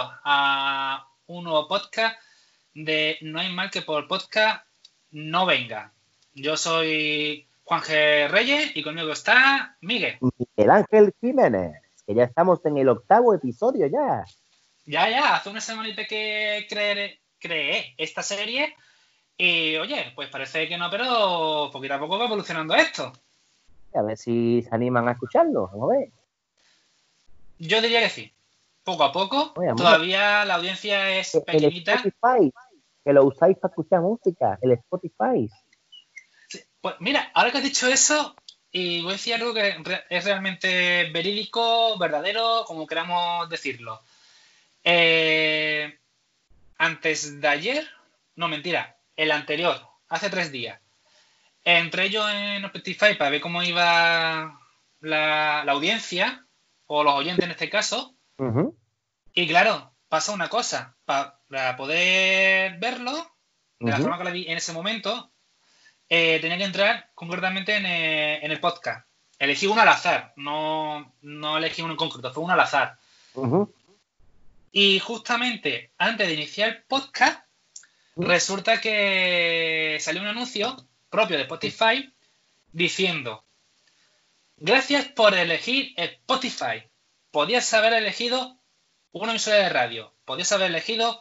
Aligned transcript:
bienvenidos 0.00 0.20
a 0.24 1.06
un 1.26 1.44
nuevo 1.44 1.68
podcast 1.68 2.18
de 2.74 3.18
No 3.22 3.40
hay 3.40 3.52
mal 3.52 3.70
que 3.70 3.82
por 3.82 4.08
podcast 4.08 4.64
no 5.10 5.44
venga. 5.46 5.92
Yo 6.34 6.56
soy 6.56 7.46
Juan 7.64 7.82
G. 7.82 8.28
Reyes 8.28 8.76
y 8.76 8.82
conmigo 8.82 9.12
está 9.12 9.76
Miguel. 9.80 10.18
Miguel 10.20 10.70
Ángel 10.70 11.14
Jiménez, 11.20 11.82
que 12.06 12.14
ya 12.14 12.24
estamos 12.24 12.64
en 12.64 12.78
el 12.78 12.88
octavo 12.88 13.34
episodio 13.34 13.86
ya. 13.86 14.24
Ya, 14.86 15.10
ya, 15.10 15.34
hace 15.34 15.50
una 15.50 15.60
semanita 15.60 16.06
que 16.06 16.66
creé, 16.68 17.20
creé 17.38 17.94
esta 17.98 18.22
serie 18.22 18.74
y 19.36 19.76
oye, 19.76 20.12
pues 20.14 20.28
parece 20.30 20.68
que 20.68 20.78
no, 20.78 20.90
pero 20.90 21.70
poquito 21.72 21.94
a 21.94 21.98
poco 21.98 22.18
va 22.18 22.24
evolucionando 22.24 22.74
esto. 22.74 23.12
A 23.94 24.02
ver 24.02 24.16
si 24.16 24.62
se 24.62 24.74
animan 24.74 25.08
a 25.08 25.12
escucharlo, 25.12 25.68
vamos 25.72 25.90
a 25.90 25.98
ver. 25.98 26.08
Yo 27.58 27.82
diría 27.82 28.00
que 28.00 28.08
sí. 28.08 28.32
Poco 28.84 29.04
a 29.04 29.12
poco. 29.12 29.52
Oye. 29.56 29.74
Todavía 29.76 30.44
la 30.44 30.54
audiencia 30.54 31.10
es 31.18 31.34
El 31.34 31.42
pequeñita. 31.42 31.94
Spotify, 31.94 32.52
que 33.04 33.12
lo 33.12 33.24
usáis 33.24 33.56
para 33.58 33.70
escuchar 33.72 34.00
música, 34.00 34.58
el 34.62 34.72
Spotify. 34.72 35.48
Sí, 36.48 36.60
Pues 36.80 36.96
mira, 37.00 37.30
ahora 37.34 37.50
que 37.50 37.58
has 37.58 37.64
dicho 37.64 37.86
eso, 37.88 38.34
y 38.72 39.02
voy 39.02 39.10
a 39.10 39.12
decir 39.12 39.34
algo 39.34 39.52
que 39.54 39.76
es 40.08 40.24
realmente 40.24 41.10
verídico, 41.12 41.98
verdadero, 41.98 42.64
como 42.66 42.86
queramos 42.86 43.48
decirlo. 43.48 44.00
Eh, 44.82 45.98
antes 46.78 47.40
de 47.40 47.48
ayer, 47.48 47.86
no 48.36 48.48
mentira, 48.48 48.96
el 49.16 49.30
anterior, 49.32 49.76
hace 50.08 50.30
tres 50.30 50.50
días, 50.50 50.80
entré 51.64 52.08
yo 52.08 52.28
en 52.30 52.64
Spotify 52.64 53.14
para 53.18 53.30
ver 53.30 53.40
cómo 53.42 53.62
iba 53.62 54.58
la, 55.00 55.62
la 55.64 55.72
audiencia, 55.72 56.46
o 56.86 57.04
los 57.04 57.14
oyentes 57.14 57.44
en 57.44 57.50
este 57.52 57.68
caso. 57.68 58.14
Y 59.34 59.46
claro, 59.48 59.92
pasa 60.08 60.32
una 60.32 60.48
cosa, 60.48 60.96
pa- 61.04 61.38
para 61.48 61.76
poder 61.76 62.78
verlo, 62.78 63.12
de 63.78 63.90
la 63.90 63.96
forma 64.02 64.18
que 64.18 64.24
la 64.24 64.30
vi 64.30 64.46
en 64.48 64.56
ese 64.58 64.72
momento, 64.72 65.30
eh, 66.08 66.38
tenía 66.40 66.58
que 66.58 66.64
entrar 66.64 67.10
concretamente 67.14 67.76
en, 67.76 67.86
eh, 67.86 68.44
en 68.44 68.50
el 68.50 68.60
podcast. 68.60 69.06
Elegí 69.38 69.66
uno 69.66 69.80
al 69.80 69.88
azar, 69.88 70.32
no, 70.36 71.14
no 71.22 71.56
elegí 71.58 71.80
uno 71.82 71.92
en 71.92 71.96
concreto, 71.96 72.32
fue 72.32 72.44
uno 72.44 72.52
al 72.52 72.60
azar. 72.60 72.98
Y 74.72 74.98
justamente 75.00 75.92
antes 75.98 76.26
de 76.28 76.34
iniciar 76.34 76.68
el 76.68 76.82
podcast, 76.82 77.40
resulta 78.16 78.80
que 78.80 79.96
salió 80.00 80.20
un 80.20 80.28
anuncio 80.28 80.76
propio 81.08 81.36
de 81.36 81.42
Spotify 81.44 82.12
diciendo, 82.72 83.44
gracias 84.58 85.06
por 85.06 85.34
elegir 85.34 85.94
Spotify. 85.96 86.82
Podías 87.30 87.72
haber 87.72 87.94
elegido 87.94 88.58
una 89.12 89.32
emisora 89.32 89.56
de 89.56 89.68
radio, 89.68 90.14
podías 90.24 90.52
haber 90.52 90.70
elegido 90.70 91.20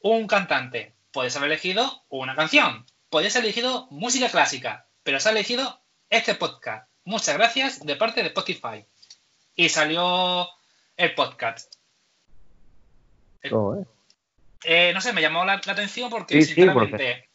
un 0.00 0.26
cantante, 0.26 0.94
podías 1.12 1.36
haber 1.36 1.50
elegido 1.50 2.02
una 2.08 2.34
canción, 2.34 2.86
podías 3.08 3.36
haber 3.36 3.46
elegido 3.46 3.86
música 3.90 4.28
clásica, 4.28 4.86
pero 5.02 5.18
has 5.18 5.26
elegido 5.26 5.80
este 6.08 6.34
podcast. 6.34 6.88
Muchas 7.04 7.36
gracias 7.36 7.84
de 7.84 7.96
parte 7.96 8.22
de 8.22 8.28
Spotify. 8.28 8.84
Y 9.54 9.68
salió 9.68 10.48
el 10.96 11.14
podcast. 11.14 11.74
Oh, 13.50 13.74
eh. 13.74 13.84
Eh, 14.64 14.92
no 14.92 15.00
sé, 15.00 15.12
me 15.12 15.22
llamó 15.22 15.44
la, 15.44 15.60
la 15.64 15.72
atención 15.72 16.10
porque, 16.10 16.34
Sí, 16.34 16.42
sí, 16.42 16.54
sinceramente, 16.54 17.28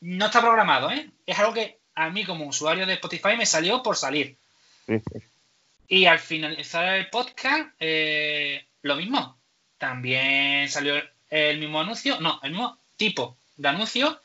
no 0.00 0.26
está 0.26 0.40
programado, 0.40 0.90
¿eh? 0.90 1.10
Es 1.24 1.38
algo 1.38 1.54
que 1.54 1.78
a 1.94 2.10
mí 2.10 2.24
como 2.24 2.46
usuario 2.46 2.86
de 2.86 2.94
Spotify 2.94 3.36
me 3.36 3.46
salió 3.46 3.82
por 3.82 3.96
salir. 3.96 4.36
Sí. 4.86 5.00
Y 5.88 6.06
al 6.06 6.18
finalizar 6.18 6.96
el 6.96 7.08
podcast, 7.08 7.70
eh, 7.78 8.66
lo 8.86 8.96
mismo. 8.96 9.38
También 9.78 10.68
salió 10.68 10.94
el 11.28 11.58
mismo 11.58 11.80
anuncio, 11.80 12.20
no, 12.20 12.40
el 12.42 12.52
mismo 12.52 12.78
tipo 12.96 13.36
de 13.56 13.68
anuncio, 13.68 14.20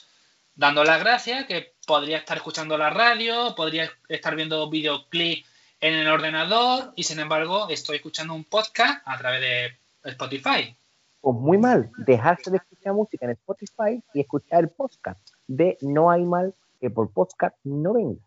dando 0.56 0.84
las 0.84 1.00
gracias, 1.00 1.46
que 1.46 1.74
podría 1.86 2.18
estar 2.18 2.38
escuchando 2.38 2.78
la 2.78 2.90
radio, 2.90 3.56
podría 3.56 3.92
estar 4.08 4.36
viendo 4.36 4.70
videoclip 4.70 5.46
en 5.82 5.96
el 5.96 6.08
ordenador, 6.08 6.94
y 6.96 7.04
sin 7.04 7.20
embargo 7.20 7.68
estoy 7.70 7.98
escuchando 7.98 8.34
un 8.34 8.44
podcast 8.44 9.02
a 9.06 9.18
través 9.18 9.42
de 9.42 10.12
Spotify. 10.12 10.76
Pues 11.22 11.38
muy 11.38 11.58
mal, 11.58 11.92
dejarse 11.98 12.52
de 12.52 12.58
escuchar 12.58 12.94
música 12.94 13.26
en 13.26 13.32
Spotify 13.32 14.04
y 14.14 14.22
escuchar 14.22 14.62
el 14.62 14.70
podcast 14.70 15.20
de 15.48 15.78
No 15.82 16.10
hay 16.10 16.24
mal 16.24 16.54
que 16.80 16.90
por 16.90 17.12
podcast 17.12 17.56
no 17.64 17.94
venga. 17.94 18.20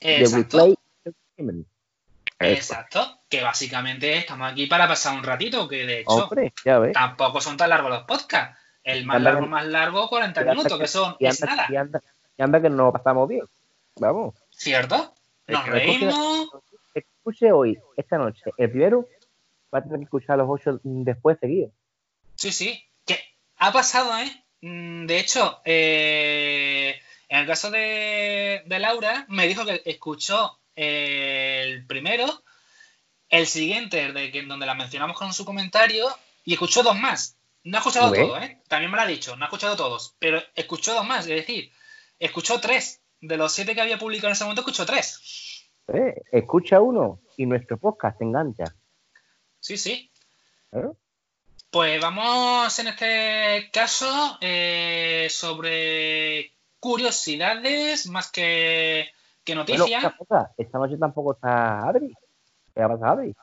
De 0.00 0.22
Exacto. 0.22 0.76
Exacto, 2.40 3.21
que 3.32 3.42
básicamente 3.42 4.18
estamos 4.18 4.52
aquí 4.52 4.66
para 4.66 4.86
pasar 4.86 5.16
un 5.16 5.24
ratito, 5.24 5.66
que 5.66 5.86
de 5.86 6.00
hecho 6.00 6.10
Hombre, 6.26 6.52
ya 6.66 6.78
ves. 6.78 6.92
tampoco 6.92 7.40
son 7.40 7.56
tan 7.56 7.70
largos 7.70 7.90
los 7.90 8.02
podcasts. 8.02 8.58
El 8.84 9.06
más 9.06 9.16
Anda 9.16 9.30
largo, 9.32 9.46
más 9.46 9.64
largo, 9.66 10.08
40 10.10 10.40
y 10.40 10.42
anda 10.42 10.52
minutos, 10.54 10.72
que- 10.78 10.84
que 10.84 10.88
son, 10.88 11.16
Y 11.18 11.26
es 11.26 11.42
anda, 11.42 11.56
nada, 11.56 11.68
y 11.72 11.76
anda, 11.76 12.00
y 12.36 12.42
anda 12.42 12.60
que 12.60 12.68
nos 12.68 12.92
pasamos 12.92 13.26
bien. 13.28 13.42
Vamos. 13.96 14.34
¿cierto? 14.50 15.14
Nos 15.46 15.60
escuche- 15.64 15.70
reímos, 15.70 16.48
Escuche 16.94 17.52
hoy, 17.52 17.78
esta 17.96 18.18
noche, 18.18 18.42
el 18.58 18.70
primero 18.70 19.08
va 19.74 19.78
a 19.78 19.82
tener 19.82 19.98
que 20.00 20.04
escuchar 20.04 20.36
los 20.36 20.46
ocho 20.50 20.78
después 20.82 21.38
seguidos. 21.40 21.72
sí, 22.34 22.52
sí, 22.52 22.84
que 23.06 23.18
ha 23.56 23.72
pasado, 23.72 24.14
¿eh? 24.18 24.30
Mm, 24.60 25.06
De 25.06 25.18
hecho, 25.18 25.60
eh, 25.64 27.00
en 27.30 27.38
el 27.38 27.46
caso 27.46 27.70
de, 27.70 28.62
de 28.66 28.78
Laura, 28.78 29.24
me 29.28 29.46
dijo 29.46 29.64
que 29.64 29.80
escuchó 29.86 30.58
el 30.76 31.86
primero, 31.86 32.26
el 33.32 33.46
siguiente, 33.46 34.04
el 34.04 34.14
de 34.14 34.30
que, 34.30 34.42
donde 34.42 34.66
la 34.66 34.74
mencionamos 34.74 35.18
con 35.18 35.32
su 35.32 35.44
comentario, 35.46 36.06
y 36.44 36.52
escuchó 36.52 36.82
dos 36.82 36.94
más. 36.96 37.38
No 37.64 37.78
ha 37.78 37.80
escuchado 37.80 38.12
todo, 38.12 38.38
¿eh? 38.38 38.60
También 38.68 38.90
me 38.90 38.96
lo 38.98 39.02
ha 39.02 39.06
dicho, 39.06 39.36
no 39.36 39.44
ha 39.44 39.48
escuchado 39.48 39.74
todos, 39.74 40.14
pero 40.18 40.40
escuchó 40.54 40.92
dos 40.92 41.06
más, 41.06 41.26
es 41.26 41.36
decir, 41.36 41.72
escuchó 42.18 42.60
tres. 42.60 43.00
De 43.20 43.36
los 43.36 43.52
siete 43.52 43.74
que 43.74 43.80
había 43.80 43.98
publicado 43.98 44.28
en 44.28 44.32
ese 44.32 44.44
momento, 44.44 44.60
escuchó 44.60 44.84
tres. 44.84 45.70
¿eh? 45.88 46.22
Escucha 46.30 46.80
uno 46.80 47.20
y 47.36 47.46
nuestro 47.46 47.78
podcast 47.78 48.18
te 48.18 48.24
engancha. 48.24 48.64
Sí, 49.60 49.78
sí. 49.78 50.10
¿eh? 50.72 50.90
Pues 51.70 52.02
vamos 52.02 52.78
en 52.80 52.88
este 52.88 53.70
caso 53.72 54.36
eh, 54.42 55.28
sobre 55.30 56.52
curiosidades 56.80 58.08
más 58.08 58.30
que, 58.30 59.08
que 59.42 59.54
Bueno, 59.54 59.68
noticias. 59.68 60.14
cosa, 60.16 60.52
esta 60.58 60.78
noche 60.78 60.98
tampoco 60.98 61.32
está 61.32 61.88
Adri. 61.88 62.12
¿Qué 62.74 62.82
pasa, 62.82 63.10
Adri? 63.10 63.34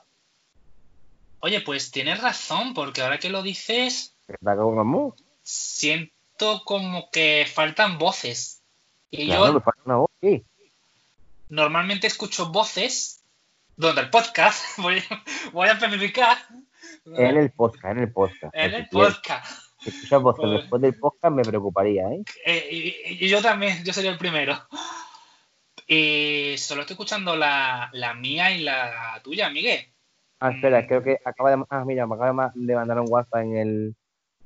Oye, 1.42 1.62
pues 1.62 1.92
tienes 1.92 2.22
razón, 2.22 2.74
porque 2.74 3.02
ahora 3.02 3.18
que 3.20 3.30
lo 3.30 3.42
dices, 3.42 4.16
siento 5.44 6.64
como 6.66 7.10
que 7.12 7.48
faltan 7.52 7.98
voces. 7.98 8.62
Y 9.12 9.28
Claro, 9.28 9.48
yo 9.48 9.54
me 9.54 9.60
falta 9.62 9.82
una 9.86 9.96
voz, 9.98 10.10
sí. 10.22 10.44
normalmente 11.50 12.08
escucho 12.08 12.50
voces 12.52 13.24
donde 13.76 14.02
el 14.02 14.10
podcast, 14.10 14.62
voy, 14.78 15.02
voy 15.54 15.68
a 15.70 15.74
especificar, 15.74 16.38
En 17.06 17.38
el 17.38 17.52
podcast, 17.52 17.86
en 17.86 18.00
el 18.00 18.12
podcast. 18.12 18.54
en 18.56 18.74
el 18.74 18.90
podcast. 18.90 19.62
Si 19.82 19.90
escuchas 19.90 20.22
voces 20.22 20.42
Pues- 20.42 20.62
después 20.62 20.82
del 20.82 21.00
podcast 21.00 21.34
me 21.36 21.44
preocuparía, 21.44 22.10
¿eh? 22.12 22.24
Eh, 22.46 23.18
y 23.22 23.28
yo 23.30 23.42
también, 23.42 23.84
yo 23.86 23.94
sería 23.94 24.12
el 24.12 24.18
primero. 24.18 24.62
Y 25.92 26.56
solo 26.60 26.82
estoy 26.82 26.94
escuchando 26.94 27.36
la, 27.36 27.90
la 27.94 28.14
mía 28.14 28.52
y 28.52 28.62
la 28.62 29.20
tuya, 29.24 29.50
Miguel. 29.50 29.92
Ah, 30.40 30.52
espera, 30.52 30.86
creo 30.86 31.02
que 31.02 31.18
acaba 31.26 31.50
de... 31.50 31.64
Ah, 31.68 31.84
mira, 31.84 32.06
me 32.06 32.14
acaba 32.14 32.28
de 32.28 32.34
ma- 32.34 32.52
de 32.54 32.76
mandar 32.76 33.00
un 33.00 33.08
WhatsApp 33.10 33.42
en 33.42 33.58
el... 33.58 33.96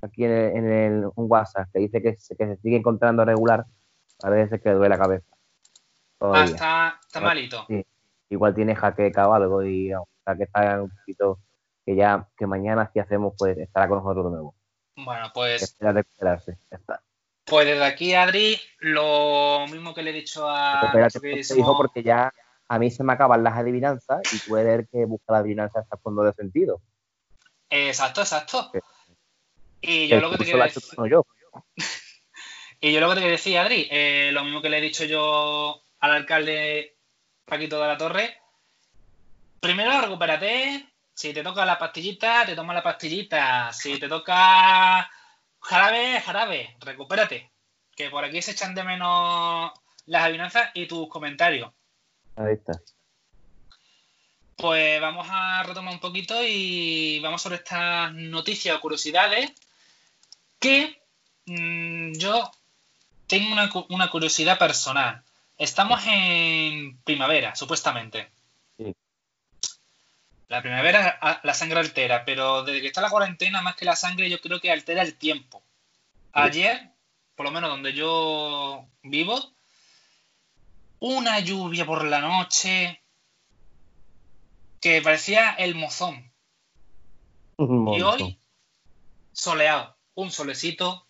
Aquí 0.02 0.24
en 0.24 0.32
el, 0.32 0.56
en 0.58 0.72
el- 0.72 1.06
un 1.16 1.26
WhatsApp 1.30 1.68
que 1.74 1.80
dice 1.80 2.02
que 2.02 2.16
se, 2.16 2.38
que 2.38 2.46
se 2.48 2.56
sigue 2.62 2.78
encontrando 2.78 3.26
regular. 3.26 3.66
A 4.24 4.30
veces 4.30 4.62
que 4.62 4.70
duele 4.70 4.88
la 4.88 4.98
cabeza. 4.98 5.28
Ah, 6.22 6.46
está, 6.46 7.00
está 7.06 7.20
malito. 7.20 7.66
Sí. 7.68 7.86
Igual 8.30 8.56
tiene 8.56 8.74
jaqueca 8.74 9.28
o 9.28 9.34
algo 9.34 9.64
y 9.64 9.94
o 9.94 10.08
sea, 10.24 10.38
que 10.38 10.44
está 10.44 10.82
un 10.82 10.90
poquito... 10.90 11.40
Que 11.86 11.98
ya, 11.98 12.26
que 12.38 12.48
mañana 12.48 12.90
si 12.94 13.00
hacemos, 13.00 13.34
pues 13.38 13.58
estará 13.58 13.90
con 13.90 13.98
nosotros 13.98 14.24
de 14.28 14.32
nuevo. 14.32 14.56
Bueno, 14.96 15.30
pues, 15.34 15.62
espera 15.62 15.92
recuperarse. 15.92 16.58
Está. 16.72 17.04
Pues 17.46 17.66
desde 17.66 17.84
aquí, 17.84 18.14
Adri, 18.14 18.60
lo 18.80 19.66
mismo 19.70 19.94
que 19.94 20.02
le 20.02 20.12
he 20.12 20.14
dicho 20.14 20.48
a 20.50 20.82
Espérate, 20.86 21.54
dijo 21.56 21.78
porque 21.78 22.04
ya 22.04 22.34
a 22.68 22.80
mí 22.80 22.90
se 22.90 23.04
me 23.04 23.14
acaban 23.14 23.44
las 23.44 23.58
adivinanzas 23.58 24.22
y 24.34 24.40
tú 24.40 24.58
eres 24.58 24.80
el 24.80 24.88
que 24.88 25.06
busca 25.06 25.34
la 25.34 25.40
adivinanza 25.40 25.80
hasta 25.80 25.96
el 25.96 26.02
fondo 26.02 26.24
de 26.24 26.34
sentido. 26.34 26.82
Exacto, 27.70 28.22
exacto. 28.22 28.72
Sí. 28.74 28.80
Y 29.82 30.08
yo 30.08 30.18
El 30.18 30.22
lo 30.22 30.32
que 30.32 30.38
te 30.38 30.44
quiero 30.46 30.64
decir, 30.64 30.84
no 30.98 31.08
yo. 31.08 31.26
y 32.82 32.94
yo 32.94 33.02
lo 33.02 33.10
que 33.10 33.16
te 33.16 33.22
quiero 33.22 33.36
decir, 33.36 33.58
Adri, 33.58 33.88
eh, 33.92 34.30
lo 34.32 34.44
mismo 34.44 34.62
que 34.62 34.70
le 34.70 34.78
he 34.78 34.82
dicho 34.82 35.04
yo 35.04 35.84
al 36.00 36.12
alcalde 36.12 36.96
Paquito 37.46 37.82
de 37.82 37.88
la 37.88 37.98
Torre. 37.98 38.38
Primero, 39.60 40.00
recupérate. 40.02 40.88
Si 41.14 41.34
te 41.34 41.44
toca 41.44 41.66
la 41.66 41.78
pastillita, 41.78 42.46
te 42.46 42.56
tomas 42.56 42.76
la 42.76 42.84
pastillita. 42.84 43.72
Si 43.74 44.00
te 44.00 44.08
toca 44.08 45.10
jarabe, 45.64 46.22
jarabe. 46.22 46.76
Recupérate. 46.80 47.50
Que 47.96 48.10
por 48.10 48.24
aquí 48.26 48.42
se 48.42 48.52
echan 48.52 48.74
de 48.76 48.84
menos 48.84 49.72
las 50.08 50.24
adivinanzas 50.24 50.70
y 50.74 50.88
tus 50.88 51.08
comentarios. 51.10 51.72
Ahí 52.36 52.54
está. 52.54 52.74
Pues 54.56 55.02
vamos 55.02 55.28
a 55.30 55.64
retomar 55.64 55.94
un 55.94 56.00
poquito 56.00 56.36
y 56.44 57.20
vamos 57.22 57.42
sobre 57.42 57.58
estas 57.58 58.14
noticias 58.14 58.76
o 58.76 58.80
curiosidades 58.82 59.52
que 60.60 61.02
mm, 61.46 62.14
yo 62.14 62.50
tengo 63.28 63.52
una, 63.52 63.70
cu- 63.70 63.86
una 63.90 64.10
curiosidad 64.10 64.58
personal. 64.60 65.24
Estamos 65.58 66.02
en 66.08 66.98
primavera, 67.04 67.56
supuestamente. 67.56 68.32
La 70.54 70.62
primavera 70.62 71.18
a- 71.20 71.40
la 71.42 71.54
sangre 71.56 71.80
altera, 71.80 72.26
pero 72.26 72.62
desde 72.64 72.80
que 72.82 72.86
está 72.86 73.02
la 73.02 73.10
cuarentena, 73.10 73.64
más 73.64 73.76
que 73.76 73.86
la 73.86 73.96
sangre, 73.96 74.30
yo 74.30 74.40
creo 74.40 74.60
que 74.60 74.72
altera 74.72 75.02
el 75.02 75.16
tiempo. 75.18 75.64
Ayer, 76.32 76.92
por 77.36 77.48
lo 77.48 77.52
menos 77.52 77.72
donde 77.72 77.92
yo 77.94 78.86
vivo, 79.02 79.52
una 81.00 81.40
lluvia 81.40 81.88
por 81.88 82.06
la 82.06 82.20
noche 82.20 83.02
que 84.80 85.02
parecía 85.02 85.56
el 85.56 85.74
mozón. 85.74 86.32
Y 87.58 88.02
hoy, 88.04 88.40
soleado, 89.32 89.98
un 90.14 90.30
solecito. 90.30 91.08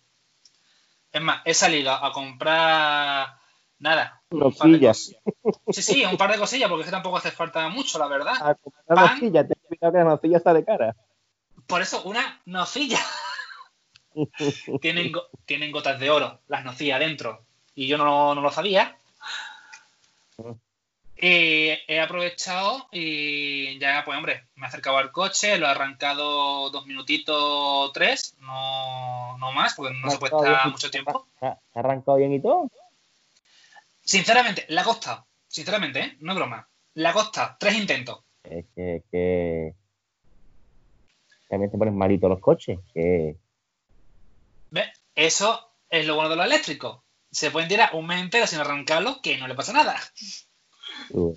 Es 1.12 1.20
más, 1.20 1.42
he 1.44 1.52
salido 1.52 1.92
a 1.92 2.12
comprar 2.12 3.36
nada. 3.78 4.22
Un 4.34 4.52
par 4.54 4.68
de 4.68 4.72
Nocillas. 4.72 5.14
cos- 5.42 5.60
Sí, 5.74 5.82
sí, 5.82 6.04
un 6.04 6.16
par 6.16 6.30
de 6.32 6.38
cosillas, 6.38 6.68
porque 6.68 6.82
es 6.82 6.86
que 6.86 6.92
tampoco 6.92 7.16
hace 7.16 7.30
falta 7.30 7.68
mucho, 7.68 7.98
la 7.98 8.06
verdad. 8.08 8.34
A 8.40 8.54
comprar 8.54 8.84
Pan. 8.86 9.14
nocilla, 9.20 9.46
ten 9.46 9.56
cuidado 9.68 9.92
que 9.92 9.98
la 9.98 10.04
nocilla 10.04 10.36
está 10.38 10.52
de 10.54 10.64
cara. 10.64 10.96
Por 11.66 11.80
eso, 11.82 12.02
una 12.04 12.40
nocilla. 12.46 12.98
tienen, 14.80 15.12
tienen 15.46 15.72
gotas 15.72 15.98
de 15.98 16.10
oro, 16.10 16.40
las 16.48 16.64
nocillas 16.64 17.00
dentro. 17.00 17.44
Y 17.74 17.86
yo 17.88 17.98
no, 17.98 18.34
no 18.34 18.40
lo 18.40 18.50
sabía. 18.50 18.96
Y 21.16 21.68
he 21.88 22.00
aprovechado 22.00 22.88
y 22.90 23.78
ya, 23.78 24.02
pues 24.04 24.16
hombre, 24.18 24.48
me 24.56 24.66
he 24.66 24.68
acercado 24.68 24.98
al 24.98 25.12
coche, 25.12 25.58
lo 25.58 25.66
he 25.66 25.70
arrancado 25.70 26.70
dos 26.70 26.86
minutitos, 26.86 27.92
tres, 27.92 28.36
no, 28.40 29.38
no 29.38 29.52
más, 29.52 29.74
porque 29.74 29.94
no 29.94 30.10
se 30.10 30.18
puede 30.18 30.36
estar 30.36 30.68
mucho 30.70 30.90
tiempo. 30.90 31.26
¿Se 31.38 31.46
ha 31.46 31.54
se 31.72 31.78
ha 31.78 31.80
arrancado 31.80 32.18
bien 32.18 32.32
y 32.32 32.42
todo? 32.42 32.68
Sinceramente, 34.04 34.66
la 34.68 34.82
ha 34.82 34.84
costado. 34.84 35.26
Sinceramente, 35.48 36.00
¿eh? 36.00 36.16
no 36.20 36.32
es 36.32 36.36
broma. 36.38 36.68
La 36.94 37.10
ha 37.10 37.12
costado 37.12 37.56
tres 37.58 37.74
intentos. 37.76 38.20
Es 38.42 38.66
que, 38.74 39.02
que... 39.10 39.74
También 41.48 41.70
te 41.70 41.78
ponen 41.78 41.96
malitos 41.96 42.28
los 42.28 42.40
coches. 42.40 42.78
Que... 42.92 43.36
¿Ves? 44.70 44.88
Eso 45.14 45.70
es 45.88 46.06
lo 46.06 46.16
bueno 46.16 46.30
de 46.30 46.36
los 46.36 46.46
eléctricos. 46.46 47.00
Se 47.30 47.50
pueden 47.50 47.68
tirar 47.68 47.90
un 47.94 48.06
mes 48.06 48.20
entero 48.20 48.46
sin 48.46 48.58
arrancarlo, 48.60 49.20
que 49.22 49.38
no 49.38 49.48
le 49.48 49.54
pasa 49.54 49.72
nada. 49.72 49.96
uh, 51.10 51.34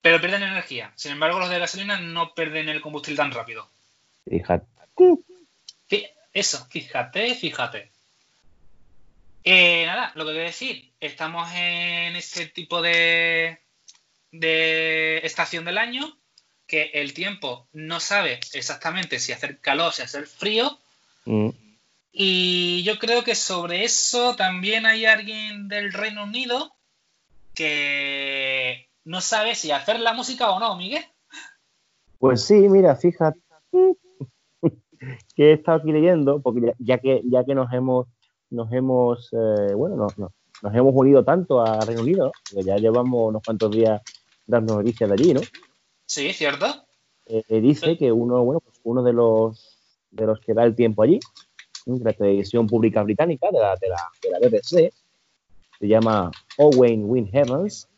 Pero 0.00 0.20
pierden 0.20 0.42
energía. 0.42 0.92
Sin 0.96 1.12
embargo, 1.12 1.38
los 1.38 1.50
de 1.50 1.58
gasolina 1.58 1.98
no 2.00 2.34
pierden 2.34 2.68
el 2.68 2.80
combustible 2.80 3.16
tan 3.16 3.32
rápido. 3.32 3.68
fíjate. 4.28 4.66
Fí- 5.88 6.08
Eso, 6.32 6.66
fíjate, 6.66 7.34
fíjate. 7.34 7.90
Eh, 9.44 9.84
nada, 9.84 10.10
lo 10.14 10.24
que 10.24 10.32
quiero 10.32 10.46
decir, 10.46 10.90
estamos 11.00 11.48
en 11.54 12.16
ese 12.16 12.46
tipo 12.46 12.80
de, 12.80 13.58
de 14.32 15.18
estación 15.18 15.66
del 15.66 15.76
año 15.76 16.16
que 16.66 16.90
el 16.94 17.12
tiempo 17.12 17.68
no 17.74 18.00
sabe 18.00 18.40
exactamente 18.54 19.18
si 19.18 19.32
hacer 19.32 19.60
calor, 19.60 19.92
si 19.92 20.00
hacer 20.00 20.26
frío. 20.26 20.78
Mm, 21.26 21.50
Y 22.12 22.82
yo 22.84 22.98
creo 22.98 23.22
que 23.22 23.34
sobre 23.34 23.84
eso 23.84 24.34
también 24.34 24.86
hay 24.86 25.04
alguien 25.04 25.68
del 25.68 25.92
Reino 25.92 26.24
Unido 26.24 26.72
que 27.54 28.88
no 29.04 29.20
sabe 29.20 29.54
si 29.54 29.70
hacer 29.72 30.00
la 30.00 30.14
música 30.14 30.50
o 30.52 30.58
no, 30.58 30.74
Miguel. 30.76 31.04
Pues 32.18 32.44
sí, 32.44 32.54
mira, 32.54 32.96
fíjate 32.96 33.40
que 35.36 35.50
he 35.50 35.52
estado 35.52 35.78
aquí 35.78 35.92
leyendo, 35.92 36.40
porque 36.40 36.72
ya 36.78 36.96
que 36.98 37.20
ya 37.24 37.44
que 37.44 37.54
nos 37.54 37.70
hemos 37.72 38.06
nos 38.54 38.72
hemos 38.72 39.28
eh, 39.32 39.74
bueno 39.74 39.96
nos, 39.96 40.16
nos- 40.18 40.32
nos 40.62 40.74
hemos 40.74 40.94
unido 40.94 41.22
tanto 41.24 41.60
a 41.60 41.80
Reino 41.84 42.00
Unido, 42.02 42.32
¿no? 42.54 42.60
ya 42.62 42.76
llevamos 42.76 43.28
unos 43.28 43.42
cuantos 43.44 43.70
días 43.70 44.00
dando 44.46 44.76
noticias 44.76 45.10
de 45.10 45.14
allí, 45.14 45.34
¿no? 45.34 45.40
Sí, 46.06 46.32
¿cierto? 46.32 46.66
Eh, 47.26 47.42
eh, 47.48 47.60
dice 47.60 47.98
que 47.98 48.10
uno 48.12 48.42
bueno 48.44 48.60
pues 48.60 48.80
uno 48.84 49.02
de 49.02 49.12
los 49.12 49.76
de 50.10 50.26
los 50.26 50.40
que 50.40 50.54
da 50.54 50.64
el 50.64 50.74
tiempo 50.74 51.02
allí, 51.02 51.18
¿no? 51.86 51.96
de 51.98 52.04
la 52.04 52.12
televisión 52.12 52.66
pública 52.66 53.02
británica 53.02 53.48
de 53.50 53.58
la 53.58 53.76
de 53.76 53.88
la, 53.88 53.96
de 54.22 54.30
la 54.30 54.38
BBC, 54.38 54.92
se 55.80 55.86
llama 55.88 56.30
Owen 56.56 57.04
Wyn 57.10 57.28
Evans, 57.32 57.88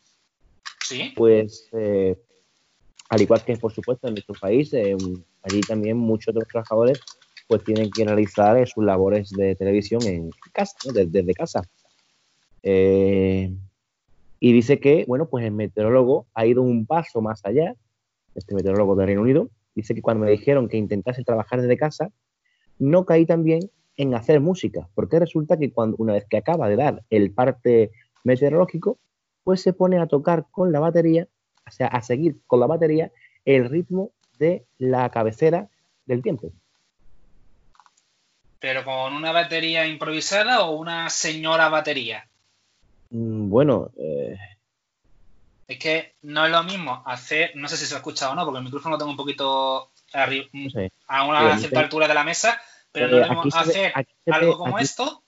Sí. 0.81 1.13
pues 1.15 1.69
eh, 1.73 2.17
al 3.09 3.21
igual 3.21 3.43
que 3.45 3.55
por 3.57 3.71
supuesto 3.73 4.07
en 4.07 4.13
nuestro 4.15 4.35
país, 4.39 4.73
eh, 4.73 4.95
allí 5.43 5.61
también 5.61 5.97
muchos 5.97 6.33
de 6.33 6.39
los 6.41 6.49
trabajadores 6.49 6.99
pues 7.47 7.63
tienen 7.63 7.89
que 7.91 8.05
realizar 8.05 8.57
eh, 8.57 8.65
sus 8.65 8.83
labores 8.83 9.29
de 9.31 9.55
televisión 9.55 10.01
en 10.03 10.29
casa, 10.53 10.75
desde, 10.93 11.33
casa. 11.33 11.61
Eh, 12.63 13.55
y 14.39 14.53
dice 14.53 14.79
que, 14.79 15.05
bueno, 15.07 15.27
pues 15.29 15.45
el 15.45 15.51
meteorólogo 15.51 16.27
ha 16.33 16.45
ido 16.45 16.61
un 16.61 16.85
paso 16.85 17.21
más 17.21 17.45
allá, 17.45 17.75
este 18.35 18.53
meteorólogo 18.53 18.95
de 18.95 19.05
Reino 19.05 19.21
Unido, 19.21 19.49
dice 19.73 19.95
que 19.95 20.01
cuando 20.01 20.25
me 20.25 20.31
dijeron 20.31 20.67
que 20.67 20.77
intentase 20.77 21.23
trabajar 21.23 21.61
desde 21.61 21.77
casa, 21.77 22.11
no 22.77 23.05
caí 23.05 23.25
también 23.25 23.71
en 23.95 24.13
hacer 24.13 24.41
música, 24.41 24.89
porque 24.93 25.19
resulta 25.19 25.57
que 25.57 25.71
cuando 25.71 25.95
una 25.99 26.13
vez 26.13 26.25
que 26.29 26.37
acaba 26.37 26.69
de 26.69 26.75
dar 26.75 27.03
el 27.09 27.31
parte 27.31 27.91
meteorológico, 28.23 28.99
pues 29.43 29.61
se 29.61 29.73
pone 29.73 29.97
a 29.97 30.07
tocar 30.07 30.45
con 30.51 30.71
la 30.71 30.79
batería, 30.79 31.27
o 31.65 31.71
sea, 31.71 31.87
a 31.87 32.01
seguir 32.01 32.37
con 32.45 32.59
la 32.59 32.67
batería 32.67 33.11
el 33.45 33.69
ritmo 33.69 34.11
de 34.37 34.65
la 34.77 35.09
cabecera 35.09 35.69
del 36.05 36.21
tiempo. 36.21 36.51
Pero 38.59 38.83
con 38.83 39.13
una 39.13 39.31
batería 39.31 39.85
improvisada 39.85 40.61
o 40.63 40.71
una 40.77 41.09
señora 41.09 41.69
batería. 41.69 42.27
Mm, 43.11 43.49
Bueno, 43.49 43.91
eh, 43.97 44.35
Es 45.67 45.79
que 45.79 46.13
no 46.21 46.45
es 46.45 46.51
lo 46.51 46.63
mismo 46.63 47.03
hacer, 47.05 47.51
no 47.55 47.67
sé 47.67 47.75
si 47.75 47.85
se 47.85 47.93
ha 47.93 47.97
escuchado 47.97 48.31
o 48.31 48.35
no, 48.35 48.45
porque 48.45 48.59
el 48.59 48.63
micrófono 48.63 48.95
lo 48.95 48.97
tengo 48.99 49.11
un 49.11 49.17
poquito 49.17 49.91
arri- 50.13 50.47
no 50.53 50.69
sé. 50.69 50.91
a 51.07 51.25
una 51.25 51.57
cierta 51.57 51.81
altura 51.81 52.07
de 52.07 52.13
la 52.13 52.23
mesa, 52.23 52.59
pero 52.91 53.07
Eh, 53.07 53.09
no 53.11 53.17
es 53.21 53.27
lo 53.27 53.33
aquí 53.33 53.45
mismo 53.47 53.61
ve- 53.63 53.69
hacer 53.69 53.93
algo 54.31 54.51
ve- 54.51 54.57
como 54.57 54.75
aquí- 54.77 54.85
esto. 54.85 55.23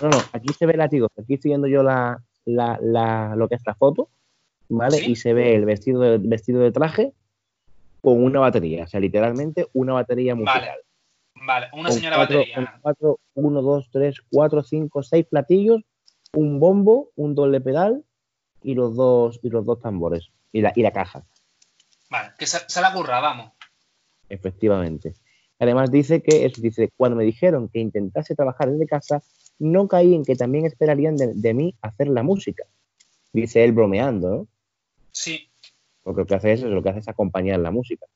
No, 0.00 0.08
no, 0.08 0.18
aquí 0.32 0.52
se 0.56 0.66
ve 0.66 0.76
látigo. 0.76 1.08
Aquí 1.20 1.34
estoy 1.34 1.50
viendo 1.50 1.66
yo 1.66 1.82
la, 1.82 2.22
la, 2.44 2.78
la- 2.80 3.34
lo 3.36 3.48
que 3.48 3.56
es 3.56 3.62
la 3.66 3.74
foto, 3.74 4.08
¿vale? 4.68 4.98
¿Sí? 4.98 5.10
Y 5.10 5.16
se 5.16 5.34
ve 5.34 5.54
el 5.56 5.64
vestido 5.64 6.00
de, 6.00 6.18
vestido 6.18 6.60
de 6.60 6.70
traje 6.72 7.12
con 8.00 8.22
una 8.22 8.38
batería, 8.40 8.84
o 8.84 8.86
sea, 8.86 8.98
literalmente 9.00 9.66
una 9.74 9.92
batería 9.94 10.34
musical. 10.36 10.60
Vale, 10.60 10.72
vale, 11.40 11.68
una 11.72 11.90
señora 11.90 12.16
cuatro, 12.16 12.38
batería. 12.38 12.78
cuatro, 12.82 13.18
uno, 13.34 13.62
dos, 13.62 13.88
tres, 13.90 14.16
cuatro, 14.30 14.62
cinco, 14.62 15.02
seis 15.02 15.26
platillos, 15.26 15.82
un 16.34 16.60
bombo, 16.60 17.10
un 17.16 17.34
doble 17.34 17.60
pedal 17.60 18.04
y 18.62 18.74
los 18.74 18.94
dos, 18.94 19.40
y 19.42 19.50
los 19.50 19.64
dos 19.64 19.80
tambores. 19.80 20.30
Y 20.52 20.60
la, 20.62 20.72
y 20.74 20.82
la 20.82 20.92
caja, 20.92 21.24
Vale, 22.10 22.32
que 22.38 22.46
se, 22.46 22.58
se 22.68 22.80
la 22.80 22.92
curra, 22.92 23.20
vamos. 23.20 23.52
efectivamente. 24.28 25.14
Además 25.58 25.90
dice 25.90 26.22
que, 26.22 26.44
eso 26.46 26.60
dice, 26.62 26.90
cuando 26.96 27.16
me 27.16 27.24
dijeron 27.24 27.68
que 27.68 27.80
intentase 27.80 28.34
trabajar 28.34 28.70
desde 28.70 28.86
casa, 28.86 29.22
no 29.58 29.86
caí 29.88 30.14
en 30.14 30.24
que 30.24 30.34
también 30.34 30.64
esperarían 30.66 31.16
de, 31.16 31.34
de 31.34 31.54
mí 31.54 31.74
hacer 31.82 32.08
la 32.08 32.22
música. 32.22 32.64
Dice 33.32 33.62
él 33.62 33.72
bromeando, 33.72 34.30
¿no? 34.30 34.46
Sí, 35.12 35.50
Porque 36.02 36.22
lo 36.22 36.26
que 36.26 36.34
hace 36.34 36.52
es, 36.52 36.62
lo 36.62 36.82
que 36.82 36.88
hace 36.88 37.00
es 37.00 37.08
acompañar 37.08 37.60
la 37.60 37.70
música. 37.70 38.06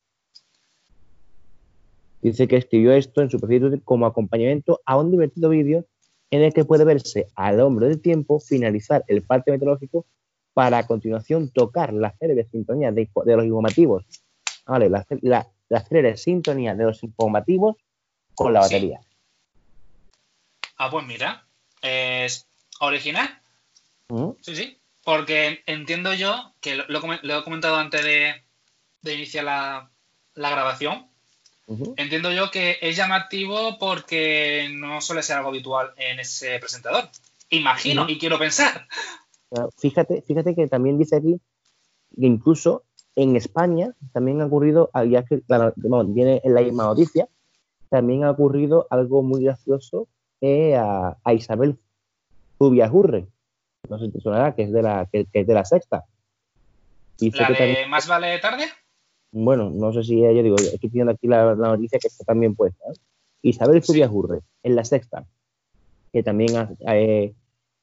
Dice 2.24 2.48
que 2.48 2.56
escribió 2.56 2.92
esto 2.94 3.20
en 3.20 3.30
su 3.30 3.38
perfil 3.38 3.60
Twitter 3.60 3.82
como 3.84 4.06
acompañamiento 4.06 4.80
a 4.86 4.96
un 4.96 5.10
divertido 5.10 5.50
vídeo 5.50 5.84
en 6.30 6.42
el 6.42 6.54
que 6.54 6.64
puede 6.64 6.84
verse 6.84 7.28
al 7.36 7.60
hombre 7.60 7.86
del 7.88 8.00
tiempo 8.00 8.40
finalizar 8.40 9.04
el 9.08 9.22
parte 9.22 9.50
meteorológico 9.52 10.06
para 10.54 10.78
a 10.78 10.86
continuación 10.86 11.50
tocar 11.50 11.92
la 11.92 12.12
célebre 12.18 12.46
sintonía 12.50 12.90
de, 12.92 13.10
de 13.26 13.36
los 13.36 13.44
informativos. 13.44 14.06
Vale, 14.66 14.88
la, 14.88 15.04
la, 15.20 15.46
la 15.68 15.80
célebre 15.84 16.16
sintonía 16.16 16.74
de 16.74 16.84
los 16.84 17.02
informativos 17.02 17.76
con 18.34 18.54
la 18.54 18.62
Sí. 18.62 18.74
batería. 18.74 19.00
ah, 20.78 20.90
pues 20.90 21.06
mira, 21.06 21.46
es 21.82 22.46
original. 22.80 23.28
¿Mm? 24.08 24.30
Sí, 24.40 24.56
sí. 24.56 24.78
Porque 25.04 25.62
entiendo 25.66 26.14
yo, 26.14 26.54
que 26.62 26.74
lo, 26.76 26.84
lo 26.88 27.38
he 27.38 27.44
comentado 27.44 27.76
antes 27.76 28.02
de, 28.02 28.32
de 29.02 29.14
iniciar 29.14 29.44
la, 29.44 29.90
la 30.34 30.48
grabación, 30.50 31.06
Entiendo 31.66 32.30
yo 32.30 32.50
que 32.50 32.78
es 32.80 32.96
llamativo 32.96 33.78
porque 33.78 34.68
no 34.72 35.00
suele 35.00 35.22
ser 35.22 35.36
algo 35.36 35.48
habitual 35.48 35.92
en 35.96 36.20
ese 36.20 36.58
presentador. 36.58 37.08
Imagino 37.50 38.08
y 38.08 38.18
quiero 38.18 38.38
pensar. 38.38 38.86
Fíjate, 39.78 40.22
fíjate 40.22 40.54
que 40.54 40.66
también 40.66 40.98
dice 40.98 41.16
aquí 41.16 41.40
que 42.14 42.26
incluso 42.26 42.84
en 43.16 43.36
España 43.36 43.92
también 44.12 44.40
ha 44.40 44.46
ocurrido, 44.46 44.90
ah, 44.92 45.04
ya 45.04 45.24
que 45.24 45.42
bueno, 45.46 46.04
viene 46.06 46.40
en 46.44 46.54
la 46.54 46.62
misma 46.62 46.84
noticia, 46.84 47.28
también 47.88 48.24
ha 48.24 48.30
ocurrido 48.30 48.86
algo 48.90 49.22
muy 49.22 49.44
gracioso 49.44 50.08
eh, 50.40 50.74
a, 50.76 51.16
a 51.22 51.32
Isabel 51.32 51.78
Jurre. 52.58 53.26
No 53.88 53.98
sé 53.98 54.06
si 54.06 54.12
te 54.12 54.20
sonará, 54.20 54.54
que 54.54 54.62
es 54.62 54.72
de 54.72 54.82
la, 54.82 55.06
que, 55.10 55.26
es 55.32 55.46
de 55.46 55.54
la 55.54 55.64
sexta. 55.64 56.04
¿La 57.20 57.48
de 57.48 57.86
Más 57.86 58.08
vale 58.08 58.38
tarde? 58.38 58.66
Bueno, 59.36 59.68
no 59.68 59.92
sé 59.92 60.04
si 60.04 60.20
yo 60.20 60.42
digo, 60.44 60.54
estoy 60.54 60.90
viendo 60.90 61.10
aquí 61.10 61.26
la, 61.26 61.56
noticia 61.56 61.98
que 61.98 62.06
está 62.06 62.22
también 62.24 62.54
puesta. 62.54 62.84
¿eh? 62.88 62.94
Isabel 63.42 63.82
Jurre, 63.82 64.42
en 64.62 64.76
la 64.76 64.84
sexta, 64.84 65.26
que 66.12 66.22
también, 66.22 66.50
eh, 66.86 67.34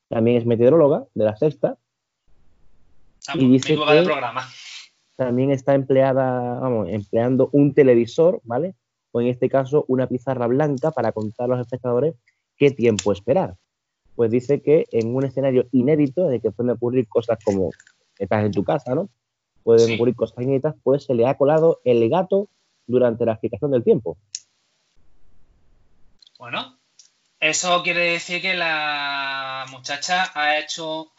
también 0.07 0.37
es 0.37 0.45
meteoróloga 0.45 1.03
de 1.13 1.25
la 1.25 1.35
sexta. 1.35 1.77
Ah, 3.27 3.33
y 3.35 3.49
dice 3.49 3.75
que 3.75 4.03
programa. 4.05 4.47
también 5.17 5.51
está 5.51 5.75
empleada, 5.75 6.57
vamos, 6.57 6.87
empleando 6.87 7.49
un 7.51 7.73
televisor, 7.73 8.39
¿vale? 8.45 8.73
O 9.11 9.19
en 9.19 9.27
este 9.27 9.49
caso, 9.49 9.83
una 9.89 10.07
pizarra 10.07 10.47
blanca 10.47 10.91
para 10.91 11.11
contar 11.11 11.47
a 11.51 11.55
los 11.55 11.59
espectadores 11.59 12.15
qué 12.55 12.71
tiempo 12.71 13.11
esperar. 13.11 13.57
Pues 14.15 14.31
dice 14.31 14.61
que 14.61 14.85
en 14.93 15.13
un 15.13 15.25
escenario 15.25 15.65
inédito, 15.73 16.31
el 16.31 16.41
que 16.41 16.51
pueden 16.51 16.69
ocurrir 16.71 17.09
cosas 17.09 17.39
como 17.43 17.71
estás 18.17 18.45
en 18.45 18.53
tu 18.53 18.63
casa, 18.63 18.95
¿no? 18.95 19.09
Pueden 19.63 19.95
ocurrir 19.95 20.15
cosas 20.15 20.43
inéditas, 20.43 20.75
pues 20.83 21.03
se 21.03 21.13
le 21.13 21.27
ha 21.27 21.37
colado 21.37 21.81
el 21.83 22.09
gato 22.09 22.47
durante 22.87 23.25
la 23.25 23.33
explicación 23.33 23.71
del 23.71 23.83
tiempo. 23.83 24.17
Bueno, 26.37 26.77
eso 27.39 27.83
quiere 27.83 28.13
decir 28.13 28.41
que 28.41 28.55
la 28.55 29.65
muchacha 29.69 30.31
ha 30.33 30.57
hecho 30.59 31.11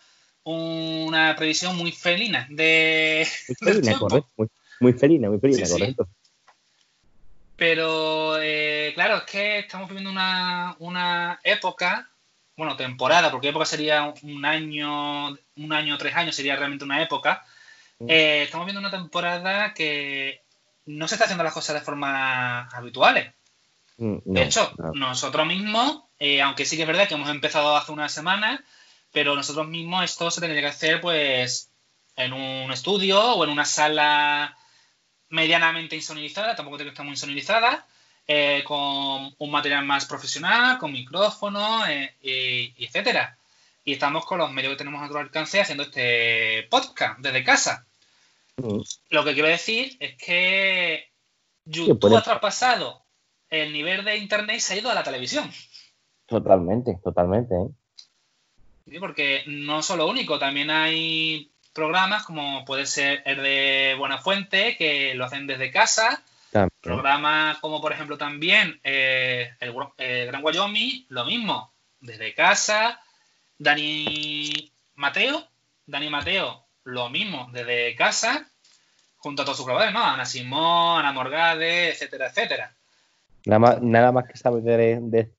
una 0.45 1.35
previsión 1.37 1.77
muy 1.77 1.93
felina 1.93 2.47
de. 2.51 3.27
Muy 3.49 3.73
felina, 3.73 3.99
correcto. 3.99 4.31
Muy, 4.81 4.93
felina, 4.95 5.31
muy 5.31 5.39
felina, 5.39 5.69
correcto. 5.69 6.09
Pero, 7.57 8.41
eh, 8.43 8.91
claro, 8.95 9.19
es 9.19 9.23
que 9.23 9.59
estamos 9.61 9.89
viviendo 9.89 10.11
una, 10.11 11.41
época, 11.45 12.11
bueno, 12.57 12.77
temporada, 12.77 13.31
porque 13.31 13.51
época 13.51 13.65
sería 13.65 14.13
un 14.23 14.45
año, 14.45 15.29
un 15.29 15.73
año, 15.73 15.97
tres 15.99 16.17
años 16.17 16.35
sería 16.35 16.57
realmente 16.57 16.85
una 16.85 17.01
época. 17.01 17.45
Eh, 18.09 18.43
estamos 18.45 18.67
viendo 18.67 18.81
una 18.81 18.91
temporada 18.91 19.75
que 19.75 20.43
no 20.87 21.07
se 21.09 21.15
está 21.15 21.25
haciendo 21.25 21.45
las 21.45 21.53
cosas 21.53 21.75
de 21.75 21.81
forma 21.83 22.69
habituales. 22.69 23.33
Mm, 23.99 24.19
de 24.25 24.43
hecho, 24.43 24.73
nosotros 24.95 25.47
mismos, 25.47 26.05
eh, 26.19 26.43
aunque 26.43 26.65
sí 26.65 26.77
que 26.77 26.83
es 26.83 26.89
verdad 26.89 27.07
que 27.07 27.15
hemos 27.15 27.31
empezado 27.31 27.77
hace 27.77 27.93
unas 27.93 28.13
semanas, 28.13 28.61
pero 29.13 29.37
nosotros 29.37 29.69
mismos 29.69 30.05
esto 30.05 30.31
se 30.31 30.41
tendría 30.41 30.63
que 30.63 30.69
hacer 30.69 31.01
pues 31.01 31.71
en 32.17 32.33
un 32.33 32.73
estudio 32.73 33.21
o 33.21 33.45
en 33.45 33.51
una 33.51 33.65
sala 33.65 34.57
medianamente 35.29 35.97
insonorizada, 35.97 36.57
tampoco 36.57 36.77
tiene 36.77 36.91
que 36.91 36.95
estar 36.95 37.07
muy 37.07 37.15
insonorizada, 37.15 37.87
eh, 38.27 38.63
con 38.67 39.35
un 39.39 39.51
material 39.51 39.85
más 39.85 40.05
profesional, 40.05 40.79
con 40.79 40.93
micrófono, 40.93 41.83
y, 42.23 42.75
etcétera. 42.79 43.37
Y 43.85 43.95
estamos 43.95 44.27
con 44.27 44.39
los 44.39 44.53
medios 44.53 44.73
que 44.73 44.79
tenemos 44.79 44.99
a 44.99 45.03
nuestro 45.03 45.21
alcance 45.21 45.61
haciendo 45.61 45.85
este 45.85 46.65
podcast 46.71 47.19
desde 47.21 47.45
casa. 47.45 47.87
Mm. 48.57 48.81
Lo 49.11 49.25
que 49.25 49.35
quiero 49.35 49.49
decir 49.49 49.97
es 50.01 50.17
que 50.17 51.11
YouTube 51.65 52.17
ha 52.17 52.23
traspasado 52.23 53.03
el 53.51 53.73
nivel 53.73 54.05
de 54.05 54.17
internet 54.17 54.57
y 54.57 54.61
se 54.61 54.75
ha 54.75 54.79
ido 54.79 54.91
a 54.91 54.95
la 54.95 55.03
televisión. 55.03 55.51
Totalmente, 56.27 56.99
totalmente. 57.03 57.55
¿Sí? 58.89 58.99
Porque 58.99 59.43
no 59.47 59.83
solo 59.83 60.09
único, 60.09 60.39
también 60.39 60.71
hay 60.71 61.53
programas 61.73 62.25
como 62.25 62.65
puede 62.65 62.87
ser 62.87 63.23
el 63.27 63.43
de 63.43 63.95
Buena 63.99 64.19
Fuente, 64.19 64.77
que 64.77 65.15
lo 65.15 65.25
hacen 65.25 65.47
desde 65.47 65.71
casa. 65.71 66.23
Programas 66.83 67.59
como 67.59 67.81
por 67.81 67.93
ejemplo 67.93 68.19
también 68.19 68.79
eh, 68.85 69.51
el, 69.61 69.75
Gran 70.27 70.45
Wyoming, 70.45 71.07
lo 71.09 71.25
mismo, 71.25 71.73
desde 72.01 72.35
casa. 72.35 73.01
Dani 73.59 74.71
Mateo, 74.97 75.47
Dani 75.87 76.11
Mateo, 76.11 76.62
lo 76.85 77.09
mismo, 77.09 77.49
desde 77.53 77.95
casa, 77.95 78.47
junto 79.17 79.43
a 79.43 79.45
todos 79.45 79.57
sus 79.57 79.67
colaboradores, 79.67 79.95
¿no? 79.95 80.05
Ana 80.05 80.25
Simón, 80.25 81.01
Ana 81.01 81.13
Morgade, 81.13 81.91
etcétera, 81.91 82.29
etcétera. 82.29 82.75
Nada 83.47 83.59
más, 83.59 83.83
nada 83.83 84.13
más 84.13 84.25
que 84.27 84.37
saber 84.37 84.63
de, 84.63 84.99
de, 85.01 85.33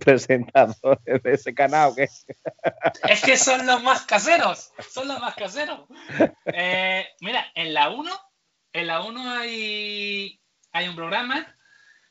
presentadores 0.00 1.22
de 1.22 1.32
ese 1.32 1.54
canal. 1.54 1.92
¿qué? 1.94 2.08
Es 3.08 3.22
que 3.22 3.36
son 3.36 3.66
los 3.66 3.82
más 3.82 4.02
caseros, 4.02 4.72
son 4.90 5.08
los 5.08 5.20
más 5.20 5.34
caseros. 5.34 5.80
Eh, 6.46 7.06
mira, 7.20 7.46
en 7.54 7.74
la 7.74 7.90
1, 7.90 8.10
en 8.72 8.86
la 8.86 9.02
1 9.02 9.30
hay, 9.32 10.40
hay 10.72 10.88
un 10.88 10.96
programa 10.96 11.56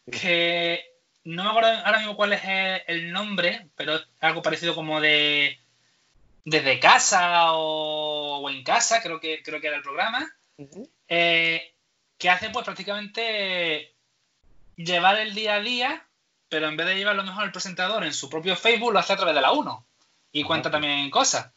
que 0.10 0.84
no 1.24 1.44
me 1.44 1.50
acuerdo 1.50 1.70
ahora 1.70 2.00
mismo 2.00 2.16
cuál 2.16 2.34
es 2.34 2.42
el 2.88 3.12
nombre, 3.12 3.70
pero 3.76 3.96
es 3.96 4.08
algo 4.20 4.42
parecido 4.42 4.74
como 4.74 5.00
de 5.00 5.61
desde 6.46 6.80
casa 6.80 7.54
o, 7.54 8.50
en 8.50 8.64
casa, 8.64 9.02
creo 9.02 9.20
que, 9.20 9.42
creo 9.44 9.62
que 9.62 9.68
era 9.68 9.78
el 9.78 9.84
programa, 9.84 10.28
eh, 11.08 11.74
que 12.18 12.30
hace 12.30 12.50
pues 12.50 12.66
prácticamente 12.66 13.96
llevar 14.76 15.20
el 15.20 15.34
día 15.34 15.56
a 15.56 15.62
día 15.62 16.08
pero 16.52 16.68
en 16.68 16.76
vez 16.76 16.86
de 16.86 16.98
llevar 16.98 17.16
lo 17.16 17.24
mejor 17.24 17.46
el 17.46 17.54
presentador 17.54 18.04
en 18.04 18.14
su 18.14 18.30
propio 18.30 18.58
Facebook, 18.58 18.92
lo 18.92 19.00
hace 19.00 19.14
a 19.14 19.16
través 19.16 19.34
de 19.34 19.40
la 19.40 19.54
1 19.54 19.88
y 20.34 20.44
cuenta 20.44 20.70
también 20.70 21.10
cosas. 21.10 21.50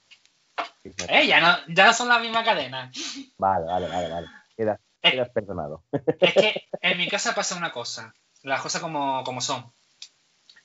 Eh, 0.85 1.27
ya, 1.27 1.41
no, 1.41 1.75
ya 1.75 1.93
son 1.93 2.09
la 2.09 2.21
misma 2.21 2.45
cadena. 2.45 2.93
Vale, 3.37 3.67
vale, 3.67 3.89
vale, 3.89 4.09
vale. 4.09 4.29
Quedas, 4.57 5.31
perdonado. 5.31 5.83
Es 6.21 6.33
que 6.33 6.69
en 6.81 6.97
mi 6.97 7.09
casa 7.09 7.35
pasa 7.35 7.57
una 7.57 7.73
cosa, 7.73 8.15
las 8.43 8.63
cosas 8.63 8.81
como, 8.81 9.25
como 9.25 9.41
son. 9.41 9.73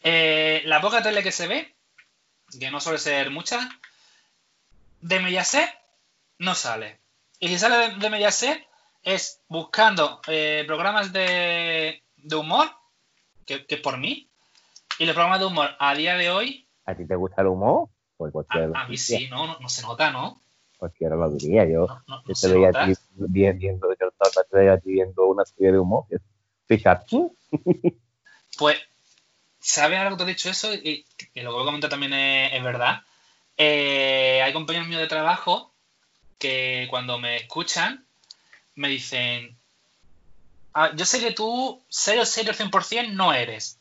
Eh, 0.03 0.61
la 0.65 0.79
poca 0.79 1.01
tele 1.01 1.23
que 1.23 1.31
se 1.31 1.47
ve, 1.47 1.75
que 2.59 2.69
no 2.69 2.79
suele 2.79 2.99
ser 2.99 3.31
mucha, 3.31 3.67
de 5.01 5.19
Mediaset 5.19 5.69
no 6.37 6.55
sale. 6.55 6.99
Y 7.39 7.47
si 7.47 7.57
sale 7.57 7.89
de, 7.89 7.95
de 7.97 8.09
Mediaset 8.09 8.67
es 9.03 9.41
buscando 9.47 10.21
eh, 10.27 10.63
programas 10.67 11.13
de, 11.13 12.03
de 12.17 12.35
humor 12.35 12.67
que, 13.45 13.77
por 13.77 13.97
mí. 13.97 14.29
Y 14.99 15.05
los 15.05 15.15
programas 15.15 15.39
de 15.39 15.45
humor 15.45 15.69
a 15.79 15.95
día 15.95 16.15
de 16.15 16.29
hoy. 16.29 16.67
¿A 16.85 16.95
ti 16.95 17.05
te 17.05 17.15
gusta 17.15 17.41
el 17.41 17.47
humor? 17.47 17.89
Pues 18.17 18.33
a, 18.49 18.87
mí 18.87 18.97
sí, 18.97 19.29
no, 19.29 19.57
no, 19.59 19.69
se 19.69 19.81
nota, 19.81 20.11
¿no? 20.11 20.41
Cualquiera 20.77 21.15
lo 21.15 21.31
diría. 21.31 21.65
Yo, 21.65 21.87
yo 22.25 22.33
te 22.33 22.47
veía 22.49 22.69
a 22.69 22.85
ti 22.85 22.93
viendo, 23.29 23.87
yo 23.89 24.11
te 24.49 24.57
veía 24.57 24.73
a 24.73 24.77
ti 24.77 24.91
viendo 24.91 25.25
una 25.27 25.45
serie 25.45 25.71
de 25.71 25.79
humor. 25.79 26.05
Fíjate. 26.67 27.29
pues, 28.57 28.77
¿sabes 29.59 29.99
algo 29.99 30.17
que 30.17 30.25
te 30.25 30.31
he 30.31 30.33
dicho 30.33 30.49
eso? 30.49 30.73
Y, 30.73 31.05
lo 31.17 31.31
que 31.33 31.47
voy 31.47 31.61
a 31.61 31.65
comentar 31.65 31.89
también 31.89 32.13
es, 32.13 32.63
verdad. 32.63 33.03
Eh, 33.59 34.41
hay 34.41 34.53
compañeros 34.53 34.87
míos 34.87 35.01
de 35.01 35.07
trabajo 35.07 35.71
que 36.39 36.87
cuando 36.89 37.19
me 37.19 37.35
escuchan 37.37 38.03
me 38.73 38.87
dicen, 38.87 39.59
Ah, 40.73 40.91
yo 40.95 41.05
sé 41.05 41.19
que 41.19 41.31
tú, 41.31 41.81
serio, 41.89 42.25
serio, 42.25 42.53
100% 42.53 43.13
no 43.13 43.33
eres. 43.33 43.79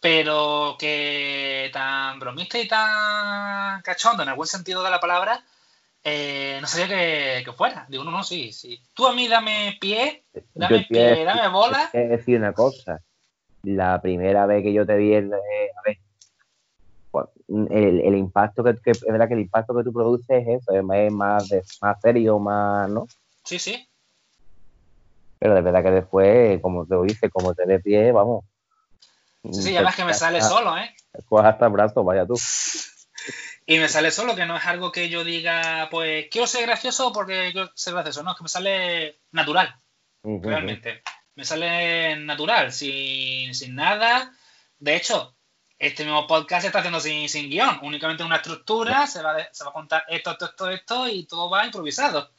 Pero 0.00 0.76
que 0.78 1.70
tan 1.72 2.18
bromista 2.18 2.58
y 2.58 2.66
tan 2.66 3.82
cachondo, 3.82 4.22
en 4.22 4.30
algún 4.30 4.46
sentido 4.46 4.82
de 4.82 4.90
la 4.90 4.98
palabra, 4.98 5.44
eh, 6.02 6.58
no 6.60 6.66
sabía 6.66 6.88
que, 6.88 7.44
que, 7.44 7.52
fuera. 7.52 7.84
Digo, 7.88 8.02
no, 8.02 8.10
no, 8.10 8.24
sí, 8.24 8.50
sí. 8.52 8.80
Tú 8.94 9.06
a 9.06 9.12
mí 9.12 9.28
dame 9.28 9.76
pie, 9.78 10.24
dame 10.54 10.86
pie, 10.88 11.24
dame 11.24 11.48
bola. 11.48 11.90
Es 11.92 12.08
decir 12.08 12.38
una 12.38 12.54
cosa. 12.54 13.02
La 13.62 14.00
primera 14.00 14.46
vez 14.46 14.62
que 14.62 14.72
yo 14.72 14.86
te 14.86 14.96
vi, 14.96 15.12
eh, 15.12 15.18
a 15.18 15.82
ver, 15.84 15.98
el, 17.48 18.00
el, 18.00 18.16
impacto 18.16 18.62
que, 18.62 18.90
es 18.90 19.00
verdad 19.02 19.28
que 19.28 19.34
el 19.34 19.40
impacto 19.40 19.74
que 19.74 19.82
tú 19.82 19.92
produces 19.92 20.46
es 20.46 20.62
eso, 20.62 20.72
es 20.72 20.84
más, 20.84 21.50
más 21.80 22.00
serio, 22.00 22.38
más, 22.38 22.88
¿no? 22.88 23.06
Sí, 23.44 23.58
sí. 23.58 23.88
Pero 25.38 25.54
de 25.54 25.62
verdad 25.62 25.82
que 25.82 25.90
después, 25.90 26.60
como 26.60 26.86
te 26.86 26.94
dice, 27.02 27.30
como 27.30 27.54
te 27.54 27.66
de 27.66 27.80
pie, 27.80 28.12
vamos. 28.12 28.44
Sí, 29.50 29.62
sí, 29.62 29.76
además 29.76 29.96
que 29.96 30.04
me 30.04 30.14
sale 30.14 30.42
solo, 30.42 30.76
¿eh? 30.76 30.94
Pues 31.28 31.44
hasta 31.44 31.66
el 31.66 31.72
brazo, 31.72 32.04
vaya 32.04 32.26
tú. 32.26 32.34
Y 33.66 33.78
me 33.78 33.88
sale 33.88 34.10
solo, 34.10 34.34
que 34.34 34.46
no 34.46 34.56
es 34.56 34.66
algo 34.66 34.90
que 34.90 35.08
yo 35.08 35.22
diga, 35.22 35.86
pues 35.92 36.26
quiero 36.28 36.48
ser 36.48 36.66
gracioso 36.66 37.12
porque 37.12 37.50
quiero 37.52 37.70
ser 37.76 37.92
gracioso. 37.92 38.24
No, 38.24 38.32
es 38.32 38.36
que 38.36 38.42
me 38.42 38.48
sale 38.48 39.20
natural, 39.30 39.72
realmente. 40.24 41.02
Me 41.36 41.44
sale 41.44 42.16
natural, 42.16 42.72
sin, 42.72 43.54
sin 43.54 43.76
nada. 43.76 44.32
De 44.80 44.96
hecho, 44.96 45.36
este 45.80 46.04
mismo 46.04 46.26
podcast 46.26 46.60
se 46.60 46.66
está 46.66 46.80
haciendo 46.80 47.00
sin, 47.00 47.26
sin 47.26 47.48
guion, 47.48 47.80
únicamente 47.82 48.22
una 48.22 48.36
estructura, 48.36 49.06
se 49.06 49.22
va, 49.22 49.34
se 49.50 49.64
va 49.64 49.70
a 49.70 49.72
contar 49.72 50.04
esto, 50.08 50.32
esto, 50.32 50.44
esto, 50.44 50.70
esto 50.70 51.08
y 51.08 51.24
todo 51.24 51.48
va 51.48 51.64
improvisado. 51.64 52.30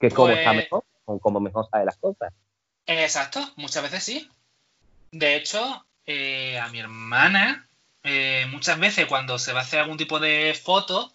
Que 0.00 0.10
como 0.10 0.30
está 0.30 0.50
pues 0.50 0.64
mejor 0.64 1.20
como 1.20 1.38
mejor 1.38 1.68
sabe 1.70 1.84
las 1.84 1.96
cosas. 1.96 2.32
Exacto, 2.86 3.40
muchas 3.54 3.84
veces 3.84 4.02
sí. 4.02 4.28
De 5.12 5.36
hecho, 5.36 5.86
eh, 6.06 6.58
a 6.58 6.68
mi 6.70 6.80
hermana, 6.80 7.68
eh, 8.02 8.46
muchas 8.50 8.80
veces 8.80 9.06
cuando 9.06 9.38
se 9.38 9.52
va 9.52 9.60
a 9.60 9.62
hacer 9.62 9.78
algún 9.78 9.96
tipo 9.96 10.18
de 10.18 10.60
foto, 10.60 11.12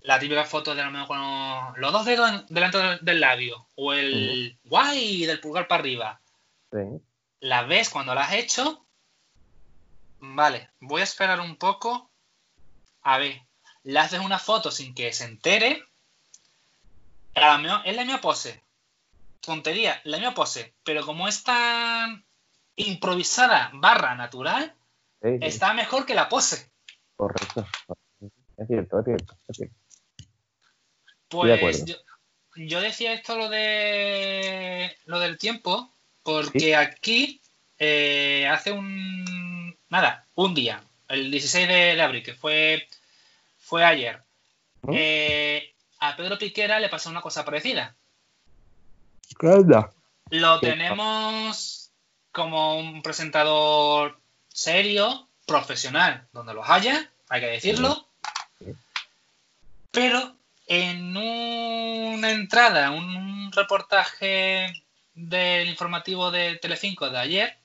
la 0.00 0.18
típica 0.18 0.44
foto 0.44 0.74
de 0.74 0.82
lo 0.82 0.90
mejor 0.90 1.08
con 1.08 1.80
los 1.80 1.92
dos 1.92 2.06
dedos 2.06 2.46
delante 2.48 2.78
del 3.02 3.20
labio 3.20 3.66
o 3.74 3.92
el 3.92 4.56
guay 4.64 5.26
del 5.26 5.40
pulgar 5.40 5.68
para 5.68 5.80
arriba. 5.80 6.20
Sí. 6.72 7.02
Las 7.40 7.68
ves 7.68 7.90
cuando 7.90 8.14
las 8.14 8.28
has 8.28 8.36
hecho 8.36 8.82
Vale, 10.24 10.70
voy 10.78 11.00
a 11.00 11.04
esperar 11.04 11.40
un 11.40 11.56
poco. 11.56 12.08
A 13.02 13.18
ver, 13.18 13.42
le 13.82 13.98
haces 13.98 14.20
una 14.20 14.38
foto 14.38 14.70
sin 14.70 14.94
que 14.94 15.12
se 15.12 15.24
entere. 15.24 15.82
Es 17.34 17.96
la 17.96 18.04
misma 18.04 18.20
pose. 18.20 18.62
Tontería, 19.40 20.00
la 20.04 20.18
misma 20.18 20.32
pose. 20.32 20.74
Pero 20.84 21.04
como 21.04 21.26
es 21.26 21.42
tan 21.42 22.24
improvisada 22.76 23.70
barra 23.74 24.14
natural, 24.14 24.74
Sí, 25.20 25.28
sí, 25.28 25.38
está 25.40 25.72
mejor 25.74 26.06
que 26.06 26.14
la 26.14 26.28
pose. 26.28 26.70
correcto. 27.16 27.66
Es 28.56 28.66
cierto, 28.68 28.98
es 29.00 29.04
cierto, 29.04 29.36
es 29.48 29.56
cierto. 29.56 29.74
de 30.18 30.28
Pues 31.28 31.56
acuerdo. 31.56 31.86
yo, 31.86 31.96
yo 32.56 32.80
decía 32.80 33.12
esto 33.12 33.36
lo 33.36 33.48
de 33.48 34.96
lo 35.06 35.18
del 35.18 35.36
tiempo, 35.38 35.92
porque 36.22 36.76
aquí 36.76 37.40
eh, 37.78 38.46
hace 38.48 38.70
un 38.72 39.24
nada, 39.92 40.24
un 40.36 40.54
día, 40.54 40.82
el 41.08 41.30
16 41.30 41.68
de, 41.68 42.00
abril, 42.00 42.22
que 42.22 42.32
fue, 42.32 42.88
fue 43.58 43.84
ayer, 43.84 44.22
eh, 44.90 45.74
a 46.00 46.16
Pedro 46.16 46.38
Piquera 46.38 46.80
le 46.80 46.88
pasó 46.88 47.10
una 47.10 47.20
cosa 47.20 47.44
parecida. 47.44 47.94
¿Qué 49.38 49.46
onda? 49.46 49.92
Lo 50.30 50.60
tenemos 50.60 51.90
como 52.32 52.78
un 52.78 53.02
presentador 53.02 54.18
serio, 54.48 55.28
profesional, 55.46 56.26
donde 56.32 56.54
los 56.54 56.68
haya, 56.70 57.10
hay 57.28 57.40
que 57.42 57.46
decirlo. 57.48 58.06
Pero 59.90 60.36
en 60.68 61.14
una 61.14 62.30
entrada, 62.30 62.92
un 62.92 63.52
reportaje 63.52 64.72
del 65.14 65.68
informativo 65.68 66.30
de 66.30 66.56
Telecinco 66.56 67.10
de 67.10 67.18
ayer, 67.18 67.58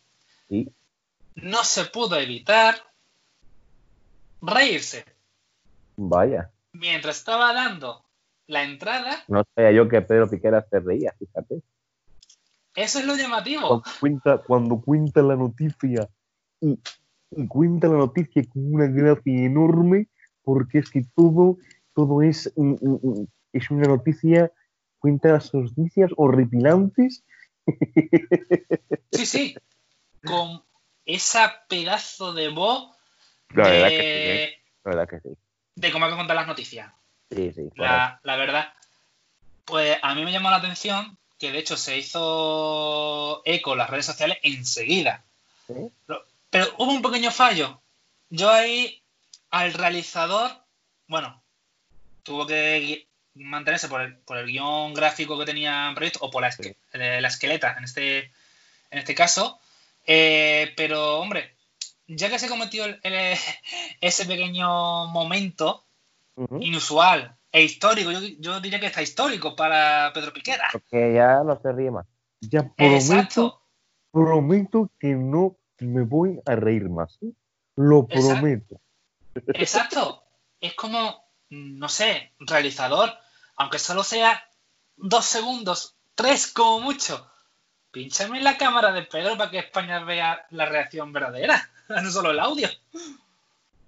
Sí. 0.50 0.65
No 1.38 1.63
se 1.63 1.86
pudo 1.86 2.15
evitar 2.17 2.75
reírse. 4.41 5.06
Vaya. 5.96 6.51
Mientras 6.74 7.17
estaba 7.17 7.53
dando 7.53 8.03
la 8.48 8.63
entrada, 8.63 9.24
No 9.27 9.44
sabía 9.56 9.72
yo 9.72 9.88
que 9.89 10.01
Pedro 10.01 10.29
Piquera 10.29 10.65
se 10.70 10.79
reía, 10.79 11.13
fíjate. 11.17 11.62
eso 12.75 13.00
es 13.00 13.06
lo 13.06 13.15
llamativo. 13.15 13.67
Cuando 13.67 14.00
cuenta, 14.00 14.38
cuando 14.38 14.82
cuenta 14.82 15.22
la 15.22 15.36
noticia 15.36 16.08
y, 16.62 16.79
y 17.32 17.48
cuenta 17.48 17.88
la 17.88 17.98
noticia 17.98 18.44
con 18.51 18.74
una 18.74 18.88
gracia 18.88 19.46
enorme, 19.46 20.08
porque 20.44 20.79
es 20.79 20.89
que 20.89 21.03
todo, 21.15 21.58
todo 21.94 22.22
es, 22.22 22.53
es 23.53 23.72
una 23.72 23.88
noticia, 23.88 24.51
cuenta 25.00 25.34
las 25.34 25.53
noticias 25.53 26.12
horripilantes. 26.15 27.24
Sí, 29.12 29.25
sí. 29.25 29.56
Con 30.25 30.63
esa 31.08 31.64
pedazo 31.68 32.34
de 32.34 32.50
voz 32.50 32.96
La 33.50 33.70
verdad 33.70 33.90
que 33.90 33.98
de, 33.98 34.04
sí, 34.04 34.30
¿eh? 34.54 34.62
la 34.84 34.92
verdad 34.96 35.10
que 35.10 35.20
sí. 35.22 35.36
de 35.76 35.92
cómo 35.92 36.06
hay 36.06 36.12
que 36.12 36.18
contar 36.18 36.36
las 36.36 36.48
noticias. 36.48 36.92
Sí, 37.32 37.52
sí. 37.54 37.70
La, 37.76 38.20
la 38.24 38.36
verdad. 38.36 38.74
Pues 39.66 39.98
a 40.02 40.14
mí 40.16 40.24
me 40.24 40.32
llamó 40.32 40.50
la 40.50 40.58
atención 40.58 41.18
que 41.40 41.52
de 41.52 41.60
hecho 41.60 41.76
se 41.78 41.98
hizo 41.98 43.42
eco 43.46 43.74
en 43.74 43.78
las 43.80 43.90
redes 43.90 44.06
sociales 44.06 44.38
enseguida. 44.44 45.24
¿Sí? 45.68 45.74
Pero, 46.06 46.24
pero 46.50 46.74
hubo 46.78 46.92
un 46.92 47.02
pequeño 47.02 47.32
fallo. 47.32 47.82
Yo 48.30 48.50
ahí 48.50 49.02
al 49.52 49.74
realizador, 49.74 50.52
bueno, 51.08 51.42
tuvo 52.24 52.46
que 52.48 53.08
mantenerse 53.36 53.88
por 53.88 54.02
el, 54.02 54.15
por 54.17 54.38
el 54.38 54.48
guion 54.48 54.93
gráfico 54.93 55.38
que 55.38 55.46
tenía 55.46 55.91
previsto, 55.96 56.20
o 56.22 56.32
por 56.32 56.41
la, 56.41 56.50
esque- 56.50 56.76
la 56.93 57.28
esqueleta 57.28 57.76
en 57.78 57.84
este, 57.84 58.17
en 58.89 59.00
este 59.00 59.13
caso. 59.15 59.60
Eh, 60.08 60.74
pero, 60.78 61.20
hombre, 61.20 61.58
ya 62.08 62.30
que 62.30 62.39
se 62.39 62.48
cometió 62.48 62.86
el- 62.86 63.00
el- 63.04 63.38
ese 64.02 64.26
pequeño 64.26 65.08
momento 65.08 65.84
inusual 66.62 67.36
e 67.52 67.63
histórico, 67.63 68.12
yo, 68.12 68.20
yo 68.39 68.60
diría 68.62 68.80
que 68.80 68.86
está 68.88 69.02
histórico 69.02 69.56
para 69.56 70.12
Pedro 70.13 70.32
Piquera. 70.34 70.70
Porque 70.72 71.13
ya 71.13 71.43
no 71.43 71.60
se 71.62 71.72
ríe 71.72 71.91
más. 71.91 72.06
Ya 72.41 72.62
prometo, 72.63 72.96
Exacto. 72.96 73.62
prometo 74.12 74.91
que 75.00 75.10
no 75.15 75.58
me 75.80 76.04
voy 76.04 76.39
a 76.46 76.56
reír 76.56 76.89
más. 76.89 77.17
Lo 77.76 78.08
Exacto. 78.10 78.28
prometo. 78.39 78.82
Exacto. 79.54 80.24
Es 80.62 80.74
como, 80.76 81.24
no 81.50 81.89
sé, 81.89 82.34
realizador, 82.39 83.12
aunque 83.56 83.80
solo 83.80 84.04
sea 84.04 84.43
dos 84.96 85.26
segundos, 85.26 85.96
tres 86.15 86.48
como 86.52 86.80
mucho, 86.82 87.30
pínchame 87.97 88.38
en 88.38 88.43
la 88.43 88.57
cámara 88.57 88.91
de 88.91 89.01
Pedro 89.03 89.38
para 89.38 89.49
que 89.49 89.60
España 89.60 89.99
vea 90.03 90.45
la 90.51 90.65
reacción 90.65 91.12
verdadera, 91.12 91.69
no 91.89 92.12
solo 92.12 92.31
el 92.31 92.39
audio. 92.39 92.69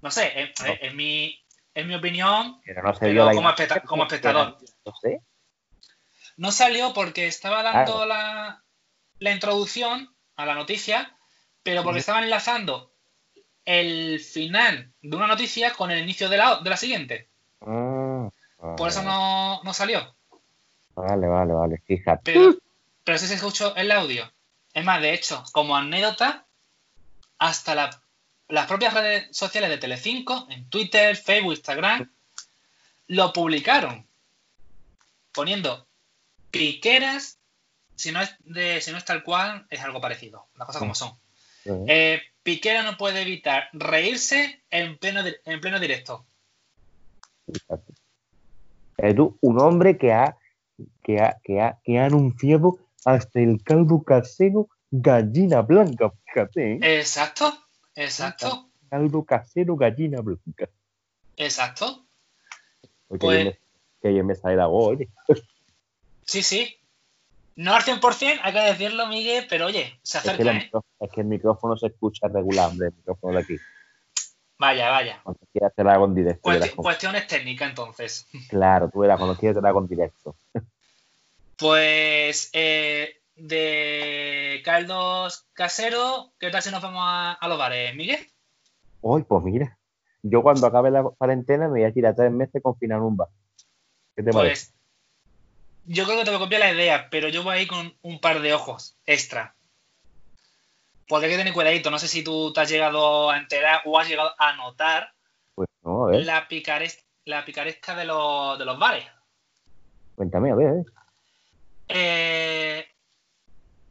No 0.01 0.09
sé, 0.11 0.41
es, 0.41 0.49
es- 0.65 0.79
es 0.81 0.93
mi, 0.95 1.39
es 1.73 1.85
mi 1.85 1.93
opinión. 1.95 2.59
Pero 2.65 2.81
no 2.83 2.93
se 2.93 2.99
Pero 3.01 3.11
vio 3.13 3.25
la 3.25 3.31
como 3.31 3.41
imagen, 3.41 3.65
especta- 3.67 3.81
como 3.87 4.03
espectador. 4.03 4.57
No 4.85 4.93
sé. 5.01 5.21
No 6.37 6.51
salió 6.51 6.93
porque 6.93 7.27
estaba 7.27 7.61
dando 7.63 7.93
Claro. 7.93 8.05
la, 8.07 8.63
la 9.19 9.31
introducción 9.31 10.09
a 10.37 10.45
la 10.45 10.55
noticia, 10.55 11.15
pero 11.63 11.83
porque 11.83 11.97
Ujú. 11.97 11.99
estaban 11.99 12.23
enlazando 12.23 12.91
el 13.65 14.19
final 14.21 14.91
de 15.01 15.15
una 15.17 15.27
noticia 15.27 15.73
con 15.73 15.91
el 15.91 15.99
inicio 16.01 16.29
de 16.29 16.37
la, 16.37 16.59
de 16.61 16.69
la 16.69 16.77
siguiente. 16.77 17.27
Ah, 17.61 18.29
Por 18.77 18.89
eso 18.89 19.03
no, 19.03 19.61
no 19.63 19.73
salió. 19.73 20.15
Vale, 20.95 21.27
vale, 21.27 21.53
vale. 21.53 21.77
Fíjate. 21.85 22.33
Pero, 22.33 22.55
pero 23.09 23.17
sí 23.17 23.25
se 23.25 23.33
escuchó 23.33 23.75
el 23.75 23.91
audio. 23.91 24.31
Es 24.71 24.85
más, 24.85 25.01
de 25.01 25.15
hecho, 25.15 25.43
como 25.51 25.75
anécdota, 25.75 26.45
hasta 27.39 27.73
la- 27.73 28.03
las 28.49 28.67
propias 28.67 28.93
redes 28.93 29.35
sociales 29.35 29.71
de 29.71 29.79
Telecinco, 29.79 30.45
en 30.51 30.69
Twitter, 30.69 31.15
Facebook, 31.15 31.53
Instagram, 31.53 32.07
lo 33.07 33.33
publicaron. 33.33 34.05
Poniendo 35.31 35.87
piqueras, 36.51 37.39
si 37.95 38.11
no 38.11 38.21
es, 38.21 38.35
de, 38.41 38.79
si 38.79 38.91
no 38.91 38.99
es 38.99 39.05
tal 39.05 39.23
cual, 39.23 39.65
es 39.71 39.81
algo 39.81 39.99
parecido. 39.99 40.45
Las 40.53 40.67
cosas 40.67 40.79
como 40.79 40.93
son. 40.93 41.17
Eh, 41.87 42.21
Piquera 42.43 42.83
no 42.83 42.95
puede 42.95 43.23
evitar 43.23 43.69
reírse 43.73 44.61
en 44.69 44.99
pleno, 44.99 45.23
en 45.45 45.61
pleno 45.61 45.79
directo. 45.79 46.27
Fíjate. 47.51 47.91
Eh, 48.97 49.15
tú, 49.15 49.35
un 49.41 49.59
hombre 49.59 49.97
que 49.97 50.13
ha, 50.13 50.37
que, 51.03 51.19
ha, 51.19 51.39
que, 51.43 51.59
ha, 51.59 51.79
que 51.83 51.97
ha 51.97 52.05
anunciado 52.05 52.77
hasta 53.05 53.39
el 53.39 53.61
caldo 53.63 54.01
casero 54.03 54.67
gallina 54.91 55.61
blanca. 55.61 56.11
Fíjate, 56.25 56.73
¿eh? 56.73 56.79
Exacto, 56.99 57.53
exacto, 57.95 58.69
Caldo 58.89 59.23
casero 59.23 59.75
gallina 59.75 60.21
blanca. 60.21 60.69
exacto. 61.37 62.05
Oye, 63.07 63.19
Pues- 63.19 63.45
me, 63.45 63.59
que 64.01 64.09
bien 64.09 64.25
me 64.25 64.35
sale 64.35 64.55
la 64.55 64.67
voz, 64.67 64.89
oye. 64.95 65.09
Sí, 66.25 66.43
sí. 66.43 66.75
No 67.55 67.75
al 67.75 67.81
100%, 67.83 68.39
hay 68.43 68.53
que 68.53 68.59
decirlo, 68.59 69.07
Miguel, 69.07 69.45
pero 69.49 69.65
oye, 69.65 69.99
se 70.01 70.19
Es 70.19 70.23
que, 70.23 70.29
acerca, 70.31 70.51
el 70.51 70.57
¿eh? 70.57 70.61
micro- 70.65 70.85
es 70.99 71.11
que 71.11 71.21
el 71.21 71.27
micrófono 71.27 71.75
se 71.75 71.87
escucha 71.87 72.27
regular, 72.29 72.69
hombre, 72.69 72.87
el 72.87 72.93
micrófono 72.95 73.33
de 73.35 73.39
aquí. 73.43 73.57
Vaya, 74.57 74.89
vaya. 74.89 75.19
Cuando 75.23 75.39
quieras 75.51 75.73
te 75.75 75.83
la 75.83 75.93
hago 75.93 76.05
en 76.05 76.15
directo. 76.15 76.41
Cuesti- 76.49 76.75
cuestiones 76.75 77.27
técnicas, 77.27 77.69
entonces. 77.69 78.27
Claro, 78.49 78.89
tú 78.89 78.99
verás, 78.99 79.17
cuando 79.17 79.35
quieras 79.37 79.55
te 79.57 79.61
la 79.61 79.69
hago 79.69 79.79
en 79.81 79.87
directo. 79.87 80.35
Pues 81.59 82.49
eh, 82.53 83.21
de 83.35 84.61
caldos 84.63 85.45
caseros, 85.53 86.31
¿qué 86.39 86.49
tal 86.49 86.61
si 86.61 86.71
nos 86.71 86.81
vamos 86.81 87.01
a, 87.03 87.33
a 87.33 87.47
los 87.49 87.57
bares, 87.57 87.93
Miguel? 87.95 88.19
Uy, 89.01 89.23
pues 89.23 89.43
mira, 89.43 89.77
yo 90.23 90.41
cuando 90.41 90.67
acabe 90.67 90.89
la 90.89 91.03
cuarentena 91.03 91.65
me 91.65 91.79
voy 91.79 91.83
a 91.83 91.93
tirar 91.93 92.15
tres 92.15 92.31
meses 92.31 92.61
en 92.81 92.93
un 92.93 93.17
bar. 93.17 93.27
¿Qué 94.15 94.23
te 94.23 94.31
parece? 94.31 94.71
Pues 94.71 94.75
yo 95.85 96.05
creo 96.05 96.17
que 96.19 96.23
te 96.23 96.29
voy 96.29 96.37
a 96.37 96.43
copiar 96.43 96.61
la 96.61 96.71
idea, 96.71 97.09
pero 97.09 97.27
yo 97.29 97.43
voy 97.43 97.57
a 97.57 97.61
ir 97.61 97.67
con 97.67 97.93
un 98.03 98.21
par 98.21 98.41
de 98.41 98.53
ojos 98.53 98.97
extra. 99.05 99.55
Porque 101.07 101.25
hay 101.25 101.31
que 101.31 101.37
tener 101.37 101.53
cuidadito. 101.53 101.89
No 101.89 101.97
sé 101.99 102.07
si 102.07 102.23
tú 102.23 102.53
te 102.53 102.61
has 102.61 102.69
llegado 102.69 103.29
a 103.31 103.37
enterar 103.37 103.81
o 103.85 103.99
has 103.99 104.07
llegado 104.07 104.31
a 104.37 104.55
notar 104.55 105.11
Pues 105.55 105.67
no, 105.81 106.05
a 106.05 106.11
ver, 106.11 106.25
la, 106.25 106.47
picares- 106.47 107.03
la 107.25 107.43
picaresca 107.43 107.95
de 107.95 108.05
los, 108.05 108.59
de 108.59 108.65
los 108.65 108.77
bares. 108.77 109.05
cuéntame, 110.15 110.51
a 110.51 110.55
ver, 110.55 110.67
¿eh? 110.75 110.83
Eh, 111.89 112.87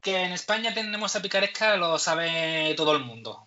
que 0.00 0.22
en 0.22 0.32
España 0.32 0.72
tenemos 0.72 1.10
esa 1.10 1.20
picaresca, 1.20 1.76
lo 1.76 1.98
sabe 1.98 2.72
todo 2.76 2.96
el 2.96 3.04
mundo. 3.04 3.46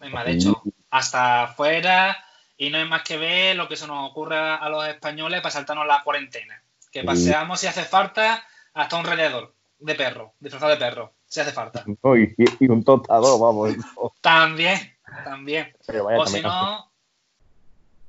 Es 0.00 0.10
más, 0.10 0.24
de 0.26 0.32
hecho, 0.32 0.62
hasta 0.90 1.44
afuera, 1.44 2.16
y 2.56 2.70
no 2.70 2.78
hay 2.78 2.88
más 2.88 3.02
que 3.02 3.16
ver 3.16 3.56
lo 3.56 3.68
que 3.68 3.76
se 3.76 3.86
nos 3.86 4.10
ocurre 4.10 4.36
a 4.36 4.68
los 4.68 4.86
españoles 4.86 5.40
para 5.40 5.52
saltarnos 5.52 5.86
la 5.86 6.02
cuarentena. 6.02 6.62
Que 6.90 7.04
paseamos 7.04 7.60
si 7.60 7.68
hace 7.68 7.84
falta 7.84 8.44
hasta 8.74 8.96
un 8.96 9.04
rallador 9.06 9.54
de 9.78 9.94
perro, 9.94 10.34
disfrazado 10.40 10.72
de 10.72 10.78
perro, 10.78 11.14
si 11.26 11.40
hace 11.40 11.52
falta. 11.52 11.84
No, 12.02 12.16
y, 12.16 12.34
y 12.36 12.68
un 12.68 12.84
tostador, 12.84 13.40
vamos. 13.40 13.76
no. 13.96 14.12
También, 14.20 14.78
también. 15.24 15.72
Pero 15.86 16.04
vaya, 16.04 16.18
O 16.18 16.26
si 16.26 16.42
no. 16.42 16.90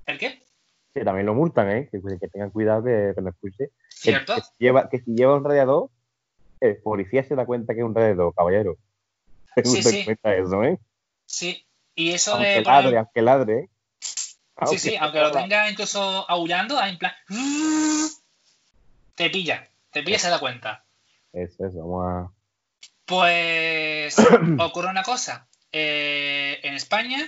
¿El 0.06 0.18
qué? 0.18 0.44
que 0.94 1.04
también 1.04 1.26
lo 1.26 1.34
multan, 1.34 1.70
¿eh? 1.72 1.90
Que, 1.92 2.00
que 2.20 2.28
tengan 2.28 2.52
cuidado 2.52 2.84
que, 2.84 3.14
que 3.16 3.22
no 3.22 3.30
escuche. 3.30 3.72
¿Cierto? 4.04 4.36
que 4.36 4.42
si 4.42 4.52
lleva, 4.60 4.90
que 4.90 5.00
si 5.00 5.12
lleva 5.16 5.36
un 5.36 5.44
radiador, 5.44 5.90
el 6.60 6.78
policía 6.78 7.24
se 7.24 7.36
da 7.36 7.46
cuenta 7.46 7.74
que 7.74 7.80
es 7.82 7.86
un 7.86 7.96
radiador, 7.96 8.34
caballero. 8.36 8.78
Sí, 9.64 9.84
se 9.84 9.90
sí. 9.92 10.04
cuenta 10.06 10.36
eso, 10.36 10.64
¿eh? 10.64 10.80
Sí. 11.26 11.66
Y 11.96 12.12
eso 12.12 12.34
Aunque 12.34 12.50
de. 12.50 12.62
ladre, 12.64 12.98
aunque 12.98 13.22
ladre. 13.22 13.70
Sí, 14.68 14.80
sí, 14.80 14.96
aunque 15.00 15.20
lo 15.20 15.32
tenga 15.32 15.70
incluso 15.70 16.00
aullando, 16.30 16.82
en 16.82 16.98
plan. 16.98 17.12
Te 19.16 19.30
pilla, 19.30 19.68
te 19.92 20.02
pilla 20.04 20.18
y 20.18 20.20
se 20.20 20.30
da 20.30 20.40
cuenta. 20.40 20.84
Eso, 21.34 21.66
eso, 21.68 21.80
vamos 21.80 22.06
a... 22.08 22.32
Pues 23.06 24.16
ocurre 24.60 24.88
una 24.90 25.04
cosa. 25.04 25.48
eh, 25.72 26.60
en 26.64 26.74
España, 26.76 27.26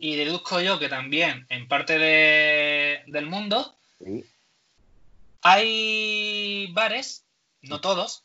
y 0.00 0.16
deduzco 0.16 0.60
yo 0.60 0.78
que 0.78 0.88
también 0.88 1.46
en 1.48 1.68
parte 1.68 1.98
de- 1.98 3.02
del 3.06 3.26
mundo, 3.26 3.74
sí. 4.04 4.24
Hay 5.42 6.72
bares, 6.72 7.24
no 7.62 7.80
todos, 7.80 8.24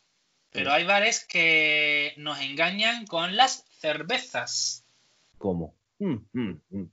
pero 0.50 0.72
hay 0.72 0.84
bares 0.84 1.24
que 1.26 2.14
nos 2.16 2.40
engañan 2.40 3.06
con 3.06 3.36
las 3.36 3.64
cervezas. 3.80 4.84
¿Cómo? 5.38 5.74
Mm, 5.98 6.16
mm, 6.32 6.60
mm. 6.70 6.84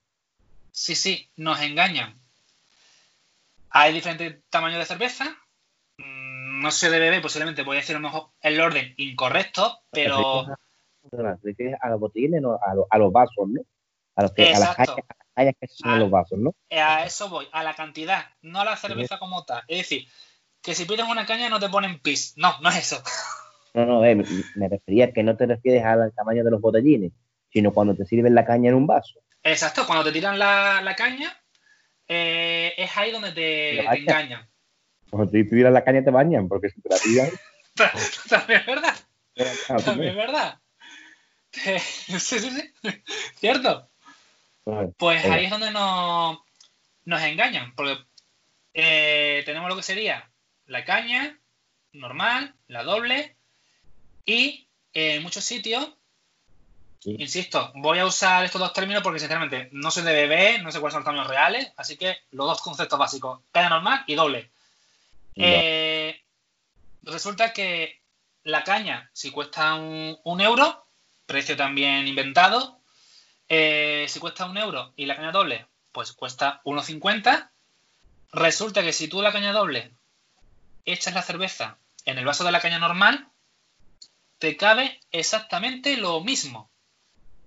Sí, 0.72 0.96
sí, 0.96 1.30
nos 1.38 1.62
engañan. 1.62 2.20
Hay 3.70 3.94
diferentes 3.94 4.42
tamaños 4.50 4.80
de 4.80 4.86
cerveza. 4.86 5.36
No 5.98 6.72
sé 6.72 6.90
de 6.90 7.00
bebé, 7.00 7.22
posiblemente 7.22 7.64
voy 7.64 7.78
a 7.78 7.80
decir 7.82 7.96
a 7.96 8.00
lo 8.00 8.08
mejor 8.08 8.30
el 8.42 8.60
orden 8.62 8.94
incorrecto, 8.98 9.80
pero 9.92 10.46
¿Te 11.12 11.18
refieres 11.44 11.76
a 11.82 11.90
los 11.90 12.00
botellines 12.00 12.44
o 12.46 12.60
a, 12.66 12.74
los- 12.76 12.86
a 12.90 12.98
los 12.98 13.12
vasos, 13.12 13.48
no? 13.50 13.62
A, 14.16 14.24
los 14.24 14.32
que, 14.34 14.54
a 14.54 14.60
las 14.60 14.80
a 14.80 14.86
calles 15.34 15.56
que 15.60 15.68
son 15.68 15.92
Ah. 15.92 15.98
los 15.98 16.12
vasos, 16.12 16.38
¿no? 16.38 16.56
a 16.72 17.06
eso 17.06 17.30
voy, 17.30 17.48
a 17.52 17.64
la 17.64 17.74
cantidad, 17.74 18.26
no 18.42 18.62
a 18.62 18.66
la 18.66 18.78
cerveza 18.78 19.18
como 19.18 19.44
tal. 19.46 19.64
Es 19.68 19.80
decir, 19.80 20.08
que 20.62 20.76
si 20.76 20.86
pides 20.86 21.06
una 21.08 21.26
caña 21.26 21.50
no 21.50 21.60
te 21.60 21.70
ponen 21.70 22.00
pis. 22.00 22.34
No, 22.38 22.60
no 22.62 22.70
es 22.70 22.78
eso. 22.78 23.04
No, 23.74 23.86
no, 23.86 24.06
eh, 24.06 24.16
me, 24.56 24.70
refería 24.70 25.12
que 25.12 25.24
no 25.24 25.36
te 25.36 25.48
refieres 25.48 25.84
al 25.84 26.14
tamaño 26.14 26.44
de 26.44 26.52
los 26.52 26.62
botellines, 26.62 27.12
sino 27.52 27.74
cuando 27.74 27.96
te 27.96 28.06
sirven 28.06 28.36
la 28.36 28.46
caña 28.46 28.70
en 28.70 28.76
un 28.76 28.86
vaso. 28.86 29.20
Exacto, 29.42 29.86
cuando 29.88 30.04
te 30.04 30.12
tiran 30.12 30.38
la, 30.38 30.82
la 30.82 30.96
caña, 30.96 31.36
eh, 32.08 32.74
es 32.78 32.96
ahí 32.96 33.12
donde 33.12 33.32
te, 33.32 33.84
te 33.90 33.98
engañan. 33.98 34.48
Cuando 35.10 35.32
te 35.32 35.44
tiran 35.44 35.74
la 35.74 35.84
caña 35.84 36.04
te 36.04 36.12
bañan, 36.12 36.48
porque 36.48 36.70
si 36.70 36.82
te 36.82 36.90
la 36.90 36.98
tiran... 36.98 37.30
También 38.30 38.60
es 38.60 38.66
verdad. 38.68 38.96
tú 39.36 39.84
También 39.84 40.10
es 40.12 40.16
verdad. 40.16 40.60
Sí, 41.54 42.40
sí, 42.40 42.40
sí. 42.40 42.74
Cierto. 43.36 43.93
Pues 44.98 45.26
ahí 45.26 45.46
es 45.46 45.52
donde 45.52 45.72
nos, 45.72 46.40
nos 47.06 47.22
engañan, 47.22 47.74
porque 47.76 47.98
eh, 48.74 49.44
tenemos 49.46 49.70
lo 49.70 49.76
que 49.76 49.84
sería 49.84 50.30
la 50.66 50.86
caña 50.86 51.38
normal, 51.92 52.56
la 52.68 52.84
doble, 52.84 53.36
y 54.26 54.68
en 54.94 55.22
muchos 55.24 55.44
sitios, 55.44 55.90
Sí. 57.00 57.18
insisto, 57.20 57.70
voy 57.76 58.00
a 58.00 58.06
usar 58.06 58.46
estos 58.46 58.62
dos 58.62 58.72
términos 58.72 59.04
porque 59.04 59.20
sinceramente 59.20 59.68
no 59.74 59.92
soy 59.92 60.04
de 60.04 60.14
bebé, 60.14 60.60
no 60.60 60.72
sé 60.72 60.80
cuáles 60.80 60.94
son 60.94 61.02
los 61.02 61.06
tamaños 61.06 61.28
reales, 61.28 61.70
así 61.76 61.98
que 61.98 62.16
los 62.32 62.48
dos 62.48 62.62
conceptos 62.62 62.98
básicos, 62.98 63.42
caña 63.52 63.68
normal 63.68 64.06
y 64.08 64.16
doble. 64.16 64.50
Eh, 65.36 66.22
resulta 67.02 67.52
que 67.52 68.00
la 68.44 68.64
caña, 68.64 69.10
si 69.12 69.32
cuesta 69.32 69.74
un, 69.74 70.18
un 70.24 70.40
euro, 70.40 70.86
precio 71.26 71.58
también 71.58 72.08
inventado, 72.08 72.80
eh, 73.50 74.06
si 74.10 74.20
cuesta 74.20 74.46
un 74.46 74.58
euro 74.58 74.94
y 74.96 75.06
la 75.06 75.16
caña 75.16 75.32
doble, 75.32 75.68
pues 75.92 76.14
cuesta 76.14 76.62
1,50. 76.66 77.50
Resulta 78.32 78.82
que 78.82 78.94
si 78.94 79.08
tú 79.08 79.22
la 79.22 79.32
caña 79.32 79.54
doble 79.54 79.92
echas 80.86 81.14
la 81.14 81.22
cerveza 81.22 81.78
en 82.06 82.18
el 82.18 82.26
vaso 82.26 82.44
de 82.44 82.52
la 82.52 82.60
caña 82.60 82.80
normal, 82.80 83.28
te 84.40 84.58
cabe 84.58 85.00
exactamente 85.12 85.98
lo 85.98 86.22
mismo. 86.22 86.70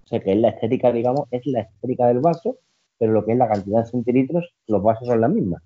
O 0.04 0.08
sea, 0.08 0.20
que 0.20 0.32
es 0.32 0.38
la 0.38 0.50
estética, 0.50 0.92
digamos, 0.92 1.26
es 1.30 1.42
la 1.46 1.60
estética 1.62 2.06
del 2.06 2.20
vaso, 2.20 2.58
pero 2.98 3.12
lo 3.12 3.26
que 3.26 3.32
es 3.32 3.38
la 3.38 3.48
cantidad 3.48 3.84
de 3.84 3.90
centilitros, 3.90 4.44
los 4.66 4.82
vasos 4.82 5.08
son 5.08 5.20
las 5.20 5.30
mismas. 5.30 5.62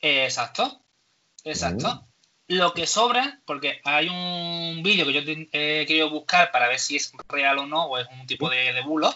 Exacto, 0.00 0.80
exacto. 1.44 2.06
Lo 2.48 2.72
que 2.74 2.86
sobra, 2.86 3.40
porque 3.44 3.80
hay 3.84 4.08
un 4.08 4.82
vídeo 4.82 5.06
que 5.06 5.12
yo 5.12 5.24
te- 5.24 5.48
he 5.52 5.86
querido 5.86 6.10
buscar 6.10 6.50
para 6.50 6.68
ver 6.68 6.78
si 6.80 6.96
es 6.96 7.12
real 7.28 7.58
o 7.58 7.66
no, 7.66 7.84
o 7.84 7.98
es 7.98 8.06
un 8.08 8.26
tipo 8.26 8.50
de, 8.50 8.72
de 8.72 8.80
bulo, 8.82 9.14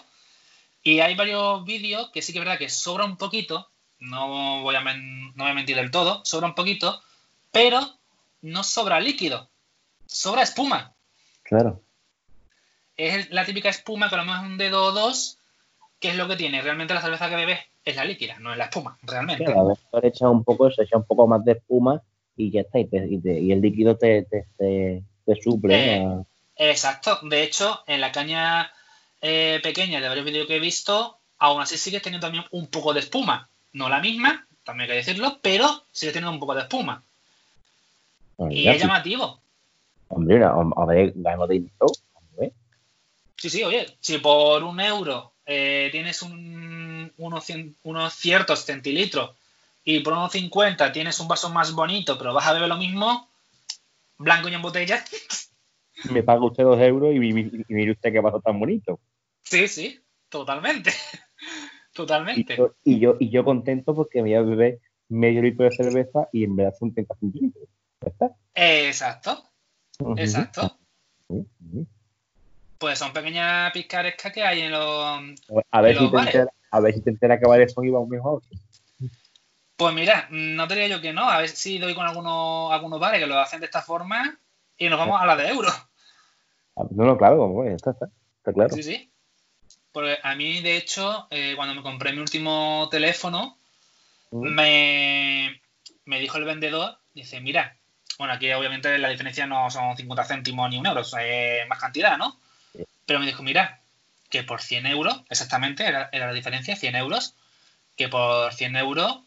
y 0.91 1.01
hay 1.01 1.15
varios 1.15 1.65
vídeos 1.65 2.09
que 2.11 2.21
sí 2.21 2.31
que 2.31 2.39
es 2.39 2.45
verdad 2.45 2.57
que 2.57 2.69
sobra 2.69 3.03
un 3.03 3.17
poquito, 3.17 3.69
no 3.99 4.61
voy 4.61 4.75
a, 4.75 4.81
men- 4.81 5.33
no 5.35 5.43
voy 5.43 5.51
a 5.51 5.55
mentir 5.55 5.75
del 5.75 5.91
todo, 5.91 6.21
sobra 6.23 6.47
un 6.47 6.55
poquito, 6.55 7.01
pero 7.51 7.79
no 8.41 8.63
sobra 8.63 8.99
líquido, 8.99 9.49
sobra 10.05 10.43
espuma. 10.43 10.93
Claro. 11.43 11.81
Es 12.95 13.29
la 13.31 13.45
típica 13.45 13.69
espuma 13.69 14.07
a 14.07 14.15
lo 14.15 14.23
mejor 14.25 14.45
es 14.45 14.51
un 14.51 14.57
dedo 14.57 14.85
o 14.85 14.91
dos, 14.91 15.39
que 15.99 16.09
es 16.09 16.15
lo 16.15 16.27
que 16.27 16.35
tiene. 16.35 16.61
Realmente 16.61 16.93
la 16.93 17.01
cerveza 17.01 17.29
que 17.29 17.35
bebes 17.35 17.59
es 17.83 17.95
la 17.95 18.05
líquida, 18.05 18.39
no 18.39 18.51
es 18.51 18.57
la 18.57 18.65
espuma, 18.65 18.97
realmente. 19.01 19.43
Claro, 19.43 19.61
a 19.61 19.67
veces 19.69 19.85
le 20.01 20.07
echas 20.07 20.29
un 20.29 20.43
poco 20.43 20.67
eso, 20.67 20.81
echas 20.81 20.99
un 20.99 21.05
poco 21.05 21.27
más 21.27 21.43
de 21.43 21.53
espuma 21.53 22.01
y 22.35 22.51
ya 22.51 22.61
está, 22.61 22.79
y, 22.79 22.85
te- 22.85 23.07
y 23.09 23.19
te- 23.19 23.39
y 23.39 23.51
el 23.51 23.61
líquido 23.61 23.97
te, 23.97 24.23
te, 24.23 24.47
te, 24.57 25.03
suple. 25.41 25.97
Eh. 25.97 26.23
Exacto. 26.55 27.19
De 27.23 27.43
hecho, 27.43 27.83
en 27.87 28.01
la 28.01 28.11
caña 28.11 28.71
eh, 29.21 29.59
pequeña 29.63 29.99
de 30.01 30.07
varios 30.07 30.25
vídeos 30.25 30.47
que 30.47 30.55
he 30.57 30.59
visto, 30.59 31.17
aún 31.39 31.61
así 31.61 31.77
sigues 31.77 32.01
teniendo 32.01 32.25
también 32.25 32.45
un 32.51 32.67
poco 32.67 32.93
de 32.93 32.99
espuma. 33.01 33.47
No 33.73 33.89
la 33.89 33.99
misma, 33.99 34.45
también 34.63 34.89
hay 34.89 34.95
que 34.97 35.05
decirlo, 35.05 35.39
pero 35.41 35.83
sigue 35.91 36.11
teniendo 36.11 36.31
un 36.31 36.39
poco 36.39 36.55
de 36.55 36.61
espuma. 36.61 37.03
Bueno, 38.37 38.53
Y 38.53 38.67
es 38.67 38.81
llamativo. 38.81 39.39
Hombre, 40.09 41.13
ganamos 41.15 41.49
dinero. 41.49 41.87
Sí, 43.35 43.49
sí, 43.51 43.63
oye, 43.63 43.95
si 43.99 44.17
por 44.17 44.63
un 44.63 44.79
euro 44.79 45.33
eh, 45.45 45.89
tienes 45.91 46.21
un- 46.23 47.11
unos, 47.17 47.47
cien- 47.47 47.75
unos 47.83 48.13
ciertos 48.15 48.65
centilitros 48.65 49.31
y 49.85 49.99
por 49.99 50.13
unos 50.13 50.31
50 50.31 50.91
tienes 50.91 51.19
un 51.19 51.27
vaso 51.27 51.49
más 51.51 51.71
bonito, 51.71 52.17
pero 52.17 52.33
vas 52.33 52.47
a 52.47 52.53
beber 52.53 52.67
lo 52.67 52.77
mismo, 52.77 53.29
blanco 54.17 54.49
y 54.49 54.55
en 54.55 54.61
botella, 54.61 55.03
Me 56.03 56.23
paga 56.23 56.45
usted 56.45 56.63
dos 56.63 56.79
euros 56.79 57.13
y, 57.13 57.17
y 57.17 57.73
mire 57.73 57.91
usted 57.91 58.11
qué 58.11 58.19
vaso 58.19 58.39
tan 58.41 58.59
bonito. 58.59 58.99
sí, 59.43 59.67
sí, 59.67 59.99
totalmente. 60.29 60.91
Y 61.97 61.97
Totalmente. 61.97 62.55
yo, 62.55 62.75
y, 62.83 62.99
yo, 62.99 63.17
y 63.19 63.29
yo 63.31 63.43
contento 63.43 63.95
porque 63.95 64.21
me 64.21 64.29
voy 64.29 64.35
a 64.35 64.41
beber 64.43 64.79
medio 65.09 65.41
litro 65.41 65.65
de 65.65 65.71
cerveza 65.71 66.29
y 66.31 66.43
en 66.43 66.55
verdad 66.55 66.75
son 66.77 66.93
30 66.93 67.15
centilitros. 67.15 67.67
Está. 68.01 68.35
Exacto, 68.53 69.43
exacto. 70.15 70.77
Ujú, 71.27 71.47
ujú. 71.59 71.87
Pues 72.77 72.99
son 72.99 73.11
pequeñas 73.13 73.71
picarescas 73.71 74.31
que 74.31 74.43
hay 74.43 74.61
en 74.61 74.73
los... 74.73 75.39
A 75.71 75.81
ver, 75.81 75.95
si 75.95 76.03
los 76.03 76.11
te 76.11 76.17
bares. 76.17 76.35
enteras, 76.35 76.55
a 76.69 76.79
ver 76.79 76.93
si 76.93 77.01
te 77.01 77.09
enteras 77.09 77.39
que 77.39 77.47
bares 77.47 77.73
son 77.73 77.87
y 77.87 77.89
vamos 77.89 78.09
mejor. 78.09 78.43
Pues 79.75 79.95
mira, 79.95 80.27
no 80.29 80.67
te 80.67 80.75
diría 80.75 80.97
yo 80.97 81.01
que 81.01 81.13
no, 81.13 81.27
a 81.27 81.39
ver 81.39 81.49
si 81.49 81.79
doy 81.79 81.95
con 81.95 82.05
algunos, 82.05 82.71
algunos 82.71 82.99
bares 82.99 83.19
que 83.19 83.27
lo 83.27 83.39
hacen 83.39 83.59
de 83.59 83.65
esta 83.65 83.81
forma 83.81 84.39
y 84.77 84.87
nos 84.87 84.99
vamos 84.99 85.19
a 85.19 85.25
la 85.25 85.35
de 85.35 85.47
euros. 85.47 85.73
Ah, 86.77 86.83
No, 86.91 87.05
no, 87.05 87.17
claro, 87.17 87.47
bueno, 87.47 87.75
está, 87.75 87.91
está, 87.91 88.09
está 88.37 88.53
claro. 88.53 88.73
Sí, 88.73 88.83
sí. 88.83 89.11
Porque 89.91 90.17
a 90.21 90.35
mí, 90.35 90.61
de 90.61 90.77
hecho, 90.77 91.27
eh, 91.31 91.53
cuando 91.55 91.73
me 91.73 91.81
compré 91.81 92.13
mi 92.13 92.19
último 92.19 92.87
teléfono, 92.91 93.57
me, 94.31 95.61
me 96.05 96.19
dijo 96.19 96.37
el 96.37 96.43
vendedor, 96.43 96.99
dice, 97.13 97.41
mira, 97.41 97.77
bueno, 98.17 98.33
aquí 98.33 98.51
obviamente 98.51 98.97
la 98.97 99.09
diferencia 99.09 99.47
no 99.47 99.69
son 99.71 99.95
50 99.95 100.23
céntimos 100.25 100.69
ni 100.69 100.77
un 100.77 100.85
euro, 100.85 101.01
es 101.01 101.67
más 101.67 101.79
cantidad, 101.79 102.17
¿no? 102.17 102.37
Pero 103.05 103.19
me 103.19 103.25
dijo, 103.25 103.41
mira, 103.41 103.81
que 104.29 104.43
por 104.43 104.61
100 104.61 104.85
euros, 104.87 105.21
exactamente, 105.29 105.85
era, 105.85 106.09
era 106.11 106.27
la 106.27 106.33
diferencia, 106.33 106.75
100 106.75 106.95
euros, 106.95 107.35
que 107.95 108.09
por 108.09 108.53
100 108.53 108.75
euros 108.75 109.19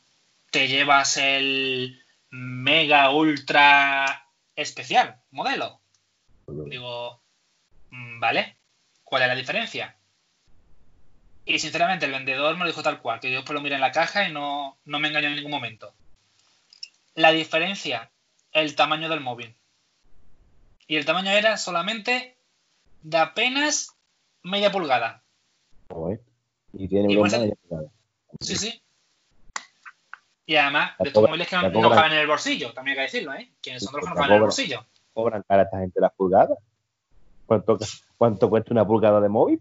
te 0.50 0.68
llevas 0.68 1.16
el 1.16 2.00
mega 2.30 3.10
ultra 3.10 4.26
especial 4.54 5.20
modelo. 5.30 5.80
Digo, 6.46 7.20
vale, 7.90 8.56
¿cuál 9.04 9.22
es 9.22 9.28
la 9.28 9.34
diferencia? 9.34 9.96
Y 11.44 11.58
sinceramente 11.58 12.06
el 12.06 12.12
vendedor 12.12 12.54
me 12.56 12.60
lo 12.64 12.66
dijo 12.70 12.82
tal 12.82 13.00
cual, 13.00 13.18
que 13.20 13.30
yo 13.30 13.38
después 13.38 13.54
lo 13.54 13.60
miré 13.62 13.74
en 13.74 13.80
la 13.80 13.92
caja 13.92 14.28
y 14.28 14.32
no, 14.32 14.78
no 14.84 14.98
me 15.00 15.08
engañó 15.08 15.28
en 15.28 15.36
ningún 15.36 15.50
momento. 15.50 15.94
La 17.14 17.32
diferencia, 17.32 18.10
el 18.52 18.76
tamaño 18.76 19.08
del 19.08 19.20
móvil. 19.20 19.56
Y 20.86 20.96
el 20.96 21.04
tamaño 21.04 21.30
era 21.30 21.56
solamente 21.56 22.36
de 23.02 23.18
apenas 23.18 23.96
media 24.42 24.70
pulgada. 24.70 25.22
Joder. 25.88 26.20
Y 26.72 26.86
tiene 26.88 27.12
Y 27.12 27.16
pues- 27.16 27.32
ya 27.32 27.38
está. 27.44 27.76
Sí, 28.40 28.56
sí. 28.56 28.82
Y 30.46 30.56
además, 30.56 30.92
La 30.98 31.04
de 31.04 31.08
estos 31.08 31.22
móviles 31.28 31.48
que 31.48 31.56
no, 31.56 31.62
no 31.62 31.72
cobra- 31.72 31.96
caben 31.96 32.12
en 32.12 32.18
el 32.18 32.26
bolsillo, 32.26 32.72
también 32.72 32.98
hay 32.98 33.06
que 33.06 33.12
decirlo, 33.12 33.34
¿eh? 33.34 33.52
Que 33.62 33.78
son 33.80 33.92
de 33.92 33.98
los 34.00 34.04
que 34.08 34.10
no 34.10 34.14
caben 34.16 34.30
en 34.30 34.36
el 34.36 34.40
bolsillo. 34.42 34.86
cobran 35.12 35.42
cara 35.42 35.62
esta 35.64 35.78
gente 35.78 36.00
las 36.00 36.12
pulgadas. 36.12 36.58
¿Cuánto, 37.50 37.78
¿Cuánto 38.16 38.48
cuesta 38.48 38.72
una 38.72 38.86
pulgada 38.86 39.20
de 39.20 39.28
móvil? 39.28 39.58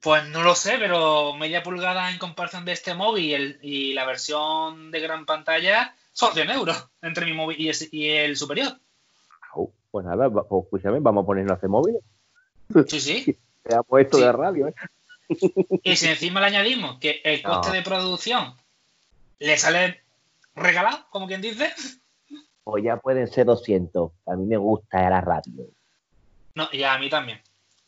Pues 0.00 0.26
no 0.30 0.42
lo 0.42 0.56
sé, 0.56 0.78
pero 0.80 1.32
media 1.36 1.62
pulgada 1.62 2.10
en 2.10 2.18
comparación 2.18 2.64
de 2.64 2.72
este 2.72 2.92
móvil 2.92 3.24
y, 3.24 3.34
el- 3.34 3.58
y 3.62 3.92
la 3.92 4.04
versión 4.04 4.90
de 4.90 4.98
gran 4.98 5.26
pantalla 5.26 5.94
son 6.12 6.32
100 6.34 6.50
euros 6.50 6.88
entre 7.02 7.24
mi 7.24 7.34
móvil 7.34 7.56
y, 7.92 8.08
el 8.08 8.36
superior. 8.36 8.72
Pues 9.92 10.04
nada, 10.04 10.28
pues 10.28 10.64
escúchame, 10.64 10.98
vamos 10.98 11.22
a 11.22 11.26
ponernos 11.26 11.52
a 11.52 11.54
hacer 11.54 11.68
móviles. 11.68 12.02
Sí, 12.88 13.00
sí. 13.00 13.38
Te 13.62 13.76
ha 13.76 13.84
puesto 13.84 14.16
Sí. 14.18 14.24
de 14.24 14.32
radio, 14.32 14.66
¿eh? 14.66 14.74
Y 15.84 15.94
si 15.94 16.08
encima 16.08 16.40
le 16.40 16.46
añadimos 16.46 16.98
que 16.98 17.20
el 17.22 17.42
coste 17.42 17.68
No. 17.68 17.74
de 17.74 17.82
producción 17.82 18.54
le 19.38 19.56
sale 19.56 20.00
regalado, 20.56 21.04
como 21.10 21.28
quien 21.28 21.42
dice, 21.42 21.72
O 22.64 22.76
ya 22.78 22.96
pueden 22.96 23.28
ser 23.28 23.46
200. 23.46 24.10
A 24.26 24.34
mí 24.34 24.46
me 24.46 24.56
gusta 24.56 25.08
la 25.10 25.20
radio. 25.20 25.66
No, 26.54 26.68
y 26.72 26.82
a 26.82 26.98
mí 26.98 27.08
también. 27.08 27.40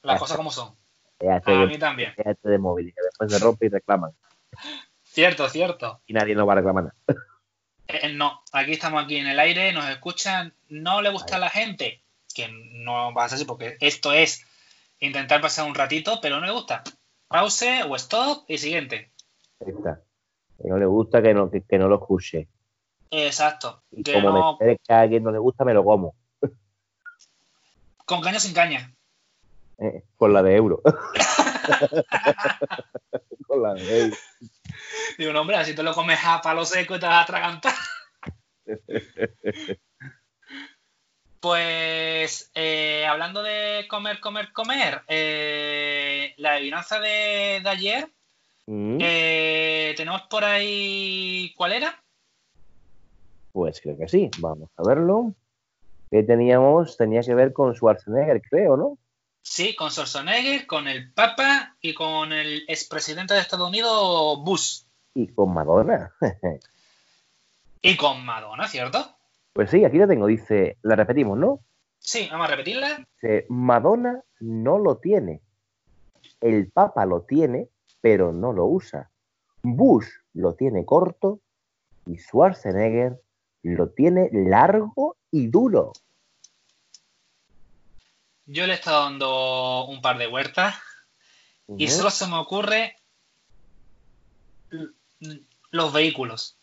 Las 0.03 0.19
cosas 0.19 0.37
como 0.37 0.51
son. 0.51 0.75
A 1.21 1.39
de, 1.39 1.67
mí 1.67 1.79
también. 1.79 2.15
déjate 2.17 2.49
de 2.49 2.59
móvil, 2.59 2.93
que 2.93 3.03
después 3.03 3.31
se 3.31 3.39
rompe 3.39 3.67
y 3.67 3.69
reclaman. 3.69 4.13
Cierto, 5.05 5.49
cierto. 5.49 6.01
Y 6.07 6.15
nadie 6.15 6.35
nos 6.35 6.49
va 6.49 6.53
a 6.55 6.57
reclamar 6.57 6.85
nada. 6.85 6.97
Eh, 7.89 8.13
no, 8.15 8.43
aquí 8.53 8.73
estamos 8.73 9.05
aquí 9.05 9.17
en 9.17 9.27
el 9.27 9.39
aire, 9.39 9.73
nos 9.73 9.89
escuchan, 9.89 10.55
no 10.69 11.03
le 11.03 11.11
gusta 11.11 11.37
a 11.37 11.39
la 11.39 11.51
gente, 11.51 12.03
que 12.35 12.49
no 12.49 13.13
va 13.13 13.25
a 13.25 13.29
ser 13.29 13.37
así 13.37 13.45
porque 13.45 13.77
esto 13.81 14.13
es 14.13 14.47
intentar 15.01 15.41
pasar 15.41 15.67
un 15.67 15.75
ratito, 15.75 16.19
pero 16.23 16.41
no 16.41 16.47
le 16.47 16.53
gusta. 16.53 16.83
Pause 17.29 17.85
o 17.89 17.97
stop 17.97 18.45
y 18.49 18.59
siguiente. 18.59 19.13
Ahí 19.61 19.73
está. 19.77 20.01
Que 20.61 20.69
no 20.69 20.79
le 20.79 20.87
gusta 20.87 21.23
que 21.23 21.35
no, 21.35 21.51
que, 21.51 21.63
que 21.63 21.79
no 21.79 21.89
lo 21.89 21.97
escuche. 21.97 22.49
Exacto. 23.11 23.83
Y 23.91 24.03
Que 24.03 24.15
como 24.15 24.31
no, 24.31 24.59
me 24.61 24.79
que 24.79 24.93
a 24.93 25.01
alguien 25.01 25.23
no 25.23 25.31
le 25.31 25.39
gusta, 25.39 25.65
me 25.65 25.75
lo 25.75 25.85
como. 25.85 26.15
Con 28.05 28.21
caña 28.21 28.41
sin 28.41 28.55
caña. 28.55 28.93
Eh, 29.79 30.03
con 30.17 30.33
la 30.33 30.43
de 30.43 30.57
euro. 30.57 30.83
con 33.47 33.63
la 33.63 33.75
de 33.75 34.01
euro. 34.01 34.17
Digo, 35.19 35.33
no, 35.33 35.43
hombre, 35.43 35.57
así 35.57 35.75
te 35.75 35.83
lo 35.83 35.95
comes 35.95 36.19
a 36.25 36.41
palo 36.41 36.65
seco 36.65 36.97
y 36.97 37.01
te 37.01 37.07
vas 37.07 37.17
a 37.17 37.23
atragantar. 37.23 37.75
Pues 41.41 42.53
eh, 42.55 43.05
hablando 43.05 43.43
de 43.43 43.87
comer, 43.91 44.21
comer, 44.21 44.53
comer, 44.53 45.03
eh, 45.09 46.35
la 46.37 46.53
adivinanza 46.53 47.01
de, 47.01 47.59
de 47.61 47.69
ayer, 47.69 48.09
Mm, 48.67 48.99
tenemos 49.97 50.23
por 50.31 50.45
ahí, 50.45 51.53
¿cuál 51.57 51.73
era? 51.73 52.03
Pues 53.53 53.81
creo 53.81 53.99
que 53.99 54.09
sí. 54.09 54.31
Vamos 54.39 54.71
a 54.77 54.83
verlo. 54.87 55.35
Que 56.13 56.23
teníamos, 56.23 56.99
tenía 56.99 57.23
que 57.23 57.35
ver 57.35 57.55
con 57.55 57.75
Schwarzenegger, 57.75 58.43
creo, 58.43 58.77
¿no? 58.77 58.99
Sí, 59.41 59.75
con 59.75 59.91
Schwarzenegger, 59.91 60.67
con 60.67 60.87
el 60.87 61.11
Papa 61.11 61.75
y 61.81 61.95
con 61.95 62.35
el 62.35 62.65
expresidente 62.69 63.33
de 63.33 63.41
Estados 63.41 63.67
Unidos, 63.67 64.39
Bush. 64.45 64.83
Y 65.15 65.29
con 65.29 65.55
Madonna. 65.55 66.13
Y 67.85 67.97
con 67.97 68.25
Madonna, 68.25 68.69
¿cierto? 68.69 69.17
pues 69.53 69.71
sí, 69.71 69.85
aquí 69.85 69.99
lo 69.99 70.07
tengo. 70.07 70.29
Dice, 70.29 70.79
la 70.83 70.95
repetimos, 70.95 71.37
¿no? 71.37 71.59
Sí, 71.99 72.29
vamos 72.31 72.47
a 72.47 72.51
repetirla. 72.51 73.05
Dice, 73.21 73.45
Madonna 73.49 74.23
no 74.39 74.79
lo 74.79 74.99
tiene. 74.99 75.41
El 76.41 76.71
Papa 76.71 77.07
lo 77.07 77.23
tiene, 77.23 77.69
pero 78.01 78.33
no 78.33 78.53
lo 78.53 78.67
usa. 78.67 79.11
Bush 79.63 80.07
lo 80.33 80.55
tiene 80.55 80.85
corto 80.85 81.41
y 82.07 82.19
Schwarzenegger 82.19 83.21
lo 83.63 83.91
tiene 83.91 84.29
largo 84.33 85.17
y 85.31 85.47
duro. 85.49 85.93
Yo 88.47 88.67
le 88.67 88.73
he 88.73 88.77
estado 88.77 89.05
dando 89.05 89.87
un 89.87 90.03
par 90.03 90.19
de 90.19 90.27
vueltas 90.27 90.75
y 91.69 91.87
Ujú. 91.87 91.95
solo 91.95 92.11
se 92.11 92.27
me 92.27 92.37
ocurre 92.37 92.97
los 95.71 95.93
vehículos. 95.93 96.59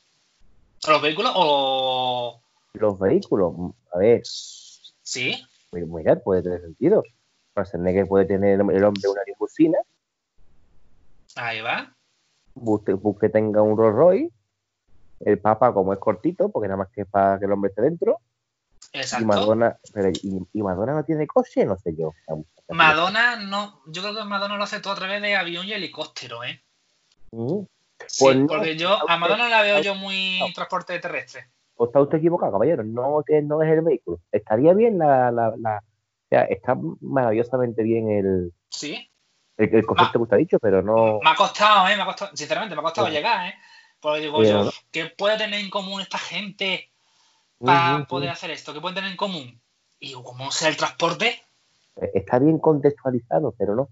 ¿Los 0.88 1.02
vehículos 1.02 1.32
o...? 1.36 2.42
Los 2.74 3.00
vehículos, 3.00 3.54
a 3.94 3.98
ver, 3.98 4.22
Sí, 4.24 5.44
muy- 5.72 5.86
mira, 5.86 6.20
puede 6.20 6.44
tener 6.44 6.62
sentido. 6.62 7.04
Schwarzenegger 7.52 8.08
puede 8.08 8.26
tener 8.26 8.54
el 8.54 8.62
hombre 8.62 9.10
una 9.10 9.22
limusina, 9.26 9.80
ahí 11.36 11.62
va. 11.62 11.96
Bush, 12.54 12.84
Bush 12.86 13.18
que 13.20 13.30
tenga 13.30 13.62
un 13.62 13.76
Rolls 13.76 13.96
Royce, 13.96 14.34
el 15.22 15.40
Papa 15.40 15.74
como 15.74 15.94
es 15.94 16.00
cortito, 16.00 16.50
porque 16.50 16.68
nada 16.68 16.78
más 16.78 16.90
que 16.90 17.02
es 17.02 17.08
para 17.08 17.40
que 17.40 17.46
el 17.46 17.52
hombre 17.52 17.70
esté 17.70 17.82
dentro, 17.82 18.20
Exacto. 18.94 19.24
y 19.24 19.28
Madonna, 19.28 19.78
pero 19.94 20.10
y, 20.10 20.40
y 20.54 20.62
Madonna 20.64 20.94
no 20.94 21.04
tiene 21.04 21.28
coche, 21.28 21.66
no 21.66 21.78
sé 21.78 21.96
yo. 21.96 22.14
Madonna 22.70 23.36
no... 23.38 23.82
Yo 23.88 24.02
creo 24.02 24.16
que 24.16 24.24
Madonna 24.24 24.58
lo 24.58 24.64
hace 24.64 24.80
todo 24.80 24.94
a 24.94 24.98
través 24.98 25.22
de 25.22 25.36
avión 25.36 25.66
y 25.66 25.74
helicóptero, 25.74 26.44
¿eh? 26.44 26.62
Ujú. 27.32 27.68
Sí, 28.08 28.24
Pues 28.24 28.38
no, 28.38 28.48
porque 28.48 28.78
yo 28.78 28.98
a 29.10 29.18
Madonna 29.18 29.50
la 29.50 29.62
veo 29.62 29.82
yo 29.82 29.94
muy 29.96 30.40
transporte 30.56 30.98
terrestre. 31.00 31.50
Pues 31.76 31.90
está 31.90 32.02
usted 32.02 32.18
equivocado, 32.20 32.52
caballero. 32.54 32.84
No, 32.84 33.24
que 33.26 33.42
no 33.42 33.62
es 33.62 33.70
el 33.70 33.82
vehículo. 33.82 34.20
Estaría 34.32 34.74
bien 34.74 34.98
la. 34.98 35.32
la, 35.32 35.54
la- 35.58 35.80
o 35.80 36.28
sea, 36.30 36.44
está 36.44 36.78
maravillosamente 37.02 37.82
bien 37.84 38.10
el, 38.10 38.54
Sí. 38.70 39.10
el, 39.58 39.74
el 39.76 39.86
concepto 39.86 40.20
que 40.20 40.24
usted 40.24 40.36
ha 40.36 40.40
dicho, 40.40 40.60
pero 40.60 40.82
no. 40.82 41.20
Me 41.24 41.30
ha 41.32 41.36
costado, 41.36 41.88
¿eh? 41.88 41.96
Me 41.96 42.04
ha 42.04 42.06
costado, 42.06 42.36
sinceramente, 42.36 42.76
me 42.76 42.80
ha 42.82 42.84
costado 42.84 43.08
Sí. 43.08 43.14
llegar, 43.14 43.48
¿eh? 43.48 43.54
Porque 44.00 44.22
digo 44.22 44.44
yo. 44.44 44.72
¿qué 44.92 45.08
puede 45.08 45.38
tener 45.38 45.60
en 45.60 45.70
común 45.70 46.02
esta 46.02 46.18
gente 46.18 46.90
para 47.60 48.06
poder 48.06 48.30
hacer 48.30 48.52
esto? 48.52 48.74
¿Qué 48.74 48.80
pueden 48.80 48.96
tener 48.96 49.12
en 49.12 49.18
común? 49.18 49.62
Y 50.00 50.08
digo, 50.10 50.24
¿cómo 50.24 50.52
sea 50.52 50.70
el 50.70 50.78
transporte? 50.78 51.44
Está 52.14 52.40
bien 52.40 52.60
contextualizado, 52.60 53.54
pero 53.58 53.76
no. 53.76 53.90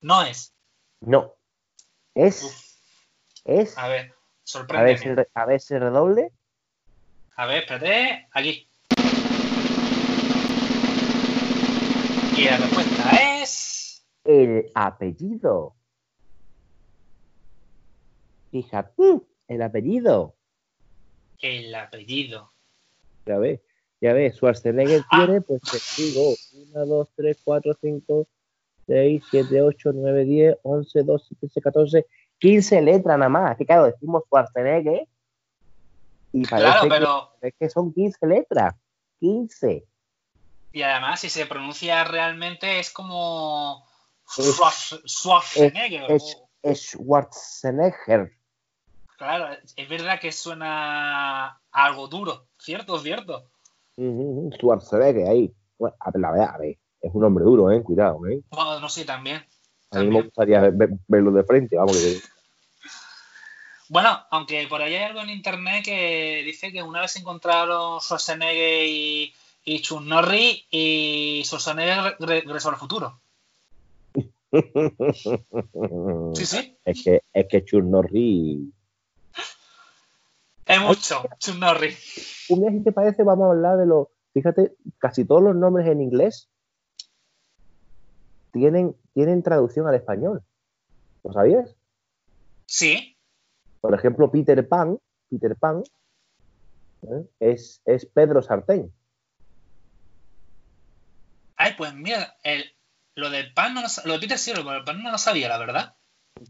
No 0.00 0.22
es. 0.22 0.52
No. 1.00 1.32
Es. 2.14 2.42
Uf, 2.42 2.64
Es. 3.44 3.78
a 3.78 3.86
ver, 3.88 4.00
A 4.00 4.02
ver, 4.02 4.14
sorprende. 4.42 4.98
si, 4.98 5.08
re- 5.10 5.28
a 5.34 5.44
ver 5.46 5.60
si 5.60 5.78
redoble. 5.78 6.32
A 7.36 7.46
ver, 7.46 7.62
espérate, 7.62 8.28
aquí. 8.32 8.68
Y 12.36 12.44
la 12.46 12.58
respuesta 12.58 13.40
es. 13.42 14.04
El 14.24 14.70
apellido. 14.74 15.76
Fíjate, 18.54 19.20
el 19.48 19.62
apellido. 19.62 20.36
El 21.40 21.74
apellido. 21.74 22.52
Ya 23.26 23.36
ves, 23.38 23.58
ya 24.00 24.12
ves, 24.12 24.36
Schwarzenegger 24.36 25.02
Ah. 25.10 25.24
tiene, 25.26 25.40
pues 25.40 25.60
te 25.62 26.02
digo, 26.02 26.34
1, 26.72 26.86
2, 26.86 27.08
3, 27.16 27.36
4, 27.42 27.74
5, 27.80 28.26
6, 28.86 29.24
7, 29.28 29.60
8, 29.60 29.90
9, 29.92 30.24
10, 30.24 30.56
11, 30.62 31.02
12, 31.02 31.34
13, 31.34 31.60
14, 31.60 32.06
15 32.38 32.80
letras 32.80 33.18
nada 33.18 33.28
más. 33.28 33.56
Que 33.56 33.66
claro, 33.66 33.86
decimos 33.86 34.22
Schwarzenegger 34.26 35.08
y 36.32 36.46
parece 36.46 36.68
Claro, 36.70 36.82
que- 36.84 36.88
pero. 36.90 37.30
es 37.40 37.54
que 37.58 37.68
son 37.70 37.92
15 37.92 38.24
letras. 38.24 38.76
15. 39.18 39.84
Y 40.72 40.82
además, 40.82 41.18
si 41.18 41.28
se 41.28 41.46
pronuncia 41.46 42.04
realmente, 42.04 42.78
es 42.78 42.92
como. 42.92 43.84
Es- 44.38 44.56
Schwarz- 44.56 45.02
Schwarzenegger. 45.08 46.08
es- 46.12 46.40
Es 46.62 46.92
Schwarzenegger. 46.92 48.32
Claro, 49.16 49.56
es 49.76 49.88
verdad 49.88 50.18
que 50.20 50.32
suena 50.32 51.60
algo 51.70 52.08
duro. 52.08 52.46
Cierto, 52.58 52.98
cierto. 52.98 53.44
Ujú, 53.96 54.50
Schwarzenegger 54.56 55.28
ahí. 55.28 55.52
Bueno, 55.78 55.96
a 56.00 56.10
ver, 56.10 56.20
la 56.20 56.30
verdad, 56.32 56.54
a 56.54 56.58
ver, 56.58 56.76
es 57.00 57.10
un 57.14 57.24
hombre 57.24 57.44
duro, 57.44 57.70
eh, 57.70 57.82
cuidado, 57.82 58.26
eh. 58.26 58.40
Bueno, 58.50 58.80
no 58.80 58.88
sé, 58.88 59.04
también. 59.04 59.44
A 59.92 59.98
mí 60.00 60.08
me 60.08 60.22
gustaría 60.22 60.60
ver- 60.60 60.72
ver- 60.72 60.98
verlo 61.06 61.30
de 61.30 61.44
frente, 61.44 61.76
vamos, 61.76 61.96
que 61.96 62.20
Bueno, 63.88 64.18
aunque 64.30 64.66
por 64.66 64.82
ahí 64.82 64.94
hay 64.94 65.04
algo 65.04 65.20
en 65.20 65.30
internet 65.30 65.84
que 65.84 66.42
dice 66.44 66.72
que 66.72 66.82
una 66.82 67.00
vez 67.02 67.12
se 67.12 67.20
encontraron 67.20 68.00
Schwarzenegger 68.00 68.86
y, 68.86 69.32
y 69.64 69.80
Chuck 69.80 70.00
Norris 70.02 70.64
y 70.70 71.42
Schwarzenegger 71.44 72.16
re- 72.18 72.40
regresó 72.40 72.70
al 72.70 72.76
futuro. 72.76 73.20
Sí, 76.34 76.46
sí. 76.46 76.76
Es 76.84 77.02
que, 77.02 77.22
es 77.32 77.46
que 77.48 77.64
Chuck 77.64 77.82
Norris. 77.82 78.58
Es 80.66 80.80
mucho, 80.80 81.24
Chuck 81.38 81.56
Norris. 81.56 82.46
Un 82.48 82.60
día, 82.60 82.70
si 82.70 82.82
te 82.82 82.92
parece, 82.92 83.22
vamos 83.22 83.46
a 83.46 83.50
hablar 83.50 83.76
de 83.78 83.86
los. 83.86 84.08
Fíjate, 84.32 84.74
casi 84.98 85.24
todos 85.24 85.42
los 85.42 85.54
nombres 85.54 85.86
en 85.86 86.00
inglés 86.00 86.48
tienen, 88.52 88.96
tienen 89.12 89.42
traducción 89.42 89.86
al 89.86 89.94
español. 89.94 90.42
¿Lo 91.22 91.32
sabías? 91.32 91.74
Sí, 92.66 93.16
Por 93.80 93.94
ejemplo, 93.94 94.30
Peter 94.30 94.66
Pan, 94.66 94.98
Peter 95.28 95.54
Pan 95.54 95.82
¿eh? 97.02 97.26
es, 97.40 97.82
es 97.84 98.06
Pedro 98.06 98.42
Sartén. 98.42 98.92
Ay, 101.56 101.72
pues 101.76 101.94
mira, 101.94 102.36
el, 102.42 102.64
lo 103.14 103.30
del 103.30 103.52
pan 103.52 103.74
no 103.74 103.82
lo, 103.82 103.88
lo 104.06 104.14
de 104.14 104.18
Peter 104.18 104.38
sí, 104.38 104.52
lo 104.54 104.68
del 104.68 104.84
pan 104.84 105.02
no 105.02 105.10
lo 105.10 105.18
sabía, 105.18 105.48
la 105.48 105.58
verdad. 105.58 105.94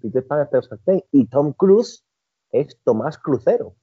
Peter 0.01 0.27
Pan 0.27 0.43
es 0.43 0.49
Pedro 0.49 0.63
Sartén. 0.63 1.05
Y 1.13 1.27
Tom 1.27 1.53
Cruise 1.53 2.05
es 2.53 2.79
Tomás 2.85 3.19
Crucero. 3.19 3.75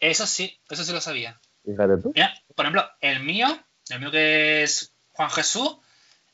Eso 0.00 0.26
sí, 0.26 0.58
eso 0.68 0.84
sí 0.84 0.92
lo 0.92 1.00
sabía. 1.00 1.40
Fíjate 1.64 1.96
tú. 2.02 2.12
Mira, 2.14 2.34
por 2.54 2.64
ejemplo, 2.66 2.88
el 3.00 3.20
mío, 3.20 3.46
el 3.90 4.00
mío 4.00 4.10
que 4.10 4.62
es 4.62 4.92
Juan 5.12 5.30
Jesús, 5.30 5.76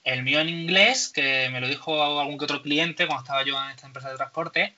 el 0.04 0.22
mío 0.24 0.40
en 0.40 0.48
inglés, 0.48 1.08
que 1.08 1.48
me 1.50 1.60
lo 1.60 1.68
dijo 1.68 2.20
algún 2.20 2.38
que 2.38 2.44
otro 2.44 2.62
cliente 2.62 3.06
cuando 3.06 3.22
estaba 3.22 3.44
yo 3.44 3.62
en 3.64 3.70
esta 3.70 3.86
empresa 3.86 4.10
de 4.10 4.16
transporte, 4.16 4.74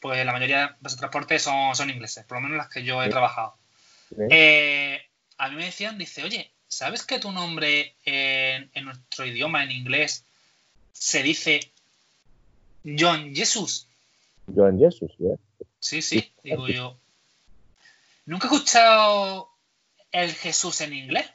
pues 0.00 0.24
la 0.24 0.32
mayoría 0.32 0.56
de 0.58 0.62
empresas 0.64 0.96
de 0.96 1.00
transporte 1.00 1.38
son, 1.38 1.76
son 1.76 1.90
ingleses, 1.90 2.24
por 2.24 2.38
lo 2.38 2.42
menos 2.42 2.56
las 2.56 2.68
que 2.68 2.82
yo 2.82 3.02
he 3.02 3.06
Sí. 3.06 3.10
trabajado. 3.10 3.54
¿eh? 4.18 4.28
Eh, 4.30 5.06
a 5.38 5.48
mí 5.48 5.56
me 5.56 5.66
decían, 5.66 5.98
dice, 5.98 6.24
oye, 6.24 6.50
¿sabes 6.68 7.04
que 7.04 7.18
tu 7.18 7.30
nombre 7.32 7.94
en, 8.04 8.70
en 8.74 8.84
nuestro 8.86 9.26
idioma, 9.26 9.62
en 9.62 9.70
inglés, 9.70 10.24
se 10.92 11.22
dice 11.22 11.60
John 12.84 13.34
Jesus. 13.34 13.86
John 14.54 14.78
Jesus, 14.78 15.12
¿eh? 15.20 15.36
Sí, 15.78 16.02
sí, 16.02 16.32
digo 16.42 16.68
yo. 16.68 16.98
Nunca 18.24 18.48
he 18.48 18.54
escuchado 18.54 19.50
el 20.10 20.32
Jesús 20.32 20.80
en 20.80 20.94
inglés. 20.94 21.30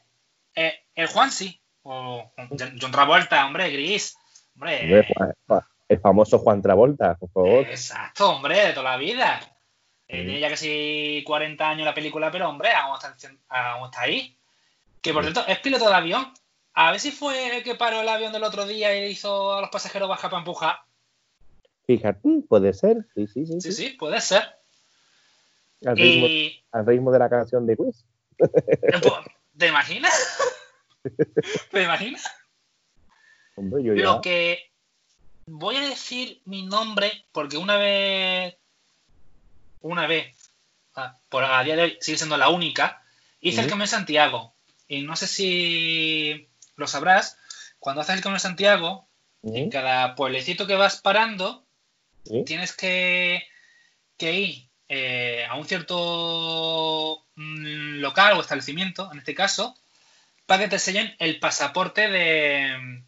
Eh, 0.55 0.73
el 0.95 1.07
Juan 1.07 1.31
sí. 1.31 1.59
O 1.83 2.31
John 2.79 2.91
Travolta, 2.91 3.45
hombre, 3.45 3.69
gris. 3.69 4.17
Hombre, 4.55 5.05
Juan- 5.47 5.63
el 5.87 5.99
famoso 6.01 6.39
Juan 6.39 6.61
Travolta, 6.61 7.15
por 7.15 7.29
favor. 7.31 7.65
Exacto, 7.65 8.29
hombre, 8.29 8.67
de 8.67 8.73
toda 8.73 8.91
la 8.91 8.97
vida. 8.97 9.39
Eh. 10.09 10.23
Tiene 10.23 10.39
ya 10.39 10.49
casi 10.49 11.23
40 11.25 11.69
años 11.69 11.85
la 11.85 11.93
película, 11.93 12.29
pero 12.31 12.49
hombre, 12.49 12.71
aún 12.73 12.95
está, 12.95 13.15
aún 13.49 13.85
está 13.85 14.01
ahí. 14.01 14.37
Que 15.01 15.13
por 15.13 15.23
cierto, 15.23 15.45
es 15.47 15.59
piloto 15.59 15.87
de 15.87 15.95
avión. 15.95 16.33
A 16.73 16.91
ver 16.91 16.99
si 16.99 17.11
fue 17.11 17.57
el 17.57 17.63
que 17.63 17.75
paró 17.75 18.01
el 18.01 18.09
avión 18.09 18.33
del 18.33 18.43
otro 18.43 18.65
día 18.65 18.95
y 19.07 19.11
hizo 19.11 19.53
a 19.53 19.61
los 19.61 19.69
pasajeros 19.69 20.09
bajar 20.09 20.29
para 20.29 20.39
empujar. 20.41 20.79
Fíjate, 21.85 22.19
puede 22.49 22.73
ser, 22.73 22.97
sí, 23.15 23.27
sí, 23.27 23.45
sí. 23.45 23.61
Sí, 23.61 23.71
sí. 23.71 23.87
sí, 23.89 23.89
puede 23.91 24.19
ser. 24.19 24.43
Al, 25.85 25.97
ritmo, 25.97 26.25
Y. 26.27 26.63
al 26.71 26.85
ritmo 26.85 27.11
de 27.11 27.19
la 27.19 27.29
canción 27.29 27.65
de 27.65 27.77
Quiz. 27.77 28.05
eh, 28.39 29.01
¿Te 29.57 29.67
imaginas? 29.67 30.37
¿Te 31.71 31.83
imaginas? 31.83 32.25
Hombre, 33.55 33.83
yo 33.83 33.93
ya. 33.93 34.03
Lo 34.03 34.21
que 34.21 34.71
voy 35.45 35.77
a 35.77 35.81
decir 35.81 36.41
mi 36.45 36.65
nombre 36.65 37.25
porque 37.31 37.57
una 37.57 37.77
vez, 37.77 38.55
una 39.81 40.05
vez, 40.07 40.35
ah, 40.95 41.17
por 41.29 41.43
a 41.43 41.63
día 41.63 41.75
de 41.75 41.81
hoy 41.83 41.97
sigue 42.01 42.17
siendo 42.17 42.37
la 42.37 42.49
única, 42.49 43.01
hice 43.39 43.61
el. 43.61 43.67
Camino 43.67 43.85
de 43.85 43.89
Santiago. 43.89 44.53
Y 44.87 45.01
no 45.01 45.15
sé 45.15 45.27
si 45.27 46.49
lo 46.75 46.87
sabrás, 46.87 47.37
cuando 47.79 48.01
haces 48.01 48.15
el 48.15 48.21
Camino 48.21 48.37
de 48.37 48.41
Santiago, 48.41 49.07
en 49.43 49.69
cada 49.69 50.15
pueblecito 50.15 50.67
que 50.67 50.75
vas 50.75 51.01
parando, 51.01 51.65
¿Sí? 52.23 52.43
tienes 52.45 52.73
que, 52.73 53.43
que 54.17 54.33
ir 54.33 54.66
eh, 54.89 55.45
a 55.49 55.55
un 55.55 55.65
cierto 55.65 57.25
mm, 57.35 57.99
local 57.99 58.37
o 58.37 58.41
establecimiento, 58.41 59.11
en 59.11 59.19
este 59.19 59.35
caso, 59.35 59.75
para 60.45 60.63
que 60.63 60.69
te 60.69 60.79
sellen 60.79 61.13
el 61.19 61.39
pasaporte 61.39 62.09
de, 62.09 63.03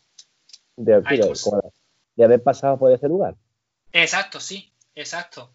De, 0.76 1.02
pues. 1.02 1.42
como 1.42 1.74
de 2.16 2.26
haber 2.26 2.44
pasado 2.44 2.78
por 2.78 2.92
ese 2.92 3.08
lugar. 3.08 3.36
Exacto, 3.94 4.40
sí, 4.40 4.72
exacto. 4.96 5.52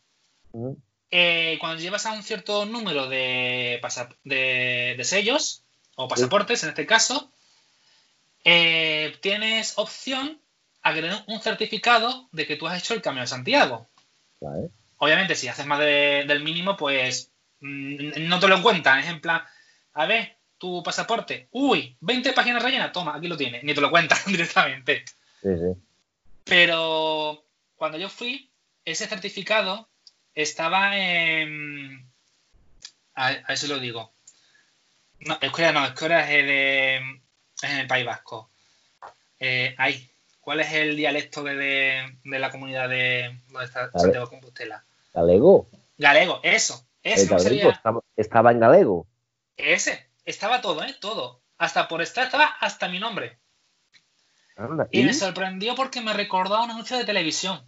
Eh, 1.11 1.59
cuando 1.61 1.81
llevas 1.81 2.07
a 2.07 2.13
un 2.13 2.23
cierto 2.23 2.65
número 2.65 3.09
de, 3.09 3.81
de, 4.25 4.95
de 4.97 5.05
sellos 5.05 5.63
o 5.97 6.09
pasaportes, 6.09 6.63
en 6.63 6.71
este 6.71 6.87
caso, 6.87 7.31
eh, 8.45 9.17
tienes 9.21 9.79
opción 9.79 10.41
a 10.83 10.93
que 10.93 11.11
un 11.27 11.41
certificado 11.41 12.29
de 12.33 12.47
que 12.47 12.57
tú 12.57 12.67
has 12.67 12.79
hecho 12.79 12.95
el 12.95 13.03
Camino 13.03 13.23
de 13.23 13.27
Santiago. 13.27 13.87
Vale. 14.41 14.71
Obviamente, 15.05 15.35
si 15.35 15.49
haces 15.49 15.67
más 15.67 15.79
de- 15.81 16.25
del 16.27 16.43
mínimo, 16.43 16.77
pues 16.77 17.31
mm, 17.61 18.27
no 18.29 18.39
te 18.41 18.49
lo 18.49 18.63
cuentan. 18.63 18.99
Es 19.01 19.07
en 19.09 19.21
plan, 19.21 19.43
a 19.95 20.07
ver, 20.07 20.39
tu 20.59 20.83
pasaporte, 20.83 21.49
uy, 21.51 21.97
20 22.01 22.33
páginas 22.33 22.63
rellenas, 22.63 22.93
toma, 22.93 23.15
aquí 23.17 23.29
lo 23.29 23.37
tienes. 23.37 23.63
Ni 23.65 23.75
te 23.75 23.81
lo 23.81 23.91
cuentan 23.91 24.19
directamente. 24.27 25.05
Sí, 25.43 25.49
sí. 25.57 25.81
Pero 26.45 27.45
cuando 27.77 27.99
yo 27.99 28.09
fui, 28.09 28.51
ese 28.85 29.07
certificado 29.07 29.89
estaba 30.35 30.97
en. 30.97 32.11
A, 33.15 33.29
a 33.47 33.53
eso 33.53 33.67
lo 33.69 33.79
digo. 33.79 34.13
No, 35.21 35.39
escuela 35.41 35.73
no, 35.73 35.85
escuela 35.87 36.21
es, 36.31 36.47
de, 36.47 36.97
es 37.63 37.71
en 37.71 37.79
el 37.79 37.87
País 37.87 38.05
Vasco. 38.05 38.51
Eh, 39.39 39.75
ahí. 39.79 40.11
¿Cuál 40.41 40.61
es 40.61 40.73
el 40.75 40.97
dialecto 40.97 41.43
de, 41.43 41.55
de- 41.57 42.19
de 42.23 42.39
la 42.39 42.51
comunidad 42.51 42.89
de 42.91 43.41
donde 43.49 43.65
está 43.65 43.87
Vale. 43.87 43.93
Santiago 43.99 44.27
de 44.27 44.31
Compostela? 44.31 44.85
Galego. 45.15 45.69
Galego, 45.97 46.41
eso. 46.43 46.87
Ese 47.03 47.23
El 47.23 47.29
no 47.31 47.37
galego 47.37 47.49
sería. 47.57 47.71
estaba, 47.71 48.01
estaba 48.17 48.51
en 48.53 48.61
galego. 48.61 49.07
Ese. 49.57 50.11
Estaba 50.25 50.61
todo, 50.61 50.83
¿eh? 50.83 50.95
Todo. 51.01 51.41
Hasta 51.59 51.87
por 51.89 52.03
estar, 52.03 52.25
estaba 52.27 52.47
hasta 52.61 52.89
mi 52.89 52.99
nombre. 52.99 53.39
Anda, 54.57 54.89
Y 54.91 55.01
¿y? 55.01 55.05
me 55.05 55.15
sorprendió 55.15 55.75
porque 55.75 56.01
me 56.01 56.13
recordó 56.13 56.57
a 56.57 56.65
un 56.65 56.71
anuncio 56.71 56.97
de 56.97 57.05
televisión. 57.05 57.61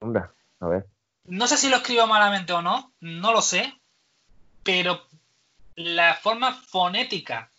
Anda, 0.00 0.32
a 0.60 0.66
ver. 0.68 0.86
No 1.24 1.46
sé 1.46 1.56
si 1.56 1.68
lo 1.68 1.76
escribo 1.76 2.06
malamente 2.06 2.52
o 2.52 2.62
no, 2.62 2.92
no 3.00 3.32
lo 3.32 3.42
sé, 3.42 3.72
pero 4.62 5.02
la 5.76 6.14
forma 6.14 6.54
fonética 6.54 7.50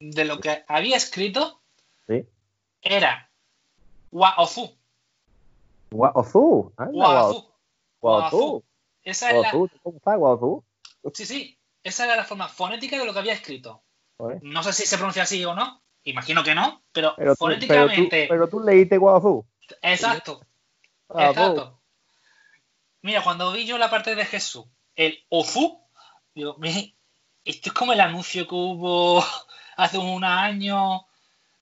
de 0.00 0.24
lo 0.24 0.40
que 0.40 0.64
había 0.68 0.96
escrito 0.96 1.60
Sí. 2.06 2.26
era 2.82 3.30
Guaozú. 4.10 4.76
Guazú. 5.90 6.72
Anda. 6.76 7.32
Guazú. 8.10 8.64
Esa 9.02 9.30
es 9.30 9.40
la. 9.42 9.50
¿Cómo 9.50 9.96
está 9.96 10.16
Guazú? 10.16 10.64
sí, 11.12 11.26
sí, 11.26 11.58
esa 11.82 12.04
era 12.04 12.16
la 12.16 12.24
forma 12.24 12.48
fonética 12.48 12.98
de 12.98 13.04
lo 13.04 13.12
que 13.12 13.18
había 13.18 13.32
escrito. 13.34 13.82
No 14.42 14.62
sé 14.62 14.72
si 14.72 14.86
se 14.86 14.96
pronuncia 14.96 15.24
así 15.24 15.44
o 15.44 15.54
no, 15.54 15.82
imagino 16.04 16.42
que 16.44 16.54
no, 16.54 16.82
pero, 16.92 17.14
Pero 17.16 17.34
tú, 17.34 17.44
pero, 17.44 17.54
tú, 17.58 17.66
fonéticamente, 17.66 18.26
pero 18.28 18.48
tú 18.48 18.60
leíste 18.60 18.96
Guazú. 18.96 19.46
exacto, 19.82 20.40
Guazú. 21.08 21.30
exacto. 21.30 21.80
Mira, 23.02 23.22
cuando 23.22 23.52
vi 23.52 23.66
yo 23.66 23.76
la 23.76 23.90
parte 23.90 24.14
de 24.14 24.24
Jesús, 24.24 24.64
el 24.94 25.24
Ofu, 25.28 25.80
digo, 26.34 26.56
"Me- 26.58 26.96
esto 27.44 27.68
es 27.68 27.72
como 27.74 27.92
el 27.92 28.00
anuncio 28.00 28.46
que 28.48 28.54
hubo 28.54 29.20
hace 29.76 29.98
un 29.98 30.24
año. 30.24 31.06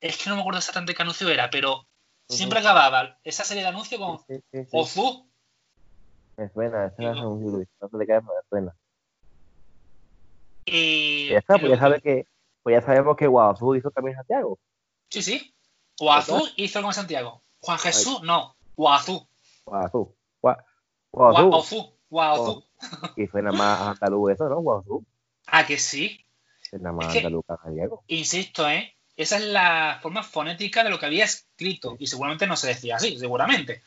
Es 0.00 0.18
que 0.18 0.28
no 0.30 0.36
me 0.36 0.42
acuerdo 0.42 0.58
exactamente 0.58 0.94
qué 0.94 1.02
anuncio 1.02 1.28
era, 1.28 1.50
pero 1.50 1.86
siempre 2.28 2.58
acababa 2.60 3.18
esa 3.24 3.44
serie 3.44 3.62
de 3.62 3.68
anuncios 3.70 4.00
con 4.00 4.18
Sí, 4.18 4.34
sí, 4.52 4.64
sí. 4.64 4.70
Ofu. 4.72 5.28
Me 6.36 6.48
suena, 6.50 6.86
esa 6.86 7.12
es 7.12 7.18
un 7.18 7.40
libro. 7.44 7.64
No 7.80 7.98
te 7.98 8.06
caes, 8.06 8.22
me 8.22 8.30
suena. 8.48 8.74
Y. 10.64 11.28
Ya 11.30 11.38
está, 11.38 11.58
pues 11.58 11.70
ya, 11.70 11.78
sabes 11.78 12.02
que, 12.02 12.26
pues 12.62 12.74
ya 12.74 12.86
sabemos 12.86 13.16
que 13.16 13.26
Guazú 13.26 13.74
hizo 13.74 13.90
también 13.90 14.16
Santiago. 14.16 14.58
Sí, 15.08 15.22
sí. 15.22 15.54
Guazú 15.98 16.48
hizo 16.56 16.82
con 16.82 16.94
Santiago. 16.94 17.42
Juan 17.60 17.78
Jesús, 17.78 18.22
no. 18.22 18.56
Guazú. 18.76 19.26
Guazú. 19.64 20.14
Gua- 20.40 20.64
Guazú. 21.12 21.48
Guazú. 21.50 21.94
Guazú. 22.08 22.64
Y 23.16 23.26
suena 23.26 23.52
más 23.52 23.80
andaluz 23.80 24.32
eso, 24.32 24.48
¿no? 24.48 24.60
Guazú. 24.60 25.04
Ah, 25.46 25.66
que 25.66 25.78
sí. 25.78 26.24
Suena 26.68 26.92
más 26.92 27.10
Es 27.14 27.18
andaluz 27.18 27.44
que 27.46 27.54
gallego. 27.64 28.02
Insisto, 28.08 28.68
¿eh? 28.68 28.94
Esa 29.16 29.36
es 29.36 29.44
la 29.44 29.98
forma 30.02 30.22
fonética 30.22 30.82
de 30.82 30.90
lo 30.90 30.98
que 30.98 31.06
había 31.06 31.24
escrito. 31.24 31.96
Y 31.98 32.06
seguramente 32.06 32.46
no 32.46 32.56
se 32.56 32.68
decía 32.68 32.96
así, 32.96 33.18
seguramente. 33.18 33.82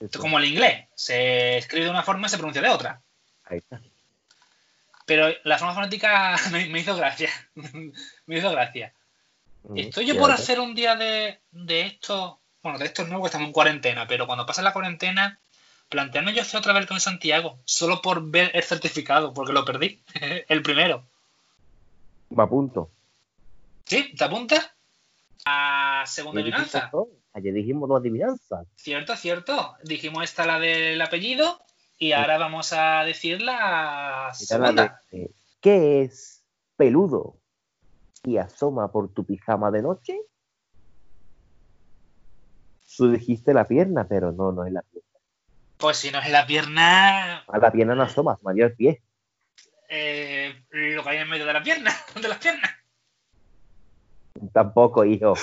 Esto 0.00 0.18
es 0.18 0.22
como 0.22 0.38
el 0.38 0.44
inglés. 0.44 0.86
Se 0.94 1.58
escribe 1.58 1.86
de 1.86 1.90
una 1.90 2.02
forma 2.02 2.26
y 2.26 2.30
se 2.30 2.38
pronuncia 2.38 2.62
de 2.62 2.68
otra. 2.68 3.00
Ahí 3.44 3.58
está. 3.58 3.80
Pero 5.06 5.28
la 5.44 5.58
forma 5.58 5.74
fonética 5.74 6.36
me, 6.52 6.66
me 6.66 6.80
hizo 6.80 6.96
gracia. 6.96 7.30
me 8.26 8.38
hizo 8.38 8.50
gracia. 8.50 8.92
Mm, 9.64 9.78
Estoy 9.78 10.06
yo 10.06 10.18
por 10.18 10.30
hacer 10.30 10.60
un 10.60 10.74
día 10.74 10.96
de, 10.96 11.40
de 11.50 11.82
esto. 11.82 12.40
Bueno, 12.62 12.78
de 12.78 12.86
esto 12.86 13.04
no, 13.04 13.16
porque 13.16 13.26
estamos 13.26 13.46
en 13.46 13.52
cuarentena, 13.52 14.06
pero 14.06 14.26
cuando 14.26 14.46
pase 14.46 14.62
la 14.62 14.72
cuarentena, 14.72 15.38
plantearme 15.88 16.34
yo 16.34 16.42
hacer 16.42 16.58
otra 16.58 16.72
vez 16.72 16.86
con 16.86 17.00
Santiago, 17.00 17.58
solo 17.64 18.02
por 18.02 18.30
ver 18.30 18.50
el 18.54 18.62
certificado, 18.62 19.32
porque 19.32 19.52
lo 19.52 19.64
perdí. 19.64 20.02
el 20.48 20.62
primero. 20.62 21.04
Me 22.30 22.42
apunto. 22.42 22.90
¿Sí? 23.84 24.12
¿Te 24.16 24.24
apuntas? 24.24 24.70
A 25.44 26.04
segunda 26.06 26.40
adivinanza. 26.40 26.90
Ayer 27.38 27.54
dijimos 27.54 27.88
dos 27.88 28.00
adivinanzas. 28.00 28.66
Cierto, 28.74 29.14
cierto. 29.14 29.76
Dijimos 29.84 30.24
esta 30.24 30.44
la 30.44 30.58
del 30.58 31.00
apellido 31.00 31.60
y 31.96 32.10
ahora 32.12 32.36
vamos 32.36 32.72
a 32.72 33.04
decir 33.04 33.40
la 33.40 34.30
segunda. 34.34 35.00
de, 35.12 35.22
eh, 35.22 35.30
¿Qué 35.60 36.02
es 36.02 36.44
peludo 36.76 37.36
y 38.24 38.38
asoma 38.38 38.90
por 38.90 39.12
tu 39.12 39.24
pijama 39.24 39.70
de 39.70 39.82
noche? 39.82 40.18
Tú 42.96 43.12
dijiste 43.12 43.54
la 43.54 43.64
pierna, 43.64 44.08
pero 44.08 44.32
no, 44.32 44.50
no 44.50 44.64
es 44.64 44.72
la 44.72 44.82
pierna. 44.82 45.08
Pues 45.76 45.96
si 45.98 46.10
no 46.10 46.18
es 46.18 46.28
la 46.30 46.44
pierna, 46.44 47.38
A 47.46 47.58
la 47.58 47.70
pierna 47.70 47.94
no 47.94 48.02
asoma, 48.02 48.36
María 48.42 48.64
el 48.66 48.74
pie. 48.74 49.00
eh, 49.88 50.60
lo 50.70 51.04
que 51.04 51.10
hay 51.10 51.18
en 51.18 51.28
medio 51.30 51.46
de 51.46 51.52
la 51.52 51.62
pierna, 51.62 51.92
de 52.20 52.26
las 52.28 52.38
piernas. 52.38 52.72
Tampoco, 54.52 55.04
hijo. 55.04 55.34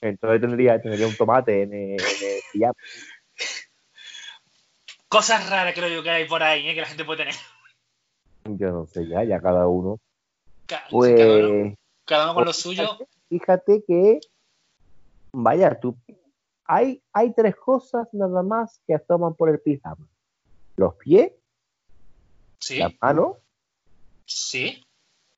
Entonces 0.00 0.40
tendría, 0.40 0.80
tendría 0.80 1.06
un 1.06 1.16
tomate 1.16 1.62
en 1.62 1.74
el, 1.74 2.00
en 2.00 2.62
el. 2.62 2.72
Cosas 5.08 5.48
raras 5.50 5.74
creo 5.74 5.88
yo 5.88 6.02
que 6.02 6.10
hay 6.10 6.28
por 6.28 6.42
ahí, 6.42 6.68
¿eh? 6.68 6.74
que 6.74 6.80
la 6.80 6.86
gente 6.86 7.04
puede 7.04 7.18
tener. 7.18 7.34
Yo 8.44 8.70
no 8.70 8.86
sé, 8.86 9.06
ya, 9.06 9.24
ya 9.24 9.40
cada 9.40 9.66
uno. 9.66 9.98
Ca- 10.66 10.84
Pues, 10.90 11.14
cada, 11.16 11.36
uno, 11.48 11.74
cada 12.04 12.24
uno 12.26 12.34
con 12.34 12.44
lo 12.46 12.52
suyo. 12.52 12.98
Fíjate 13.28 13.84
que, 13.86 14.20
vaya, 15.32 15.78
tú, 15.78 15.96
hay, 16.64 17.02
hay 17.12 17.34
tres 17.34 17.56
cosas 17.56 18.08
nada 18.12 18.42
más 18.42 18.80
que 18.86 18.94
asoman 18.94 19.34
por 19.34 19.50
el 19.50 19.60
pijama. 19.60 20.08
Los 20.76 20.94
pies, 20.94 21.32
Sí, 22.58 22.78
las 22.78 22.92
manos, 23.00 23.38
sí. 24.26 24.84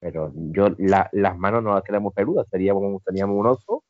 pero 0.00 0.32
yo 0.34 0.68
la- 0.78 1.08
las 1.12 1.38
manos 1.38 1.62
no 1.62 1.74
las 1.74 1.84
tenemos 1.84 2.12
peludas, 2.12 2.46
seríamos, 2.50 3.02
teníamos 3.04 3.36
un 3.38 3.46
oso. 3.46 3.84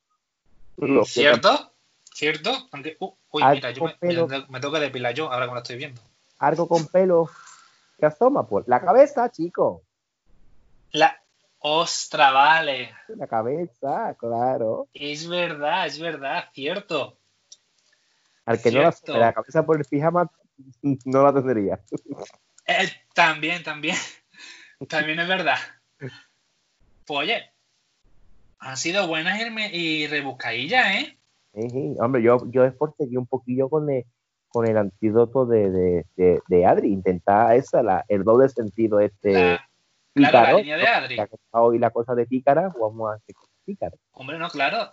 ¿Cierto? 1.04 1.72
¿Cierto? 2.14 2.68
Aunque, 2.72 2.96
uh, 3.00 3.14
uy, 3.30 3.44
mira, 3.54 3.70
yo 3.70 3.84
me, 3.84 3.94
pelo. 3.94 4.26
me- 4.28 4.46
me 4.48 4.60
tengo 4.60 4.74
que 4.74 4.80
depilar 4.80 5.14
yo 5.14 5.32
ahora 5.32 5.46
que 5.46 5.52
lo 5.52 5.58
estoy 5.58 5.76
viendo. 5.76 6.00
Algo 6.38 6.68
con 6.68 6.86
pelo 6.88 7.30
que 7.98 8.06
asoma 8.06 8.46
por 8.46 8.68
la 8.68 8.80
cabeza, 8.80 9.30
chico. 9.30 9.82
La 10.90 11.22
ostra, 11.60 12.30
vale. 12.32 12.94
La 13.08 13.26
cabeza, 13.26 14.14
claro. 14.18 14.88
Es 14.92 15.28
verdad, 15.28 15.86
es 15.86 15.98
verdad, 15.98 16.48
cierto. 16.52 17.18
Al 18.44 18.60
que 18.60 18.72
no 18.72 18.82
la 18.82 18.94
la 19.06 19.32
cabeza 19.32 19.64
por 19.64 19.78
el 19.78 19.84
pijama, 19.84 20.28
no 20.82 21.22
la 21.22 21.32
tendría. 21.32 21.80
Eh, 22.66 22.90
también, 23.14 23.62
también. 23.62 23.96
También 24.88 25.20
es 25.20 25.28
verdad. 25.28 25.58
Pues 27.06 27.20
oye, 27.20 27.52
han 28.62 28.76
sido 28.76 29.06
buenas 29.08 29.38
y, 29.72 30.06
rebuscadillas, 30.06 30.86
¿eh? 30.94 31.18
Sí, 31.54 31.70
sí. 31.70 31.94
Hombre, 31.98 32.22
yo, 32.22 32.38
yo 32.50 32.64
esforcé 32.64 33.04
un 33.16 33.26
poquillo 33.26 33.68
con 33.68 33.90
el, 33.90 34.04
con 34.48 34.66
el 34.66 34.76
antídoto 34.78 35.44
de, 35.44 35.70
de, 35.70 36.06
de, 36.16 36.40
de 36.46 36.66
Adri. 36.66 36.92
Intentar 36.92 37.56
esa, 37.56 37.82
la, 37.82 38.04
el 38.08 38.24
doble 38.24 38.48
sentido 38.48 39.00
este. 39.00 39.32
La- 39.32 39.68
claro, 40.14 40.38
la 40.38 40.42
pícaro, 40.42 40.58
línea 40.58 40.76
de 40.76 40.86
Adri. 40.86 41.18
Está 41.18 41.60
hoy 41.60 41.78
la 41.78 41.90
cosa 41.90 42.14
de 42.14 42.26
pícara, 42.26 42.72
vamos 42.80 43.10
a 43.10 43.14
hacer 43.16 43.34
pícara. 43.64 43.96
Hombre, 44.12 44.38
no, 44.38 44.48
claro. 44.48 44.92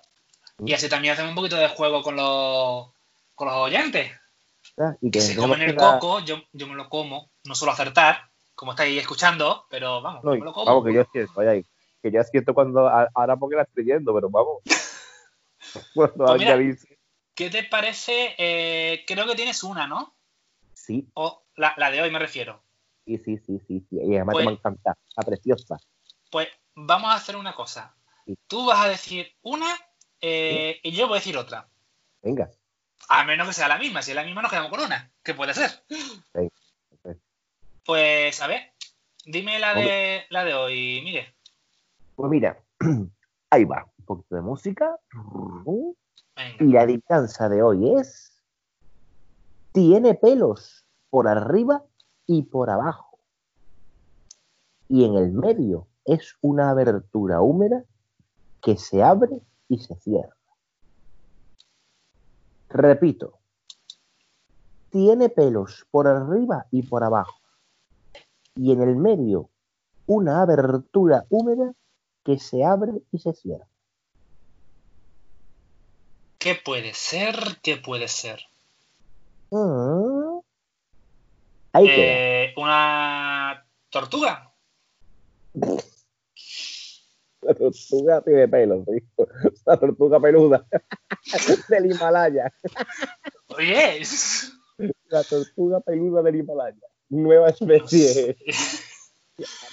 Y 0.65 0.74
así 0.74 0.89
también 0.89 1.13
hacemos 1.13 1.30
un 1.30 1.36
poquito 1.36 1.55
de 1.55 1.70
juego 1.70 2.01
con 2.01 2.15
los, 2.15 2.91
con 3.36 3.47
los 3.47 3.57
oyentes. 3.57 4.11
Y 5.01 5.11
Que 5.11 5.22
se 5.22 5.36
comen 5.36 5.61
el 5.61 5.76
coco, 5.76 6.20
yo, 6.22 6.38
yo 6.53 6.67
me 6.67 6.76
lo 6.76 6.89
como. 6.89 7.30
No 7.45 7.55
suelo 7.55 7.72
acertar, 7.74 8.30
como 8.55 8.72
estáis 8.72 8.99
escuchando, 8.99 9.65
pero 9.70 10.01
vamos, 10.01 10.24
No, 10.24 10.34
yo 10.34 10.39
me 10.39 10.45
lo 10.45 10.53
como. 10.53 10.65
vamos, 10.65 10.86
que 10.86 10.93
yo 10.93 11.28
vaya 11.36 11.51
ahí, 11.51 11.65
que 12.02 12.12
yo 12.12 12.24
siento 12.24 12.54
cuando, 12.54 12.88
a- 12.88 13.10
ahora 13.14 13.36
porque 13.38 13.56
la 13.56 13.64
estoy 13.64 13.86
yendo, 13.86 14.14
pero 14.14 14.30
vamos. 14.30 14.62
Cuando 15.93 16.26
Pues 16.26 16.39
mira. 16.39 16.58
¿Qué 17.36 17.50
te 17.50 17.64
parece? 17.64 18.34
Eh, 18.38 19.04
creo 19.06 19.26
que 19.28 19.36
tienes 19.36 19.64
una, 19.64 19.88
¿no? 19.88 20.16
sí, 20.74 21.08
O 21.14 21.43
la, 21.56 21.74
la 21.78 21.91
de 21.91 22.02
hoy 22.02 22.10
me 22.12 22.18
refiero. 22.20 22.64
sí, 23.06 23.18
sí, 23.18 23.38
sí, 23.45 23.60
sí, 23.68 23.86
sí, 23.89 23.97
y 24.02 24.16
además 24.16 24.34
Pues- 24.34 24.45
me 24.45 24.52
encanta, 24.54 24.95
está 25.08 25.22
preciosa. 25.22 25.78
Pues 26.32 26.47
vamos 26.76 27.12
a 27.12 27.16
hacer 27.16 27.36
una 27.36 27.54
cosa. 27.54 27.95
Sí. 28.26 28.36
Tú 28.47 28.66
vas 28.66 28.84
a 28.86 28.89
decir 28.89 29.36
una 29.41 29.68
eh, 30.22 30.80
y 30.84 30.91
yo 30.91 31.08
voy 31.08 31.18
a 31.18 31.20
decir 31.20 31.38
otra. 31.38 31.68
Venga, 32.22 32.50
A 33.08 33.24
menos 33.24 33.47
que 33.47 33.54
sea 33.54 33.68
la 33.68 33.78
misma. 33.78 34.02
Si 34.02 34.12
es 34.12 34.16
la 34.16 34.24
misma, 34.24 34.41
nos 34.41 34.52
quedamos 34.52 34.70
con 34.72 34.82
una. 34.82 35.12
Que 35.24 35.34
puede 35.34 35.54
ser. 35.54 35.70
Pues, 37.86 38.41
a 38.41 38.47
ver. 38.47 38.74
Dime 39.26 39.60
la 39.60 39.74
de, 39.74 40.26
la 40.30 40.43
de 40.45 40.54
hoy, 40.54 41.02
Miguel. 41.04 41.34
Pues 42.20 42.32
mira, 42.32 42.61
ahí 43.49 43.63
va, 43.63 43.89
un 43.97 44.05
poquito 44.05 44.36
de 44.36 44.41
música. 44.41 44.99
Y 46.59 46.65
la 46.65 46.82
adivinanza 46.82 47.47
de 47.47 47.63
hoy 47.63 47.95
es, 47.97 48.43
tiene 49.72 50.15
pelos 50.15 50.86
por 51.09 51.30
arriba 51.30 51.82
y 52.28 52.41
por 52.41 52.70
abajo. 52.72 53.20
Y 54.89 55.05
en 55.05 55.15
el 55.15 55.32
medio 55.32 55.88
es 56.03 56.36
una 56.41 56.72
abertura 56.72 57.39
húmeda 57.39 57.86
que 58.61 58.76
se 58.76 59.01
abre 59.01 59.39
y 59.70 59.80
se 59.80 59.95
cierra. 59.95 60.36
Repito, 62.67 63.39
tiene 64.89 65.30
pelos 65.30 65.88
por 65.89 66.05
arriba 66.05 66.65
y 66.70 66.84
por 66.84 67.01
abajo. 67.01 67.39
Y 68.55 68.74
en 68.74 68.82
el 68.82 68.97
medio 68.97 69.49
una 70.05 70.41
abertura 70.41 71.26
húmeda 71.30 71.74
que 72.30 72.38
se 72.38 72.64
abre 72.64 72.92
y 73.12 73.18
se 73.18 73.34
cierra. 73.34 73.66
¿Qué 76.38 76.54
puede 76.64 76.94
ser? 76.94 77.36
¿Qué 77.64 77.78
puede 77.78 78.08
ser? 78.08 78.40
Mm. 79.50 80.40
Ahí. 81.74 81.88
Eh, 81.90 82.54
¿Una 82.56 83.66
tortuga? 83.90 84.54
La 87.42 87.56
tortuga 87.56 88.22
tiene 88.22 88.48
pelos, 88.48 88.86
hijo. 88.96 89.28
La 89.66 89.78
tortuga 89.78 90.20
peluda 90.20 90.68
del 91.70 91.92
Himalaya. 91.92 92.54
Oye. 93.48 94.02
La 95.08 95.24
tortuga 95.24 95.80
peluda 95.80 96.22
del 96.22 96.36
Himalaya. 96.36 96.78
Nueva 97.10 97.50
especie. 97.50 98.38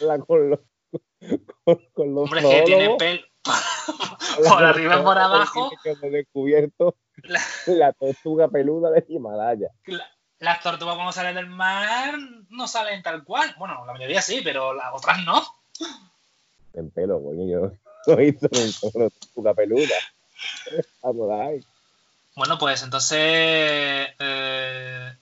Habla 0.01 0.21
con 0.21 0.51
los, 0.51 0.61
con, 1.65 1.77
con 1.93 2.15
los 2.15 2.25
Hombre, 2.25 2.43
que 2.43 2.63
tiene 2.63 2.97
pelo 2.97 3.23
por 4.49 4.65
arriba 4.65 4.99
y 4.99 5.03
por 5.03 5.19
abajo. 5.19 5.71
hemos 5.85 6.13
descubierto 6.13 6.97
La- 7.23 7.41
la 7.67 7.93
tortuga 7.93 8.49
peluda 8.49 8.91
del 8.91 9.05
Himalaya. 9.09 9.69
La- 9.87 10.11
Las 10.39 10.61
tortugas 10.63 10.95
cuando 10.97 11.13
salen 11.13 11.35
del 11.35 11.47
mar 11.47 12.15
no 12.51 12.69
salen 12.69 13.03
tal 13.03 13.25
cual. 13.25 13.55
Bueno, 13.59 13.85
la 13.87 13.93
mayoría 13.93 14.21
sí, 14.21 14.41
pero 14.45 14.75
las 14.75 14.93
otras 14.93 15.25
no. 15.25 15.43
En 16.75 16.91
pelo, 16.91 17.23
coño. 17.23 17.47
Yo 17.49 17.73
no 18.07 18.13
he 18.21 18.31
visto 18.31 18.49
una 18.93 19.09
tortuga 19.11 19.55
peluda. 19.55 19.95
Bueno, 22.35 22.59
pues 22.59 22.83
entonces 22.83 23.19
eh, 24.19 25.17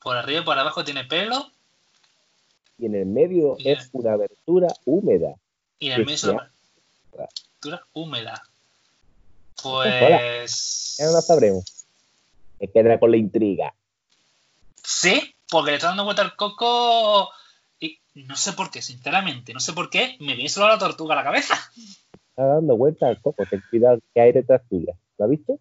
por 0.00 0.16
arriba 0.16 0.40
y 0.40 0.44
por 0.44 0.58
abajo 0.58 0.84
tiene 0.84 1.04
pelo 1.04 1.50
Y 2.78 2.86
en 2.86 2.94
el 2.94 3.06
medio 3.06 3.56
es 3.58 3.88
una 3.92 4.12
abertura 4.12 4.68
húmeda. 4.84 5.34
y 5.78 5.86
en 5.88 5.92
el 5.92 6.00
medio 6.00 6.14
es 6.14 6.24
una 6.24 6.50
textura 7.16 7.82
húmeda. 7.92 8.42
Pues 9.62 10.96
Ya 10.98 11.06
no 11.06 11.12
la 11.12 11.20
sabremos. 11.22 11.64
Me 12.60 12.68
queda 12.68 12.98
con 12.98 13.10
la 13.10 13.16
intriga. 13.16 13.74
sí, 14.82 15.34
porque 15.48 15.70
le 15.70 15.76
está 15.76 15.88
dando 15.88 16.04
vuelta 16.04 16.22
al 16.22 16.34
coco 16.36 17.30
y 17.78 17.98
no 18.14 18.36
sé 18.36 18.52
por 18.52 18.70
qué, 18.70 18.82
sinceramente, 18.82 19.52
no 19.54 19.60
sé 19.60 19.72
por 19.72 19.90
qué 19.90 20.16
me 20.20 20.34
viene 20.34 20.48
solo 20.48 20.68
la 20.68 20.78
tortuga 20.78 21.14
a 21.14 21.18
la 21.18 21.24
cabeza. 21.24 21.54
Está 22.30 22.46
dando 22.46 22.76
vuelta 22.76 23.08
al 23.08 23.20
coco. 23.20 23.46
Ten 23.46 23.62
cuidado 23.70 23.98
que 24.12 24.20
hay 24.20 24.32
detrás 24.32 24.62
tuya. 24.68 24.94
¿Lo 25.18 25.24
has 25.24 25.30
visto? 25.30 25.58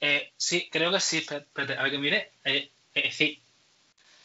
Eh, 0.00 0.32
sí, 0.36 0.68
creo 0.70 0.90
que 0.90 1.00
sí. 1.00 1.18
Espérate, 1.18 1.74
a 1.76 1.82
ver 1.82 1.92
que 1.92 1.98
mire. 1.98 2.32
Eh, 2.44 2.70
eh, 2.94 3.10
sí. 3.12 3.42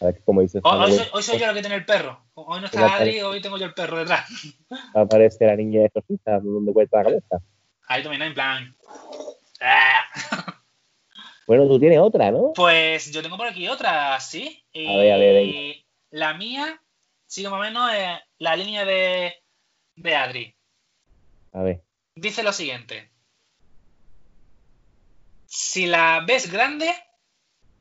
A 0.01 0.05
ver 0.05 0.21
cómo 0.23 0.41
dices. 0.41 0.61
Hoy, 0.63 0.79
hoy 0.79 0.91
soy, 0.93 1.07
hoy 1.11 1.23
soy 1.23 1.39
yo 1.39 1.47
la 1.47 1.53
que 1.53 1.61
tiene 1.61 1.75
el 1.75 1.85
perro. 1.85 2.25
Hoy 2.33 2.61
no 2.61 2.67
está 2.67 2.95
Adri, 2.95 3.21
hoy 3.21 3.41
tengo 3.41 3.57
yo 3.57 3.65
el 3.65 3.73
perro 3.73 3.97
detrás. 3.97 4.29
Aparece 4.95 5.45
la 5.45 5.55
niña 5.55 5.81
de 5.81 5.91
Sofita 5.93 6.31
dando 6.33 6.71
vuelta 6.73 6.97
la 6.99 7.03
cabeza. 7.03 7.41
Ahí 7.87 8.03
también, 8.03 8.21
en 8.23 8.33
plan. 8.33 8.75
Ah. 9.61 10.05
Bueno, 11.47 11.67
tú 11.67 11.79
tienes 11.79 11.97
otra, 11.97 12.29
¿no? 12.29 12.53
Pues 12.53 13.09
yo 13.11 13.23
tengo 13.23 13.35
por 13.35 13.47
aquí 13.47 13.67
otra, 13.67 14.19
¿sí? 14.19 14.63
Y 14.71 14.85
A 14.85 14.97
ver, 14.97 15.13
a 15.13 15.17
ver, 15.17 15.33
venga. 15.33 15.79
la 16.11 16.33
mía 16.35 16.79
sigue 17.25 17.49
más 17.49 17.57
o 17.57 17.63
menos 17.63 17.91
eh, 17.91 18.19
la 18.37 18.55
línea 18.55 18.85
de, 18.85 19.33
de 19.95 20.15
Adri. 20.15 20.55
A 21.51 21.63
ver. 21.63 21.81
Dice 22.13 22.43
lo 22.43 22.53
siguiente. 22.53 23.09
Si 25.47 25.87
la 25.87 26.23
ves 26.23 26.51
grande, 26.51 26.93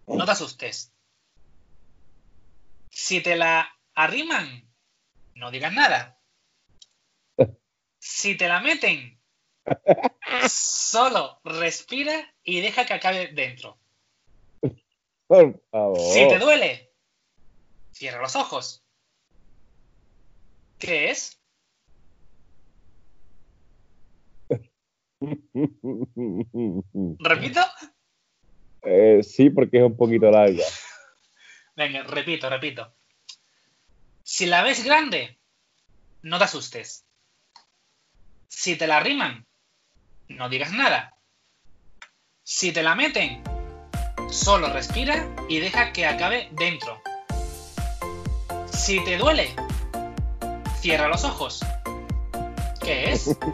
no 0.06 0.24
te 0.24 0.30
asustes. 0.30 0.94
Si 2.98 3.20
te 3.20 3.36
la 3.36 3.72
arriman, 3.94 4.68
no 5.36 5.52
digas 5.52 5.72
nada. 5.72 6.18
Si 8.00 8.36
te 8.36 8.48
la 8.48 8.60
meten, 8.60 9.20
solo 10.48 11.40
respira 11.44 12.34
y 12.42 12.60
deja 12.60 12.86
que 12.86 12.94
acabe 12.94 13.28
dentro. 13.28 13.78
Por 15.28 15.62
favor. 15.70 15.98
Si 15.98 16.28
te 16.28 16.38
duele, 16.38 16.92
cierra 17.92 18.20
los 18.20 18.34
ojos. 18.34 18.84
¿Qué 20.78 21.10
es? 21.10 21.40
¿Repito? 27.20 27.60
Eh, 28.82 29.22
sí, 29.22 29.50
porque 29.50 29.78
es 29.78 29.84
un 29.84 29.96
poquito 29.96 30.30
larga. 30.30 30.64
Venga, 31.78 32.02
repito, 32.02 32.50
repito. 32.50 32.92
Si 34.24 34.46
la 34.46 34.62
ves 34.62 34.84
grande, 34.84 35.38
no 36.22 36.36
te 36.38 36.44
asustes. 36.44 37.06
Si 38.48 38.74
te 38.74 38.88
la 38.88 38.98
riman, 38.98 39.46
no 40.26 40.48
digas 40.48 40.72
nada. 40.72 41.14
Si 42.42 42.72
te 42.72 42.82
la 42.82 42.96
meten, 42.96 43.44
solo 44.28 44.72
respira 44.72 45.24
y 45.48 45.60
deja 45.60 45.92
que 45.92 46.04
acabe 46.04 46.48
dentro. 46.50 47.00
Si 48.72 49.04
te 49.04 49.16
duele, 49.16 49.54
cierra 50.80 51.06
los 51.06 51.22
ojos. 51.22 51.64
¿Qué 52.82 53.12
es? 53.12 53.38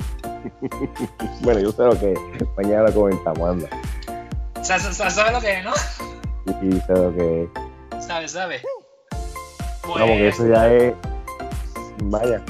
Bueno, 1.40 1.60
yo 1.60 1.72
sé 1.72 1.82
lo 1.82 1.98
que 1.98 2.12
es. 2.12 2.18
Mañana 2.56 2.88
lo 2.88 2.94
comentamos, 2.94 3.50
anda. 3.50 3.68
¿Sabes, 4.62 5.32
lo 5.32 5.40
que 5.40 5.58
es, 5.58 5.64
no? 5.64 5.72
Y 6.62 6.72
sé 6.80 6.92
lo 6.92 7.14
que 7.14 7.42
es. 7.44 7.63
¿Sabes, 8.00 8.32
sabes? 8.32 8.62
Pues, 9.82 10.00
Vamos, 10.00 10.16
que 10.16 10.28
eso 10.28 10.46
ya 10.46 10.68
es. 10.68 10.94
Vaya. 12.04 12.42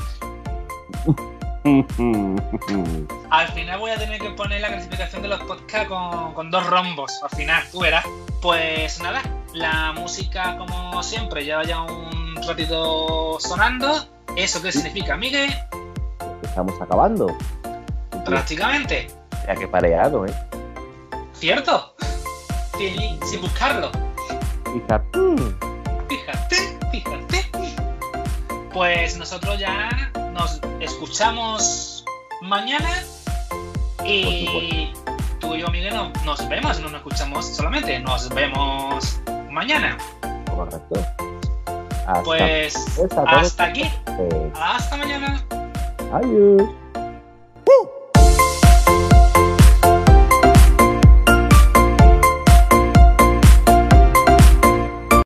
Al 3.31 3.49
final 3.49 3.81
voy 3.81 3.91
a 3.91 3.99
tener 3.99 4.21
que 4.21 4.31
poner 4.31 4.61
la 4.61 4.69
clasificación 4.69 5.23
de 5.23 5.29
los 5.29 5.41
podcasts 5.43 5.89
con, 5.89 6.35
con 6.35 6.51
dos 6.51 6.67
rombos. 6.67 7.21
Al 7.23 7.31
final, 7.31 7.63
tú 7.73 7.81
verás. 7.81 8.05
Pues 8.43 9.01
nada, 9.01 9.23
la 9.55 9.93
música, 9.93 10.59
como 10.59 11.03
siempre, 11.03 11.45
lleva 11.45 11.65
ya 11.65 11.81
un 11.81 12.37
ratito 12.47 13.39
sonando. 13.41 14.07
¿Eso 14.37 14.61
qué 14.61 14.73
significa, 14.73 15.17
Miguel? 15.17 15.51
Estamos 16.43 16.81
acabando. 16.81 17.37
Prácticamente. 18.25 19.09
Ya 19.47 19.55
que 19.55 19.67
pareado, 19.67 20.27
¿eh? 20.27 20.35
¿Cierto? 21.33 21.95
Sin, 22.77 23.23
sin 23.25 23.41
buscarlo. 23.41 23.91
Fíjate. 24.75 25.19
Fíjate, 26.09 26.79
fíjate. 26.91 27.51
Pues 28.73 29.17
nosotros 29.17 29.59
ya 29.61 29.89
nos 30.33 30.61
escuchamos 30.81 32.05
mañana 32.43 32.91
y 34.05 34.93
tú 35.39 35.55
y 35.55 35.61
yo, 35.61 35.69
Miguel, 35.69 35.95
no, 35.95 36.13
nos 36.25 36.47
vemos, 36.49 36.81
no 36.81 36.89
nos 36.89 36.99
escuchamos 36.99 37.47
solamente, 37.47 38.01
nos 38.01 38.29
vemos 38.31 39.21
mañana. 39.51 39.97
Correcto. 40.55 41.07
Hasta, 42.07 42.23
Pues 42.25 42.75
pues, 42.97 43.13
hasta 43.17 43.65
aquí. 43.65 43.83
Eh, 43.83 44.53
Hasta 44.61 44.97
mañana. 44.97 45.43
adiós. 46.13 46.63